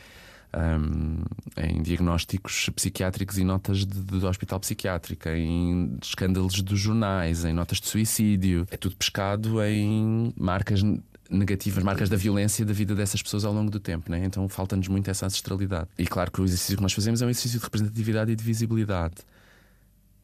um, 0.54 1.24
em 1.58 1.82
diagnósticos 1.82 2.70
psiquiátricos 2.76 3.38
e 3.38 3.44
notas 3.44 3.86
de, 3.86 4.26
hospital 4.26 4.60
psiquiátrico, 4.60 5.30
em 5.30 5.98
escândalos 6.02 6.62
dos 6.62 6.80
jornais, 6.80 7.46
em 7.46 7.54
notas 7.54 7.80
de 7.80 7.88
suicídio. 7.88 8.66
É 8.72 8.78
tudo 8.78 8.96
pescado 8.96 9.62
em 9.64 10.34
marcas 10.38 10.82
negativas, 11.30 11.84
marcas 11.84 12.10
da 12.10 12.18
violência 12.18 12.66
da 12.66 12.74
vida 12.74 12.96
dessas 12.96 13.22
pessoas 13.22 13.46
ao 13.46 13.54
longo 13.54 13.70
do 13.70 13.80
tempo, 13.80 14.10
né? 14.10 14.26
então 14.26 14.50
falta-nos 14.50 14.88
muito 14.88 15.10
essa 15.12 15.28
ancestralidade. 15.28 15.88
E 15.98 16.08
claro 16.08 16.32
que 16.32 16.42
o 16.42 16.44
exercício 16.44 16.76
que 16.76 16.82
nós 16.82 16.92
fazemos 16.92 17.22
é 17.22 17.26
um 17.26 17.30
exercício 17.30 17.60
de 17.60 17.66
representatividade 17.66 18.32
e 18.32 18.36
de 18.36 18.44
visibilidade. 18.44 19.16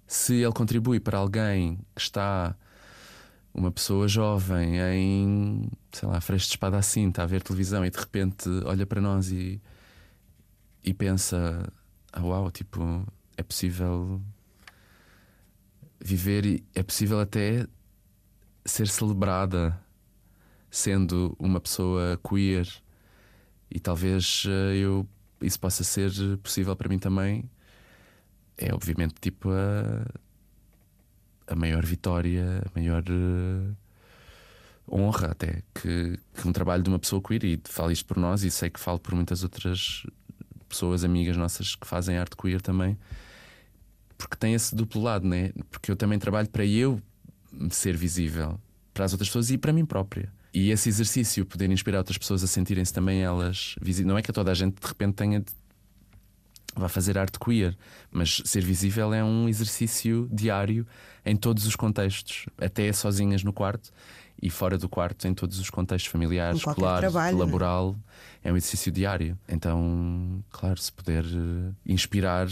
Se 0.07 0.35
ele 0.35 0.51
contribui 0.51 0.99
para 0.99 1.19
alguém 1.19 1.79
que 1.95 2.01
está 2.01 2.55
uma 3.55 3.71
pessoa 3.71 4.05
jovem 4.05 4.79
em, 4.81 5.69
sei 5.91 6.09
lá, 6.09 6.19
freixo 6.19 6.47
de 6.47 6.51
espada 6.51 6.77
assim, 6.77 7.07
está 7.07 7.23
a 7.23 7.25
ver 7.25 7.41
televisão 7.41 7.85
e 7.85 7.89
de 7.89 7.97
repente 7.97 8.49
olha 8.65 8.85
para 8.85 8.99
nós 8.99 9.31
e, 9.31 9.61
e 10.83 10.93
pensa: 10.93 11.71
ah, 12.11 12.21
uau, 12.21 12.51
tipo, 12.51 13.05
é 13.37 13.41
possível 13.41 14.21
viver 16.03 16.45
e 16.45 16.65
é 16.75 16.83
possível 16.83 17.19
até 17.19 17.65
ser 18.65 18.87
celebrada 18.89 19.79
sendo 20.69 21.33
uma 21.39 21.61
pessoa 21.61 22.19
queer. 22.27 22.67
E 23.71 23.79
talvez 23.79 24.43
eh, 24.47 24.77
eu 24.77 25.07
isso 25.41 25.59
possa 25.59 25.83
ser 25.83 26.11
possível 26.39 26.75
para 26.75 26.89
mim 26.89 26.99
também. 26.99 27.49
É 28.57 28.73
obviamente 28.73 29.15
tipo 29.21 29.49
a 29.49 30.05
a 31.47 31.55
maior 31.55 31.85
vitória, 31.85 32.63
a 32.65 32.79
maior 32.79 33.03
uh, 33.09 33.75
honra 34.89 35.27
até 35.27 35.61
que, 35.73 36.19
que, 36.33 36.47
um 36.47 36.51
trabalho 36.51 36.83
de 36.83 36.89
uma 36.89 36.99
pessoa 36.99 37.21
queer, 37.21 37.43
e 37.43 37.61
falo 37.65 37.91
isto 37.91 38.05
por 38.05 38.17
nós 38.17 38.43
e 38.43 38.51
sei 38.51 38.69
que 38.69 38.79
falo 38.79 38.99
por 38.99 39.13
muitas 39.13 39.43
outras 39.43 40.05
pessoas, 40.67 41.03
amigas 41.03 41.37
nossas 41.37 41.75
que 41.75 41.87
fazem 41.87 42.17
arte 42.17 42.35
queer 42.35 42.61
também, 42.61 42.97
porque 44.17 44.35
tem 44.35 44.53
esse 44.53 44.75
duplo 44.75 45.01
lado, 45.01 45.27
né? 45.27 45.51
Porque 45.69 45.91
eu 45.91 45.95
também 45.95 46.17
trabalho 46.17 46.49
para 46.49 46.65
eu 46.65 47.01
ser 47.69 47.95
visível 47.95 48.59
para 48.93 49.05
as 49.05 49.11
outras 49.11 49.27
pessoas 49.29 49.51
e 49.51 49.57
para 49.57 49.73
mim 49.73 49.85
própria. 49.85 50.31
E 50.53 50.71
esse 50.71 50.87
exercício, 50.87 51.45
poder 51.45 51.69
inspirar 51.69 51.97
outras 51.97 52.17
pessoas 52.17 52.41
a 52.41 52.47
sentirem-se 52.47 52.93
também 52.93 53.21
elas 53.21 53.75
visíveis. 53.81 54.07
Não 54.07 54.17
é 54.17 54.21
que 54.21 54.31
toda 54.31 54.51
a 54.51 54.53
gente 54.53 54.79
de 54.79 54.87
repente 54.87 55.13
tenha 55.13 55.41
de 55.41 55.51
vá 56.75 56.89
fazer 56.89 57.17
arte 57.17 57.39
queer, 57.39 57.75
mas 58.11 58.41
ser 58.45 58.63
visível 58.63 59.13
é 59.13 59.23
um 59.23 59.47
exercício 59.47 60.29
diário 60.31 60.85
em 61.25 61.35
todos 61.35 61.65
os 61.65 61.75
contextos, 61.75 62.45
até 62.57 62.91
sozinhas 62.93 63.43
no 63.43 63.53
quarto 63.53 63.91
e 64.41 64.49
fora 64.49 64.77
do 64.77 64.89
quarto, 64.89 65.27
em 65.27 65.33
todos 65.33 65.59
os 65.59 65.69
contextos 65.69 66.11
familiares, 66.11 66.57
escolar, 66.57 66.99
trabalho, 66.99 67.37
né? 67.37 67.43
laboral. 67.43 67.95
É 68.43 68.51
um 68.51 68.57
exercício 68.57 68.91
diário. 68.91 69.37
Então, 69.47 70.43
claro, 70.51 70.79
se 70.79 70.91
puder 70.91 71.23
uh, 71.23 71.75
inspirar 71.85 72.47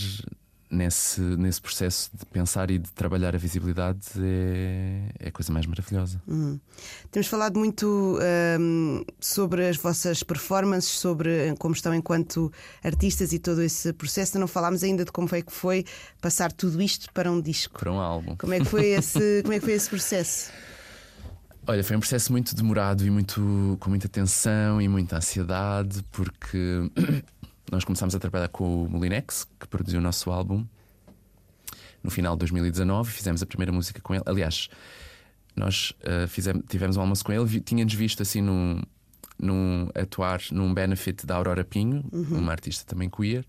nesse, 0.73 1.21
nesse 1.21 1.61
processo 1.61 2.09
de 2.13 2.25
pensar 2.25 2.69
e 2.71 2.79
de 2.79 2.91
trabalhar 2.91 3.35
a 3.35 3.37
visibilidade 3.37 3.99
é, 4.19 5.09
é 5.19 5.27
a 5.29 5.31
coisa 5.31 5.53
mais 5.53 5.65
maravilhosa. 5.65 6.21
Hum. 6.27 6.59
Temos 7.11 7.27
falado 7.27 7.57
muito 7.57 8.19
hum, 8.59 9.03
sobre 9.19 9.67
as 9.67 9.77
vossas 9.77 10.23
performances, 10.23 10.91
sobre 10.91 11.55
como 11.59 11.73
estão 11.73 11.93
enquanto 11.93 12.51
artistas 12.83 13.31
e 13.33 13.39
todo 13.39 13.61
esse 13.61 13.93
processo. 13.93 14.39
Não 14.39 14.47
falámos 14.47 14.83
ainda 14.83 15.05
de 15.05 15.11
como 15.11 15.27
foi 15.27 15.41
que 15.41 15.51
foi 15.51 15.85
passar 16.21 16.51
tudo 16.51 16.81
isto 16.81 17.11
para 17.13 17.31
um 17.31 17.39
disco. 17.39 17.79
Para 17.79 17.91
um 17.91 17.99
álbum. 17.99 18.35
Como 18.35 18.53
é 18.53 18.59
que 18.59 18.65
foi 18.65 18.87
esse, 18.97 19.41
como 19.43 19.53
é 19.53 19.59
que 19.59 19.65
foi 19.65 19.73
esse 19.73 19.89
processo? 19.89 20.51
Olha, 21.65 21.81
foi 21.81 21.95
um 21.95 21.99
processo 21.99 22.29
muito 22.31 22.53
demorado 22.53 23.05
e 23.05 23.09
muito, 23.09 23.77
com 23.79 23.89
muita 23.89 24.09
tensão 24.09 24.81
e 24.81 24.89
muita 24.89 25.17
ansiedade, 25.17 26.03
porque 26.11 26.91
nós 27.73 27.83
começámos 27.83 28.13
a 28.15 28.19
trabalhar 28.19 28.47
com 28.49 28.85
o 28.85 28.89
Molinex, 28.89 29.47
que 29.59 29.67
produziu 29.67 29.99
o 29.99 30.03
nosso 30.03 30.31
álbum, 30.31 30.65
no 32.03 32.11
final 32.11 32.35
de 32.35 32.39
2019. 32.39 33.11
Fizemos 33.11 33.41
a 33.41 33.45
primeira 33.45 33.71
música 33.71 33.99
com 34.01 34.13
ele. 34.13 34.23
Aliás, 34.25 34.69
nós 35.55 35.91
uh, 36.01 36.27
fizemos, 36.27 36.63
tivemos 36.69 36.97
um 36.97 37.01
almoço 37.01 37.23
com 37.25 37.31
ele, 37.31 37.59
tínhamos 37.61 37.93
visto 37.93 38.21
assim 38.21 38.41
num, 38.41 38.81
num 39.39 39.89
atuar 39.95 40.41
num 40.51 40.73
benefit 40.73 41.25
da 41.25 41.35
Aurora 41.35 41.63
Pinho, 41.63 42.05
uhum. 42.11 42.39
uma 42.39 42.51
artista 42.51 42.85
também 42.85 43.09
queer, 43.09 43.45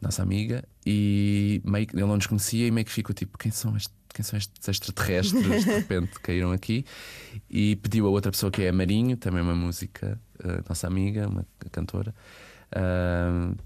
nossa 0.00 0.22
amiga, 0.22 0.64
e 0.84 1.60
meio, 1.64 1.86
ele 1.92 2.02
não 2.02 2.16
nos 2.16 2.26
conhecia 2.26 2.66
e 2.66 2.70
meio 2.70 2.84
que 2.84 2.92
ficou 2.92 3.14
tipo: 3.14 3.38
quem 3.38 3.52
são 3.52 3.76
estes? 3.76 3.94
quem 4.14 4.22
são 4.22 4.38
estes 4.38 4.68
extraterrestres 4.68 5.64
de 5.64 5.70
repente 5.74 6.20
caíram 6.20 6.52
aqui 6.52 6.86
e 7.50 7.74
pediu 7.74 8.06
a 8.06 8.10
outra 8.10 8.30
pessoa 8.30 8.48
que 8.48 8.62
é 8.62 8.68
a 8.68 8.72
Marinho, 8.72 9.16
também 9.16 9.42
uma 9.42 9.56
música, 9.56 10.20
uh, 10.38 10.64
nossa 10.68 10.86
amiga, 10.86 11.28
uma 11.28 11.44
cantora, 11.72 12.14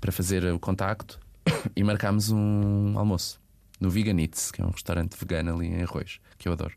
para 0.01 0.13
fazer 0.13 0.45
o 0.53 0.59
contacto 0.59 1.19
e 1.75 1.83
marcámos 1.83 2.31
um 2.31 2.99
almoço 2.99 3.41
no 3.81 3.91
Veganitz, 3.91 4.51
que 4.51 4.61
é 4.61 4.65
um 4.65 4.71
restaurante 4.71 5.17
vegano 5.19 5.55
ali 5.55 5.67
em 5.67 5.83
Arroz, 5.83 6.21
que 6.37 6.49
eu 6.49 6.53
adoro. 6.53 6.75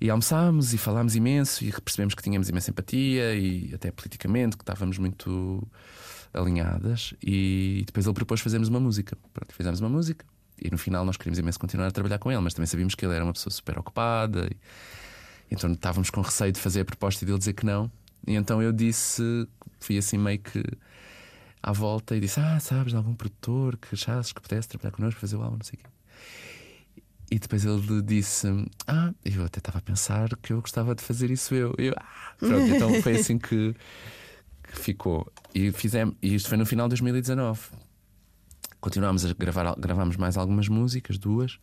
E 0.00 0.08
almoçámos 0.10 0.72
e 0.72 0.78
falámos 0.78 1.14
imenso 1.14 1.64
e 1.64 1.72
percebemos 1.72 2.14
que 2.14 2.22
tínhamos 2.22 2.48
imensa 2.48 2.70
empatia 2.70 3.34
e 3.34 3.74
até 3.74 3.90
politicamente 3.90 4.56
que 4.56 4.62
estávamos 4.62 4.98
muito 4.98 5.66
alinhadas. 6.32 7.14
E 7.22 7.82
depois 7.86 8.06
ele 8.06 8.14
propôs 8.14 8.40
fazermos 8.40 8.68
uma 8.68 8.80
música. 8.80 9.16
Pronto, 9.32 9.54
fizemos 9.54 9.80
uma 9.80 9.88
música 9.88 10.24
e 10.60 10.70
no 10.70 10.78
final 10.78 11.04
nós 11.04 11.16
queríamos 11.16 11.38
imenso 11.38 11.58
continuar 11.58 11.88
a 11.88 11.90
trabalhar 11.90 12.18
com 12.18 12.30
ele, 12.30 12.40
mas 12.40 12.54
também 12.54 12.66
sabíamos 12.66 12.94
que 12.94 13.04
ele 13.04 13.14
era 13.14 13.24
uma 13.24 13.32
pessoa 13.32 13.52
super 13.52 13.78
ocupada. 13.78 14.46
E, 14.50 14.56
então 15.50 15.72
estávamos 15.72 16.10
com 16.10 16.20
receio 16.20 16.52
de 16.52 16.60
fazer 16.60 16.80
a 16.80 16.84
proposta 16.84 17.24
e 17.24 17.26
dele 17.26 17.38
dizer 17.38 17.54
que 17.54 17.66
não. 17.66 17.90
E 18.26 18.34
então 18.34 18.62
eu 18.62 18.72
disse, 18.72 19.22
fui 19.80 19.98
assim 19.98 20.18
meio 20.18 20.38
que 20.38 20.62
à 21.62 21.72
volta 21.72 22.16
e 22.16 22.20
disse: 22.20 22.40
Ah, 22.40 22.58
sabes 22.60 22.92
de 22.92 22.96
algum 22.96 23.14
produtor 23.14 23.76
que 23.76 23.94
achasses 23.94 24.32
que 24.32 24.40
pudesse 24.40 24.68
trabalhar 24.68 24.92
connosco, 24.92 25.20
fazer 25.20 25.36
o 25.36 25.42
álbum, 25.42 25.56
não 25.56 25.64
sei 25.64 25.78
o 25.78 25.82
quê. 25.82 25.90
E 27.30 27.38
depois 27.38 27.64
ele 27.64 28.02
disse: 28.02 28.46
Ah, 28.86 29.12
eu 29.24 29.44
até 29.44 29.58
estava 29.58 29.78
a 29.78 29.82
pensar 29.82 30.28
que 30.36 30.52
eu 30.52 30.60
gostava 30.60 30.94
de 30.94 31.02
fazer 31.02 31.30
isso 31.30 31.54
eu. 31.54 31.74
E 31.78 31.86
eu 31.86 31.94
ah, 31.96 32.34
pronto, 32.38 32.66
então 32.74 33.02
foi 33.02 33.16
assim 33.16 33.38
que, 33.38 33.74
que 34.62 34.78
ficou. 34.78 35.30
E, 35.54 35.70
fizemos, 35.72 36.14
e 36.22 36.34
isto 36.34 36.48
foi 36.48 36.58
no 36.58 36.66
final 36.66 36.86
de 36.86 36.90
2019 36.90 37.60
continuámos 38.80 39.24
a 39.24 39.34
gravar, 39.34 39.74
gravámos 39.78 40.16
mais 40.16 40.36
algumas 40.36 40.68
músicas, 40.68 41.18
duas, 41.18 41.58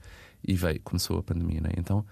e 0.47 0.53
veio, 0.53 0.79
começou 0.81 1.17
a 1.17 1.23
pandemia, 1.23 1.61
né? 1.61 1.71
Então 1.75 2.05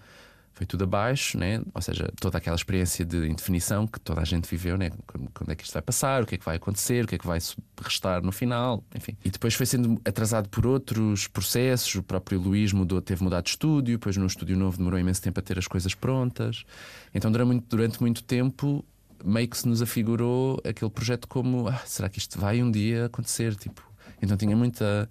foi 0.55 0.65
tudo 0.65 0.85
abaixo, 0.85 1.37
né? 1.37 1.61
ou 1.73 1.81
seja, 1.81 2.09
toda 2.19 2.37
aquela 2.37 2.55
experiência 2.55 3.03
de 3.03 3.27
indefinição 3.27 3.85
que 3.85 3.99
toda 3.99 4.21
a 4.21 4.23
gente 4.23 4.49
viveu, 4.49 4.77
né? 4.77 4.89
quando 5.33 5.51
é 5.51 5.55
que 5.55 5.65
isto 5.65 5.73
vai 5.73 5.81
passar, 5.81 6.23
o 6.23 6.25
que 6.25 6.35
é 6.35 6.37
que 6.37 6.45
vai 6.45 6.55
acontecer, 6.55 7.03
o 7.03 7.07
que 7.07 7.15
é 7.15 7.17
que 7.17 7.27
vai 7.27 7.39
restar 7.83 8.23
no 8.23 8.31
final, 8.31 8.81
enfim. 8.95 9.17
E 9.25 9.29
depois 9.29 9.53
foi 9.53 9.65
sendo 9.65 10.01
atrasado 10.05 10.47
por 10.47 10.65
outros 10.65 11.27
processos, 11.27 11.93
o 11.95 12.01
próprio 12.01 12.39
Luís 12.39 12.71
mudou, 12.71 13.01
teve 13.01 13.21
mudado 13.21 13.43
de 13.43 13.49
estúdio, 13.49 13.97
depois 13.97 14.15
no 14.15 14.25
estúdio 14.25 14.55
novo 14.55 14.77
demorou 14.77 14.97
imenso 14.97 15.21
tempo 15.21 15.37
a 15.41 15.43
ter 15.43 15.59
as 15.59 15.67
coisas 15.67 15.93
prontas. 15.93 16.63
Então 17.13 17.29
durante 17.29 17.47
muito, 17.47 17.65
durante 17.67 18.01
muito 18.01 18.23
tempo 18.23 18.83
meio 19.25 19.49
que 19.49 19.57
se 19.57 19.67
nos 19.67 19.81
afigurou 19.81 20.61
aquele 20.63 20.89
projeto 20.89 21.27
como 21.27 21.67
ah, 21.67 21.81
será 21.85 22.07
que 22.07 22.17
isto 22.17 22.39
vai 22.39 22.63
um 22.63 22.71
dia 22.71 23.07
acontecer? 23.07 23.55
Tipo, 23.55 23.81
então 24.21 24.37
tinha 24.37 24.55
muita 24.55 25.09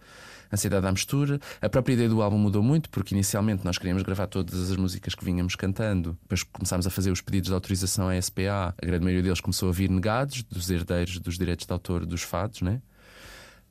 ansiedade 0.54 0.86
à 0.86 0.92
mistura. 0.92 1.38
A 1.60 1.68
própria 1.68 1.94
ideia 1.94 2.08
do 2.08 2.22
álbum 2.22 2.38
mudou 2.38 2.62
muito, 2.62 2.88
porque 2.90 3.14
inicialmente 3.14 3.64
nós 3.64 3.78
queríamos 3.78 4.02
gravar 4.02 4.26
todas 4.26 4.70
as 4.70 4.76
músicas 4.76 5.14
que 5.14 5.24
vínhamos 5.24 5.54
cantando. 5.54 6.16
Depois 6.22 6.42
começámos 6.42 6.86
a 6.86 6.90
fazer 6.90 7.10
os 7.10 7.20
pedidos 7.20 7.48
de 7.48 7.54
autorização 7.54 8.08
à 8.08 8.20
SPA. 8.20 8.74
A 8.80 8.86
grande 8.86 9.04
maioria 9.04 9.22
deles 9.22 9.40
começou 9.40 9.68
a 9.68 9.72
vir 9.72 9.90
negados, 9.90 10.42
dos 10.42 10.70
herdeiros 10.70 11.18
dos 11.18 11.36
direitos 11.36 11.66
de 11.66 11.72
autor 11.72 12.06
dos 12.06 12.22
fados, 12.22 12.62
né? 12.62 12.80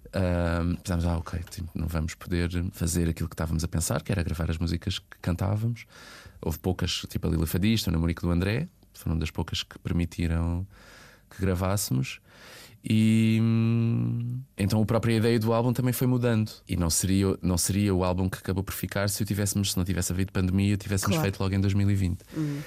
Uh, 0.08 0.78
pensámos, 0.78 1.06
ah, 1.06 1.18
ok, 1.18 1.40
tipo, 1.50 1.70
não 1.74 1.88
vamos 1.88 2.14
poder 2.14 2.50
fazer 2.72 3.10
aquilo 3.10 3.28
que 3.28 3.34
estávamos 3.34 3.64
a 3.64 3.68
pensar, 3.68 4.04
que 4.04 4.12
era 4.12 4.22
gravar 4.22 4.50
as 4.52 4.60
músicas 4.60 5.00
que 5.00 5.18
cantávamos. 5.20 5.86
Houve 6.40 6.60
poucas, 6.60 7.06
tipo 7.10 7.28
a 7.28 7.32
Lila 7.32 7.48
Fadista, 7.48 7.90
o 7.90 7.94
Namorico 7.94 8.22
do 8.22 8.32
André, 8.32 8.68
foram 8.94 9.18
das 9.18 9.32
poucas 9.32 9.64
que 9.64 9.80
permitiram 9.80 10.68
que 11.30 11.42
gravássemos. 11.42 12.20
E 12.84 13.40
então 14.58 14.82
a 14.82 14.86
própria 14.86 15.16
ideia 15.16 15.40
do 15.40 15.54
álbum 15.54 15.72
também 15.72 15.94
foi 15.94 16.06
mudando. 16.06 16.52
E 16.68 16.76
não 16.76 16.90
seria, 16.90 17.38
não 17.42 17.58
seria 17.58 17.96
o 17.96 18.04
álbum 18.04 18.30
que 18.30 18.38
acabou 18.38 18.64
por 18.64 18.74
ficar 18.74 19.10
se, 19.10 19.24
tivéssemos, 19.24 19.72
se 19.72 19.78
não 19.78 19.86
tivesse 19.86 20.12
havido 20.12 20.32
pandemia, 20.32 20.76
tivéssemos 20.76 21.16
claro. 21.16 21.24
feito 21.24 21.40
logo 21.40 21.56
em 21.56 21.62
2020. 21.62 22.22
Uhum. 22.36 22.62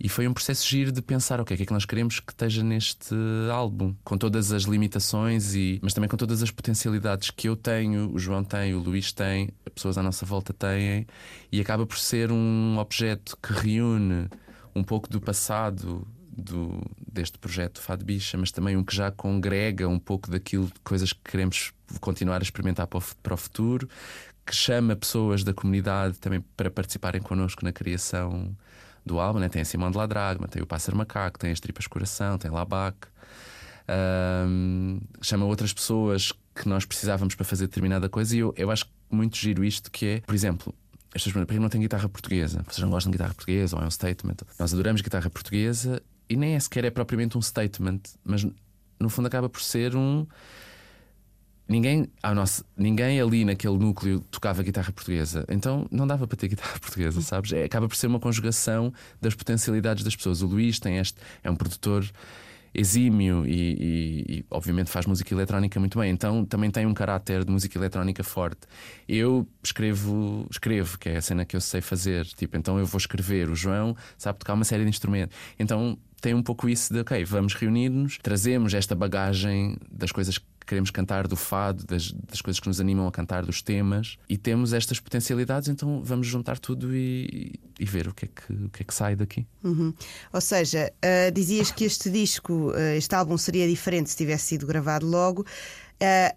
E 0.00 0.08
foi 0.08 0.28
um 0.28 0.32
processo 0.32 0.66
giro 0.66 0.92
de 0.92 1.02
pensar, 1.02 1.40
ok, 1.40 1.54
o 1.54 1.56
que 1.56 1.64
é 1.64 1.66
que 1.66 1.72
nós 1.72 1.84
queremos 1.84 2.20
que 2.20 2.30
esteja 2.30 2.62
neste 2.62 3.14
álbum, 3.52 3.94
com 4.04 4.16
todas 4.16 4.52
as 4.52 4.62
limitações, 4.62 5.56
e, 5.56 5.80
mas 5.82 5.92
também 5.92 6.08
com 6.08 6.16
todas 6.16 6.40
as 6.40 6.52
potencialidades 6.52 7.30
que 7.32 7.48
eu 7.48 7.56
tenho, 7.56 8.12
o 8.14 8.18
João 8.18 8.44
tem, 8.44 8.74
o 8.74 8.78
Luís 8.78 9.12
tem, 9.12 9.48
as 9.66 9.72
pessoas 9.72 9.98
à 9.98 10.02
nossa 10.02 10.24
volta 10.24 10.52
têm, 10.52 11.04
e 11.50 11.60
acaba 11.60 11.84
por 11.84 11.98
ser 11.98 12.30
um 12.30 12.78
objeto 12.78 13.36
que 13.42 13.52
reúne 13.52 14.28
um 14.72 14.84
pouco 14.84 15.10
do 15.10 15.20
passado 15.20 16.06
do, 16.38 16.80
deste 17.10 17.36
projeto 17.36 17.80
Fado 17.80 18.04
Bicha, 18.04 18.38
mas 18.38 18.52
também 18.52 18.76
um 18.76 18.84
que 18.84 18.94
já 18.94 19.10
congrega 19.10 19.88
um 19.88 19.98
pouco 19.98 20.30
daquilo 20.30 20.70
coisas 20.84 21.12
que 21.12 21.20
queremos 21.24 21.72
continuar 22.00 22.40
a 22.40 22.42
experimentar 22.42 22.86
para 22.86 22.98
o, 22.98 23.02
para 23.22 23.34
o 23.34 23.36
futuro, 23.36 23.88
que 24.46 24.54
chama 24.54 24.94
pessoas 24.94 25.42
da 25.42 25.52
comunidade 25.52 26.18
também 26.18 26.40
para 26.56 26.70
participarem 26.70 27.20
connosco 27.20 27.64
na 27.64 27.72
criação 27.72 28.56
do 29.04 29.18
álbum. 29.18 29.40
Né? 29.40 29.48
Tem 29.48 29.60
a 29.60 29.64
Simão 29.64 29.90
de 29.90 29.98
Ladragma, 29.98 30.46
tem 30.46 30.62
o 30.62 30.66
Pássaro 30.66 30.96
Macaco, 30.96 31.38
tem 31.38 31.50
as 31.50 31.58
Tripas 31.58 31.86
Coração, 31.86 32.38
tem 32.38 32.50
Labac. 32.50 32.96
Um, 34.46 35.00
chama 35.20 35.44
outras 35.44 35.72
pessoas 35.72 36.32
que 36.54 36.68
nós 36.68 36.84
precisávamos 36.84 37.34
para 37.34 37.44
fazer 37.44 37.66
determinada 37.66 38.08
coisa 38.08 38.36
e 38.36 38.40
eu, 38.40 38.54
eu 38.56 38.70
acho 38.70 38.86
muito 39.10 39.36
giro 39.36 39.64
isto 39.64 39.90
que 39.90 40.06
é, 40.06 40.20
por 40.20 40.34
exemplo, 40.34 40.74
as 41.14 41.24
pessoas 41.24 41.46
não 41.58 41.68
tem 41.68 41.80
guitarra 41.80 42.08
portuguesa? 42.08 42.62
Vocês 42.68 42.80
não 42.80 42.90
gostam 42.90 43.10
de 43.10 43.16
guitarra 43.16 43.34
portuguesa 43.34 43.76
ou 43.76 43.82
é 43.82 43.86
um 43.86 43.90
statement? 43.90 44.36
Nós 44.58 44.72
adoramos 44.74 45.00
guitarra 45.00 45.30
portuguesa 45.30 46.02
e 46.28 46.36
nem 46.36 46.54
é 46.54 46.60
sequer 46.60 46.84
é 46.84 46.90
propriamente 46.90 47.36
um 47.38 47.42
statement, 47.42 48.00
mas 48.24 48.46
no 49.00 49.08
fundo 49.08 49.26
acaba 49.26 49.48
por 49.48 49.60
ser 49.60 49.96
um. 49.96 50.26
Ninguém, 51.68 52.10
ao 52.22 52.34
nosso, 52.34 52.64
ninguém 52.74 53.20
ali 53.20 53.44
naquele 53.44 53.76
núcleo 53.76 54.20
tocava 54.30 54.62
guitarra 54.62 54.90
portuguesa, 54.90 55.44
então 55.50 55.86
não 55.90 56.06
dava 56.06 56.26
para 56.26 56.36
ter 56.36 56.48
guitarra 56.48 56.78
portuguesa, 56.80 57.20
sabes? 57.20 57.52
É, 57.52 57.64
acaba 57.64 57.86
por 57.86 57.94
ser 57.94 58.06
uma 58.06 58.18
conjugação 58.18 58.92
das 59.20 59.34
potencialidades 59.34 60.02
das 60.02 60.16
pessoas. 60.16 60.40
O 60.40 60.46
Luís 60.46 60.80
tem 60.80 60.96
este, 60.96 61.20
é 61.42 61.50
um 61.50 61.56
produtor 61.56 62.10
exímio 62.74 63.46
e, 63.46 63.50
e, 63.50 64.24
e, 64.38 64.44
obviamente 64.50 64.90
faz 64.90 65.06
música 65.06 65.34
eletrónica 65.34 65.80
muito 65.80 65.98
bem, 65.98 66.10
então 66.10 66.44
também 66.44 66.70
tem 66.70 66.86
um 66.86 66.94
caráter 66.94 67.44
de 67.44 67.50
música 67.50 67.78
eletrónica 67.78 68.22
forte. 68.22 68.60
Eu 69.06 69.46
escrevo, 69.62 70.46
escrevo, 70.50 70.98
que 70.98 71.08
é 71.08 71.16
a 71.16 71.22
cena 71.22 71.44
que 71.44 71.56
eu 71.56 71.60
sei 71.60 71.80
fazer, 71.80 72.24
tipo, 72.26 72.56
então 72.56 72.78
eu 72.78 72.86
vou 72.86 72.98
escrever, 72.98 73.50
o 73.50 73.54
João 73.54 73.96
sabe 74.16 74.38
tocar 74.38 74.54
uma 74.54 74.64
série 74.64 74.84
de 74.84 74.90
instrumentos. 74.90 75.36
Então 75.58 75.98
tem 76.20 76.34
um 76.34 76.42
pouco 76.42 76.68
isso 76.68 76.92
de, 76.92 77.00
ok, 77.00 77.24
vamos 77.24 77.54
reunir-nos, 77.54 78.18
trazemos 78.18 78.74
esta 78.74 78.94
bagagem 78.94 79.76
das 79.90 80.12
coisas 80.12 80.38
que 80.38 80.44
queremos 80.66 80.90
cantar, 80.90 81.26
do 81.26 81.34
fado, 81.36 81.84
das, 81.86 82.12
das, 82.12 82.42
coisas 82.42 82.60
que 82.60 82.68
nos 82.68 82.78
animam 82.78 83.06
a 83.06 83.10
cantar, 83.10 83.44
dos 83.46 83.62
temas, 83.62 84.18
e 84.28 84.36
temos 84.36 84.74
estas 84.74 85.00
potencialidades, 85.00 85.68
então 85.68 86.02
vamos 86.04 86.26
juntar 86.26 86.58
tudo 86.58 86.94
e, 86.94 87.58
e 87.80 87.84
ver 87.86 88.06
o 88.06 88.14
que, 88.14 88.26
é 88.26 88.28
que, 88.28 88.52
o 88.52 88.68
que 88.68 88.82
é 88.82 88.84
que 88.84 88.92
sai 88.92 89.16
daqui. 89.16 89.46
Uhum. 89.64 89.94
Ou 90.30 90.40
seja, 90.40 90.92
uh, 91.02 91.32
dizias 91.32 91.70
que 91.70 91.84
este 91.84 92.10
disco, 92.10 92.70
uh, 92.72 92.96
este 92.96 93.14
álbum 93.14 93.38
seria 93.38 93.66
diferente 93.66 94.10
se 94.10 94.16
tivesse 94.16 94.44
sido 94.44 94.66
gravado 94.66 95.06
logo. 95.06 95.46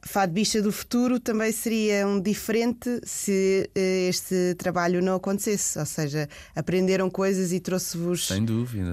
Fado 0.01 0.33
Bicha 0.33 0.61
do 0.61 0.71
Futuro 0.71 1.19
também 1.19 1.51
seria 1.51 2.07
um 2.07 2.19
diferente 2.19 2.99
se 3.03 3.69
uh, 3.69 3.79
este 4.09 4.55
trabalho 4.57 5.01
não 5.01 5.15
acontecesse. 5.15 5.77
Ou 5.77 5.85
seja, 5.85 6.27
aprenderam 6.55 7.09
coisas 7.09 7.53
e 7.53 7.59
trouxe-vos 7.59 8.27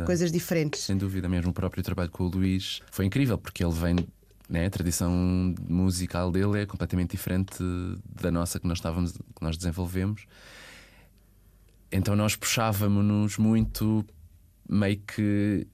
coisas 0.05 0.31
diferentes. 0.31 0.83
Sem 0.83 0.97
dúvida, 0.97 1.29
mesmo 1.29 1.51
o 1.51 1.55
próprio 1.55 1.83
trabalho 1.83 2.11
com 2.11 2.25
o 2.25 2.29
Luís 2.29 2.81
foi 2.91 3.07
incrível, 3.07 3.39
porque 3.39 3.65
ele 3.65 3.73
vem 3.73 3.97
né, 4.49 4.67
a 4.67 4.71
tradição 4.71 5.55
musical 5.69 6.31
dele 6.31 6.63
é 6.63 6.67
completamente 6.67 7.11
diferente 7.11 7.63
da 8.21 8.31
nossa 8.31 8.59
que 8.59 8.67
nós 8.67 8.79
estávamos, 8.79 9.13
que 9.13 9.43
nós 9.43 9.57
desenvolvemos. 9.57 10.27
Então 11.93 12.17
nós 12.17 12.37
puxávamos-nos 12.37 13.39
muito, 13.39 14.05
meio 14.69 14.99
que 15.01 15.67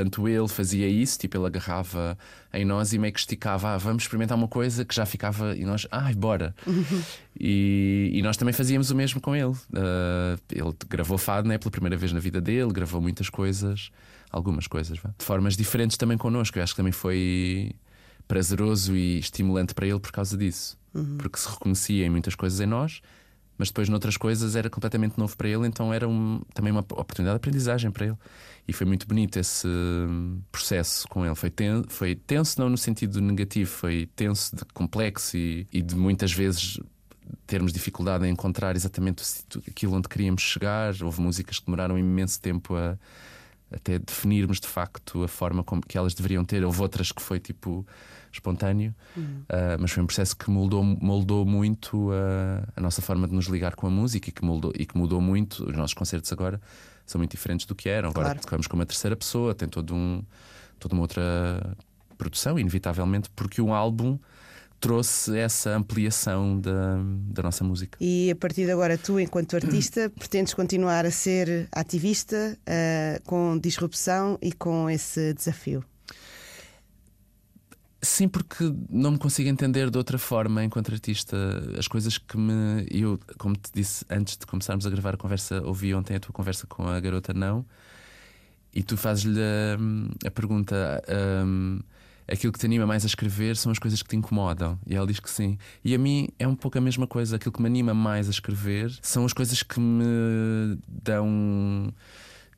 tanto 0.00 0.26
ele 0.26 0.48
fazia 0.48 0.88
isso, 0.88 1.18
tipo, 1.18 1.36
ele 1.36 1.46
agarrava 1.46 2.16
em 2.54 2.64
nós 2.64 2.94
e 2.94 2.98
meio 2.98 3.12
que 3.12 3.20
esticava, 3.20 3.74
ah, 3.74 3.78
vamos 3.78 4.04
experimentar 4.04 4.36
uma 4.36 4.48
coisa 4.48 4.82
que 4.82 4.94
já 4.94 5.04
ficava, 5.04 5.54
e 5.54 5.64
nós, 5.66 5.86
ai, 5.90 6.14
bora. 6.14 6.54
Uhum. 6.66 7.02
E, 7.38 8.10
e, 8.14 8.22
nós 8.22 8.38
também 8.38 8.54
fazíamos 8.54 8.90
o 8.90 8.96
mesmo 8.96 9.20
com 9.20 9.36
ele. 9.36 9.50
Uh, 9.50 10.40
ele 10.50 10.74
gravou 10.88 11.18
fado 11.18 11.46
né, 11.46 11.58
pela 11.58 11.70
primeira 11.70 11.98
vez 11.98 12.14
na 12.14 12.18
vida 12.18 12.40
dele, 12.40 12.72
gravou 12.72 12.98
muitas 12.98 13.28
coisas, 13.28 13.90
algumas 14.30 14.66
coisas, 14.66 14.98
vá, 14.98 15.10
de 15.18 15.24
formas 15.24 15.54
diferentes 15.54 15.98
também 15.98 16.16
connosco. 16.16 16.58
Eu 16.58 16.62
acho 16.62 16.72
que 16.72 16.78
também 16.78 16.92
foi 16.92 17.72
prazeroso 18.26 18.96
e 18.96 19.18
estimulante 19.18 19.74
para 19.74 19.86
ele 19.86 20.00
por 20.00 20.12
causa 20.12 20.34
disso, 20.34 20.78
uhum. 20.94 21.18
porque 21.18 21.38
se 21.38 21.48
reconhecia 21.48 22.06
em 22.06 22.10
muitas 22.10 22.34
coisas 22.34 22.58
em 22.58 22.66
nós 22.66 23.02
mas 23.60 23.68
depois 23.68 23.90
noutras 23.90 24.16
coisas 24.16 24.56
era 24.56 24.70
completamente 24.70 25.18
novo 25.18 25.36
para 25.36 25.46
ele, 25.46 25.66
então 25.66 25.92
era 25.92 26.08
um, 26.08 26.40
também 26.54 26.72
uma 26.72 26.80
oportunidade 26.80 27.34
de 27.34 27.36
aprendizagem 27.36 27.90
para 27.90 28.06
ele. 28.06 28.16
E 28.70 28.72
foi 28.72 28.86
muito 28.86 29.04
bonito 29.04 29.36
esse 29.36 29.66
hum, 29.66 30.40
processo 30.52 31.08
com 31.08 31.26
ele. 31.26 31.34
Foi, 31.34 31.50
ten, 31.50 31.82
foi 31.88 32.14
tenso, 32.14 32.60
não 32.60 32.68
no 32.68 32.78
sentido 32.78 33.20
negativo, 33.20 33.68
foi 33.68 34.08
tenso, 34.14 34.54
de 34.54 34.64
complexo 34.66 35.36
e, 35.36 35.66
e 35.72 35.82
de 35.82 35.96
muitas 35.96 36.32
vezes 36.32 36.78
termos 37.48 37.72
dificuldade 37.72 38.24
em 38.28 38.30
encontrar 38.30 38.76
exatamente 38.76 39.24
aquilo 39.68 39.96
onde 39.96 40.08
queríamos 40.08 40.42
chegar. 40.42 40.94
Houve 41.02 41.20
músicas 41.20 41.58
que 41.58 41.66
demoraram 41.66 41.98
imenso 41.98 42.40
tempo 42.40 42.76
a 42.76 42.96
até 43.72 43.98
definirmos 43.98 44.60
de 44.60 44.68
facto 44.68 45.24
a 45.24 45.28
forma 45.28 45.64
como 45.64 45.82
que 45.82 45.98
elas 45.98 46.14
deveriam 46.14 46.44
ter. 46.44 46.64
Houve 46.64 46.80
outras 46.80 47.10
que 47.10 47.20
foi 47.20 47.40
tipo 47.40 47.84
espontâneo, 48.30 48.94
uhum. 49.16 49.42
uh, 49.50 49.80
mas 49.80 49.90
foi 49.90 50.00
um 50.00 50.06
processo 50.06 50.36
que 50.36 50.48
moldou, 50.48 50.84
moldou 50.84 51.44
muito 51.44 52.12
a, 52.12 52.68
a, 52.76 52.80
nossa 52.80 53.02
forma 53.02 53.26
de 53.26 53.34
nos 53.34 53.46
ligar 53.46 53.74
com 53.74 53.88
a 53.88 53.90
música 53.90 54.28
e 54.28 54.32
que, 54.32 54.44
moldou, 54.44 54.72
e 54.76 54.86
que 54.86 54.96
mudou 54.96 55.20
muito. 55.20 55.68
Os 55.68 55.76
nossos 55.76 55.94
concertos 55.94 56.32
agora 56.32 56.60
são 57.10 57.18
muito 57.18 57.32
diferentes 57.32 57.66
do 57.66 57.74
que 57.74 57.88
eram. 57.88 58.10
Agora 58.10 58.26
claro. 58.26 58.40
tocamos 58.40 58.66
com 58.66 58.76
uma 58.76 58.86
terceira 58.86 59.16
pessoa, 59.16 59.54
tem 59.54 59.68
todo 59.68 59.94
um, 59.94 60.22
toda 60.78 60.94
uma 60.94 61.02
outra 61.02 61.76
produção, 62.16 62.58
inevitavelmente, 62.58 63.28
porque 63.34 63.60
um 63.60 63.74
álbum 63.74 64.18
trouxe 64.78 65.36
essa 65.36 65.70
ampliação 65.70 66.58
da, 66.58 66.98
da 67.28 67.42
nossa 67.42 67.64
música. 67.64 67.98
E 68.00 68.30
a 68.30 68.36
partir 68.36 68.64
de 68.64 68.70
agora, 68.70 68.96
tu, 68.96 69.18
enquanto 69.18 69.54
artista, 69.56 70.08
pretendes 70.18 70.54
continuar 70.54 71.04
a 71.04 71.10
ser 71.10 71.68
ativista 71.72 72.56
uh, 72.60 73.22
com 73.24 73.58
disrupção 73.58 74.38
e 74.40 74.52
com 74.52 74.88
esse 74.88 75.34
desafio? 75.34 75.84
Sim, 78.02 78.28
porque 78.28 78.72
não 78.88 79.12
me 79.12 79.18
consigo 79.18 79.48
entender 79.48 79.90
de 79.90 79.98
outra 79.98 80.18
forma 80.18 80.64
enquanto 80.64 80.90
artista. 80.90 81.36
As 81.78 81.86
coisas 81.86 82.16
que 82.16 82.36
me. 82.36 82.86
Eu, 82.90 83.20
como 83.38 83.54
te 83.54 83.70
disse 83.74 84.04
antes 84.08 84.38
de 84.38 84.46
começarmos 84.46 84.86
a 84.86 84.90
gravar 84.90 85.14
a 85.14 85.16
conversa, 85.18 85.62
ouvi 85.62 85.94
ontem 85.94 86.16
a 86.16 86.20
tua 86.20 86.32
conversa 86.32 86.66
com 86.66 86.88
a 86.88 86.98
garota 86.98 87.34
Não, 87.34 87.66
e 88.74 88.82
tu 88.82 88.96
fazes-lhe 88.96 89.40
a, 89.40 90.28
a, 90.28 90.30
pergunta. 90.30 91.02
Um, 91.44 91.80
aquilo 92.26 92.52
que 92.52 92.58
te 92.58 92.66
anima 92.66 92.86
mais 92.86 93.04
a 93.04 93.06
escrever 93.06 93.56
são 93.56 93.70
as 93.70 93.78
coisas 93.78 94.02
que 94.02 94.08
te 94.08 94.16
incomodam. 94.16 94.78
E 94.86 94.94
ela 94.94 95.06
diz 95.06 95.20
que 95.20 95.28
sim. 95.28 95.58
E 95.84 95.94
a 95.94 95.98
mim 95.98 96.28
é 96.38 96.48
um 96.48 96.54
pouco 96.54 96.78
a 96.78 96.80
mesma 96.80 97.06
coisa. 97.06 97.36
Aquilo 97.36 97.52
que 97.52 97.60
me 97.60 97.66
anima 97.66 97.92
mais 97.92 98.28
a 98.28 98.30
escrever 98.30 98.98
são 99.02 99.26
as 99.26 99.34
coisas 99.34 99.62
que 99.62 99.78
me 99.78 100.78
dão. 100.88 101.92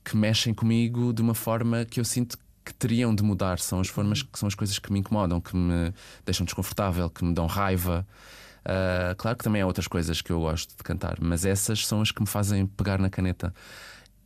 que 0.04 0.16
mexem 0.16 0.54
comigo 0.54 1.12
de 1.12 1.22
uma 1.22 1.34
forma 1.34 1.84
que 1.84 1.98
eu 1.98 2.04
sinto 2.04 2.38
que 2.38 2.44
teriam 2.74 3.14
de 3.14 3.22
mudar. 3.22 3.58
São 3.58 3.80
as 3.80 3.88
formas 3.88 4.22
que 4.22 4.38
são 4.38 4.46
as 4.46 4.54
coisas 4.54 4.78
que 4.78 4.92
me 4.92 5.00
incomodam, 5.00 5.40
que 5.40 5.56
me 5.56 5.92
deixam 6.24 6.44
desconfortável, 6.44 7.08
que 7.08 7.24
me 7.24 7.32
dão 7.34 7.46
raiva. 7.46 8.06
Uh, 8.60 9.16
claro 9.16 9.36
que 9.36 9.42
também 9.42 9.62
há 9.62 9.66
outras 9.66 9.88
coisas 9.88 10.20
que 10.20 10.30
eu 10.30 10.40
gosto 10.40 10.76
de 10.76 10.82
cantar, 10.84 11.18
mas 11.20 11.44
essas 11.44 11.86
são 11.86 12.00
as 12.00 12.12
que 12.12 12.20
me 12.20 12.28
fazem 12.28 12.66
pegar 12.66 12.98
na 12.98 13.10
caneta. 13.10 13.52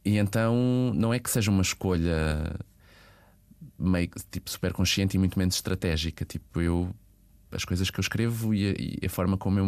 E 0.04 0.18
então 0.18 0.92
não 0.94 1.14
é 1.14 1.18
que 1.18 1.30
seja 1.30 1.50
uma 1.50 1.62
escolha 1.62 2.54
meio 3.78 4.10
tipo 4.30 4.50
super 4.50 4.72
consciente 4.72 5.16
e 5.16 5.18
muito 5.18 5.38
menos 5.38 5.54
estratégica. 5.54 6.24
Tipo, 6.24 6.60
eu 6.60 6.94
as 7.52 7.64
coisas 7.64 7.90
que 7.90 7.98
eu 7.98 8.02
escrevo 8.02 8.52
e 8.52 8.68
a, 8.68 8.74
e 9.02 9.06
a 9.06 9.08
forma 9.08 9.36
como 9.36 9.58
eu 9.58 9.66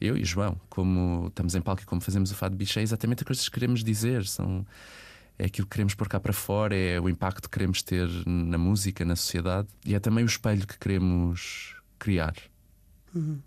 eu 0.00 0.16
e 0.16 0.24
João, 0.24 0.60
como 0.68 1.28
estamos 1.28 1.54
em 1.54 1.60
palco 1.60 1.82
e 1.82 1.86
como 1.86 2.00
fazemos 2.00 2.30
o 2.30 2.34
Fado 2.34 2.56
Bicho, 2.56 2.78
é 2.78 2.82
exatamente 2.82 3.20
as 3.20 3.26
coisas 3.26 3.48
que 3.48 3.54
queremos 3.54 3.82
dizer. 3.82 4.26
São, 4.26 4.66
é 5.38 5.46
aquilo 5.46 5.66
que 5.66 5.72
queremos 5.72 5.94
pôr 5.94 6.08
cá 6.08 6.20
para 6.20 6.32
fora, 6.32 6.76
é 6.76 7.00
o 7.00 7.08
impacto 7.08 7.48
que 7.48 7.50
queremos 7.50 7.82
ter 7.82 8.08
na 8.26 8.58
música, 8.58 9.04
na 9.04 9.16
sociedade 9.16 9.68
e 9.84 9.94
é 9.94 10.00
também 10.00 10.24
o 10.24 10.26
espelho 10.26 10.66
que 10.66 10.78
queremos 10.78 11.76
criar. 11.98 12.34
Uhum. 13.14 13.40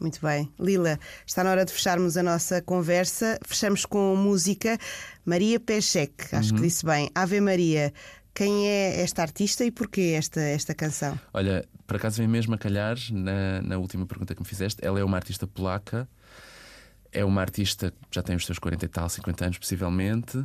Muito 0.00 0.20
bem. 0.20 0.52
Lila, 0.58 0.98
está 1.24 1.44
na 1.44 1.50
hora 1.50 1.64
de 1.64 1.72
fecharmos 1.72 2.16
a 2.16 2.22
nossa 2.24 2.60
conversa. 2.60 3.38
Fechamos 3.46 3.86
com 3.86 4.16
música. 4.16 4.76
Maria 5.24 5.60
Pechek, 5.60 6.34
acho 6.34 6.50
uhum. 6.50 6.56
que 6.56 6.62
disse 6.62 6.84
bem. 6.84 7.08
Ave 7.14 7.40
Maria. 7.40 7.92
Quem 8.34 8.66
é 8.66 9.00
esta 9.00 9.22
artista 9.22 9.64
e 9.64 9.70
porquê 9.70 10.14
esta, 10.16 10.40
esta 10.40 10.74
canção? 10.74 11.18
Olha, 11.32 11.64
por 11.86 11.96
acaso 11.96 12.16
vem 12.16 12.26
mesmo 12.26 12.54
a 12.54 12.58
calhar 12.58 12.96
na, 13.12 13.62
na 13.62 13.78
última 13.78 14.04
pergunta 14.06 14.34
que 14.34 14.40
me 14.40 14.48
fizeste. 14.48 14.84
Ela 14.84 14.98
é 14.98 15.04
uma 15.04 15.16
artista 15.16 15.46
polaca, 15.46 16.08
é 17.12 17.24
uma 17.24 17.40
artista 17.40 17.90
que 17.90 17.96
já 18.10 18.22
tem 18.22 18.34
os 18.34 18.44
seus 18.44 18.58
40 18.58 18.84
e 18.84 18.88
tal, 18.88 19.08
50 19.08 19.44
anos 19.44 19.58
possivelmente. 19.58 20.42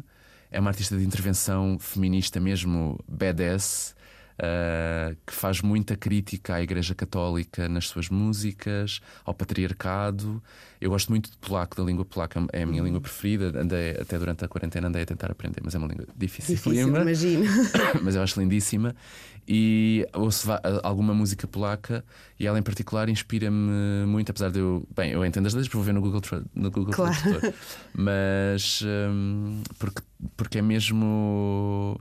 É 0.52 0.60
uma 0.60 0.70
artista 0.70 0.98
de 0.98 1.06
intervenção 1.06 1.78
feminista 1.80 2.40
mesmo, 2.40 3.00
badass, 3.08 3.96
uh, 4.38 5.16
que 5.26 5.34
faz 5.34 5.62
muita 5.62 5.96
crítica 5.96 6.56
à 6.56 6.62
Igreja 6.62 6.94
Católica 6.94 7.68
nas 7.68 7.88
suas 7.88 8.10
músicas, 8.10 9.02
ao 9.26 9.34
patriarcado. 9.34 10.42
Eu 10.80 10.92
gosto 10.92 11.10
muito 11.10 11.32
de 11.32 11.38
polaco, 11.38 11.76
da 11.76 11.84
língua 11.84 12.06
polaca, 12.06 12.46
é 12.54 12.64
a 12.64 12.66
minha 12.66 12.84
língua 12.84 13.02
preferida. 13.02 13.60
Andei, 13.60 13.92
até 13.92 14.18
durante 14.18 14.46
a 14.46 14.48
quarentena 14.48 14.88
andei 14.88 15.04
a 15.04 15.06
tentar 15.06 15.32
aprender, 15.32 15.62
mas 15.64 15.74
é 15.74 15.78
uma 15.78 15.88
língua 15.88 16.06
difícil. 16.16 16.56
Difícil, 16.56 16.88
imagino. 16.88 17.46
mas 18.02 18.16
eu 18.16 18.22
acho 18.22 18.40
lindíssima. 18.40 18.96
E 19.50 20.06
ouço 20.14 20.50
alguma 20.84 21.14
música 21.14 21.48
polaca 21.48 22.04
e 22.38 22.46
ela 22.46 22.60
em 22.60 22.62
particular 22.62 23.08
inspira-me 23.08 24.06
muito, 24.06 24.30
apesar 24.30 24.52
de 24.52 24.60
eu. 24.60 24.86
Bem, 24.94 25.12
eu 25.12 25.26
entendo 25.26 25.46
as 25.46 25.54
letras 25.54 25.72
vou 25.72 25.82
ver 25.82 25.94
no 25.94 26.02
Google, 26.02 26.22
no 26.54 26.70
Google 26.70 26.94
claro. 26.94 27.16
Tradutor. 27.16 27.54
Mas 27.94 28.84
um, 28.86 29.62
porque, 29.80 30.02
porque 30.36 30.58
é 30.58 30.62
mesmo 30.62 31.98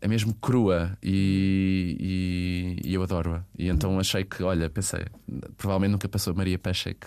é 0.00 0.08
mesmo 0.08 0.34
crua 0.34 0.96
e, 1.02 2.76
e, 2.84 2.90
e 2.90 2.94
eu 2.94 3.02
adoro-a. 3.02 3.42
E 3.58 3.68
então 3.68 3.98
achei 3.98 4.24
que, 4.24 4.42
olha, 4.42 4.70
pensei, 4.70 5.04
provavelmente 5.56 5.92
nunca 5.92 6.08
passou 6.08 6.34
Maria 6.34 6.58
Pechek 6.58 7.06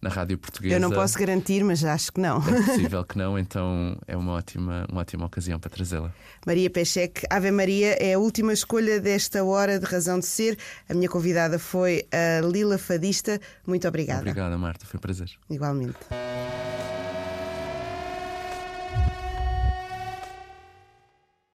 na 0.00 0.08
rádio 0.08 0.38
portuguesa. 0.38 0.74
Eu 0.76 0.80
não 0.80 0.90
posso 0.90 1.18
garantir, 1.18 1.64
mas 1.64 1.84
acho 1.84 2.12
que 2.12 2.20
não. 2.20 2.38
É 2.38 2.62
possível 2.62 3.02
que 3.04 3.18
não, 3.18 3.38
então 3.38 3.96
é 4.06 4.16
uma 4.16 4.32
ótima, 4.32 4.86
uma 4.90 5.00
ótima 5.00 5.26
ocasião 5.26 5.58
para 5.58 5.70
trazê-la. 5.70 6.12
Maria 6.46 6.70
Pechek, 6.70 7.22
Ave 7.28 7.50
Maria 7.50 7.96
é 8.00 8.14
a 8.14 8.18
última 8.18 8.52
escolha 8.52 9.00
desta 9.00 9.42
hora 9.44 9.78
de 9.78 9.86
razão 9.86 10.18
de 10.18 10.26
ser. 10.26 10.56
A 10.88 10.94
minha 10.94 11.08
convidada 11.08 11.58
foi 11.58 12.06
a 12.12 12.40
Lila 12.46 12.78
Fadista. 12.78 13.40
Muito 13.66 13.86
obrigada. 13.88 14.20
Obrigada, 14.20 14.56
Marta, 14.56 14.86
foi 14.86 14.98
um 14.98 15.00
prazer. 15.00 15.30
Igualmente. 15.50 15.98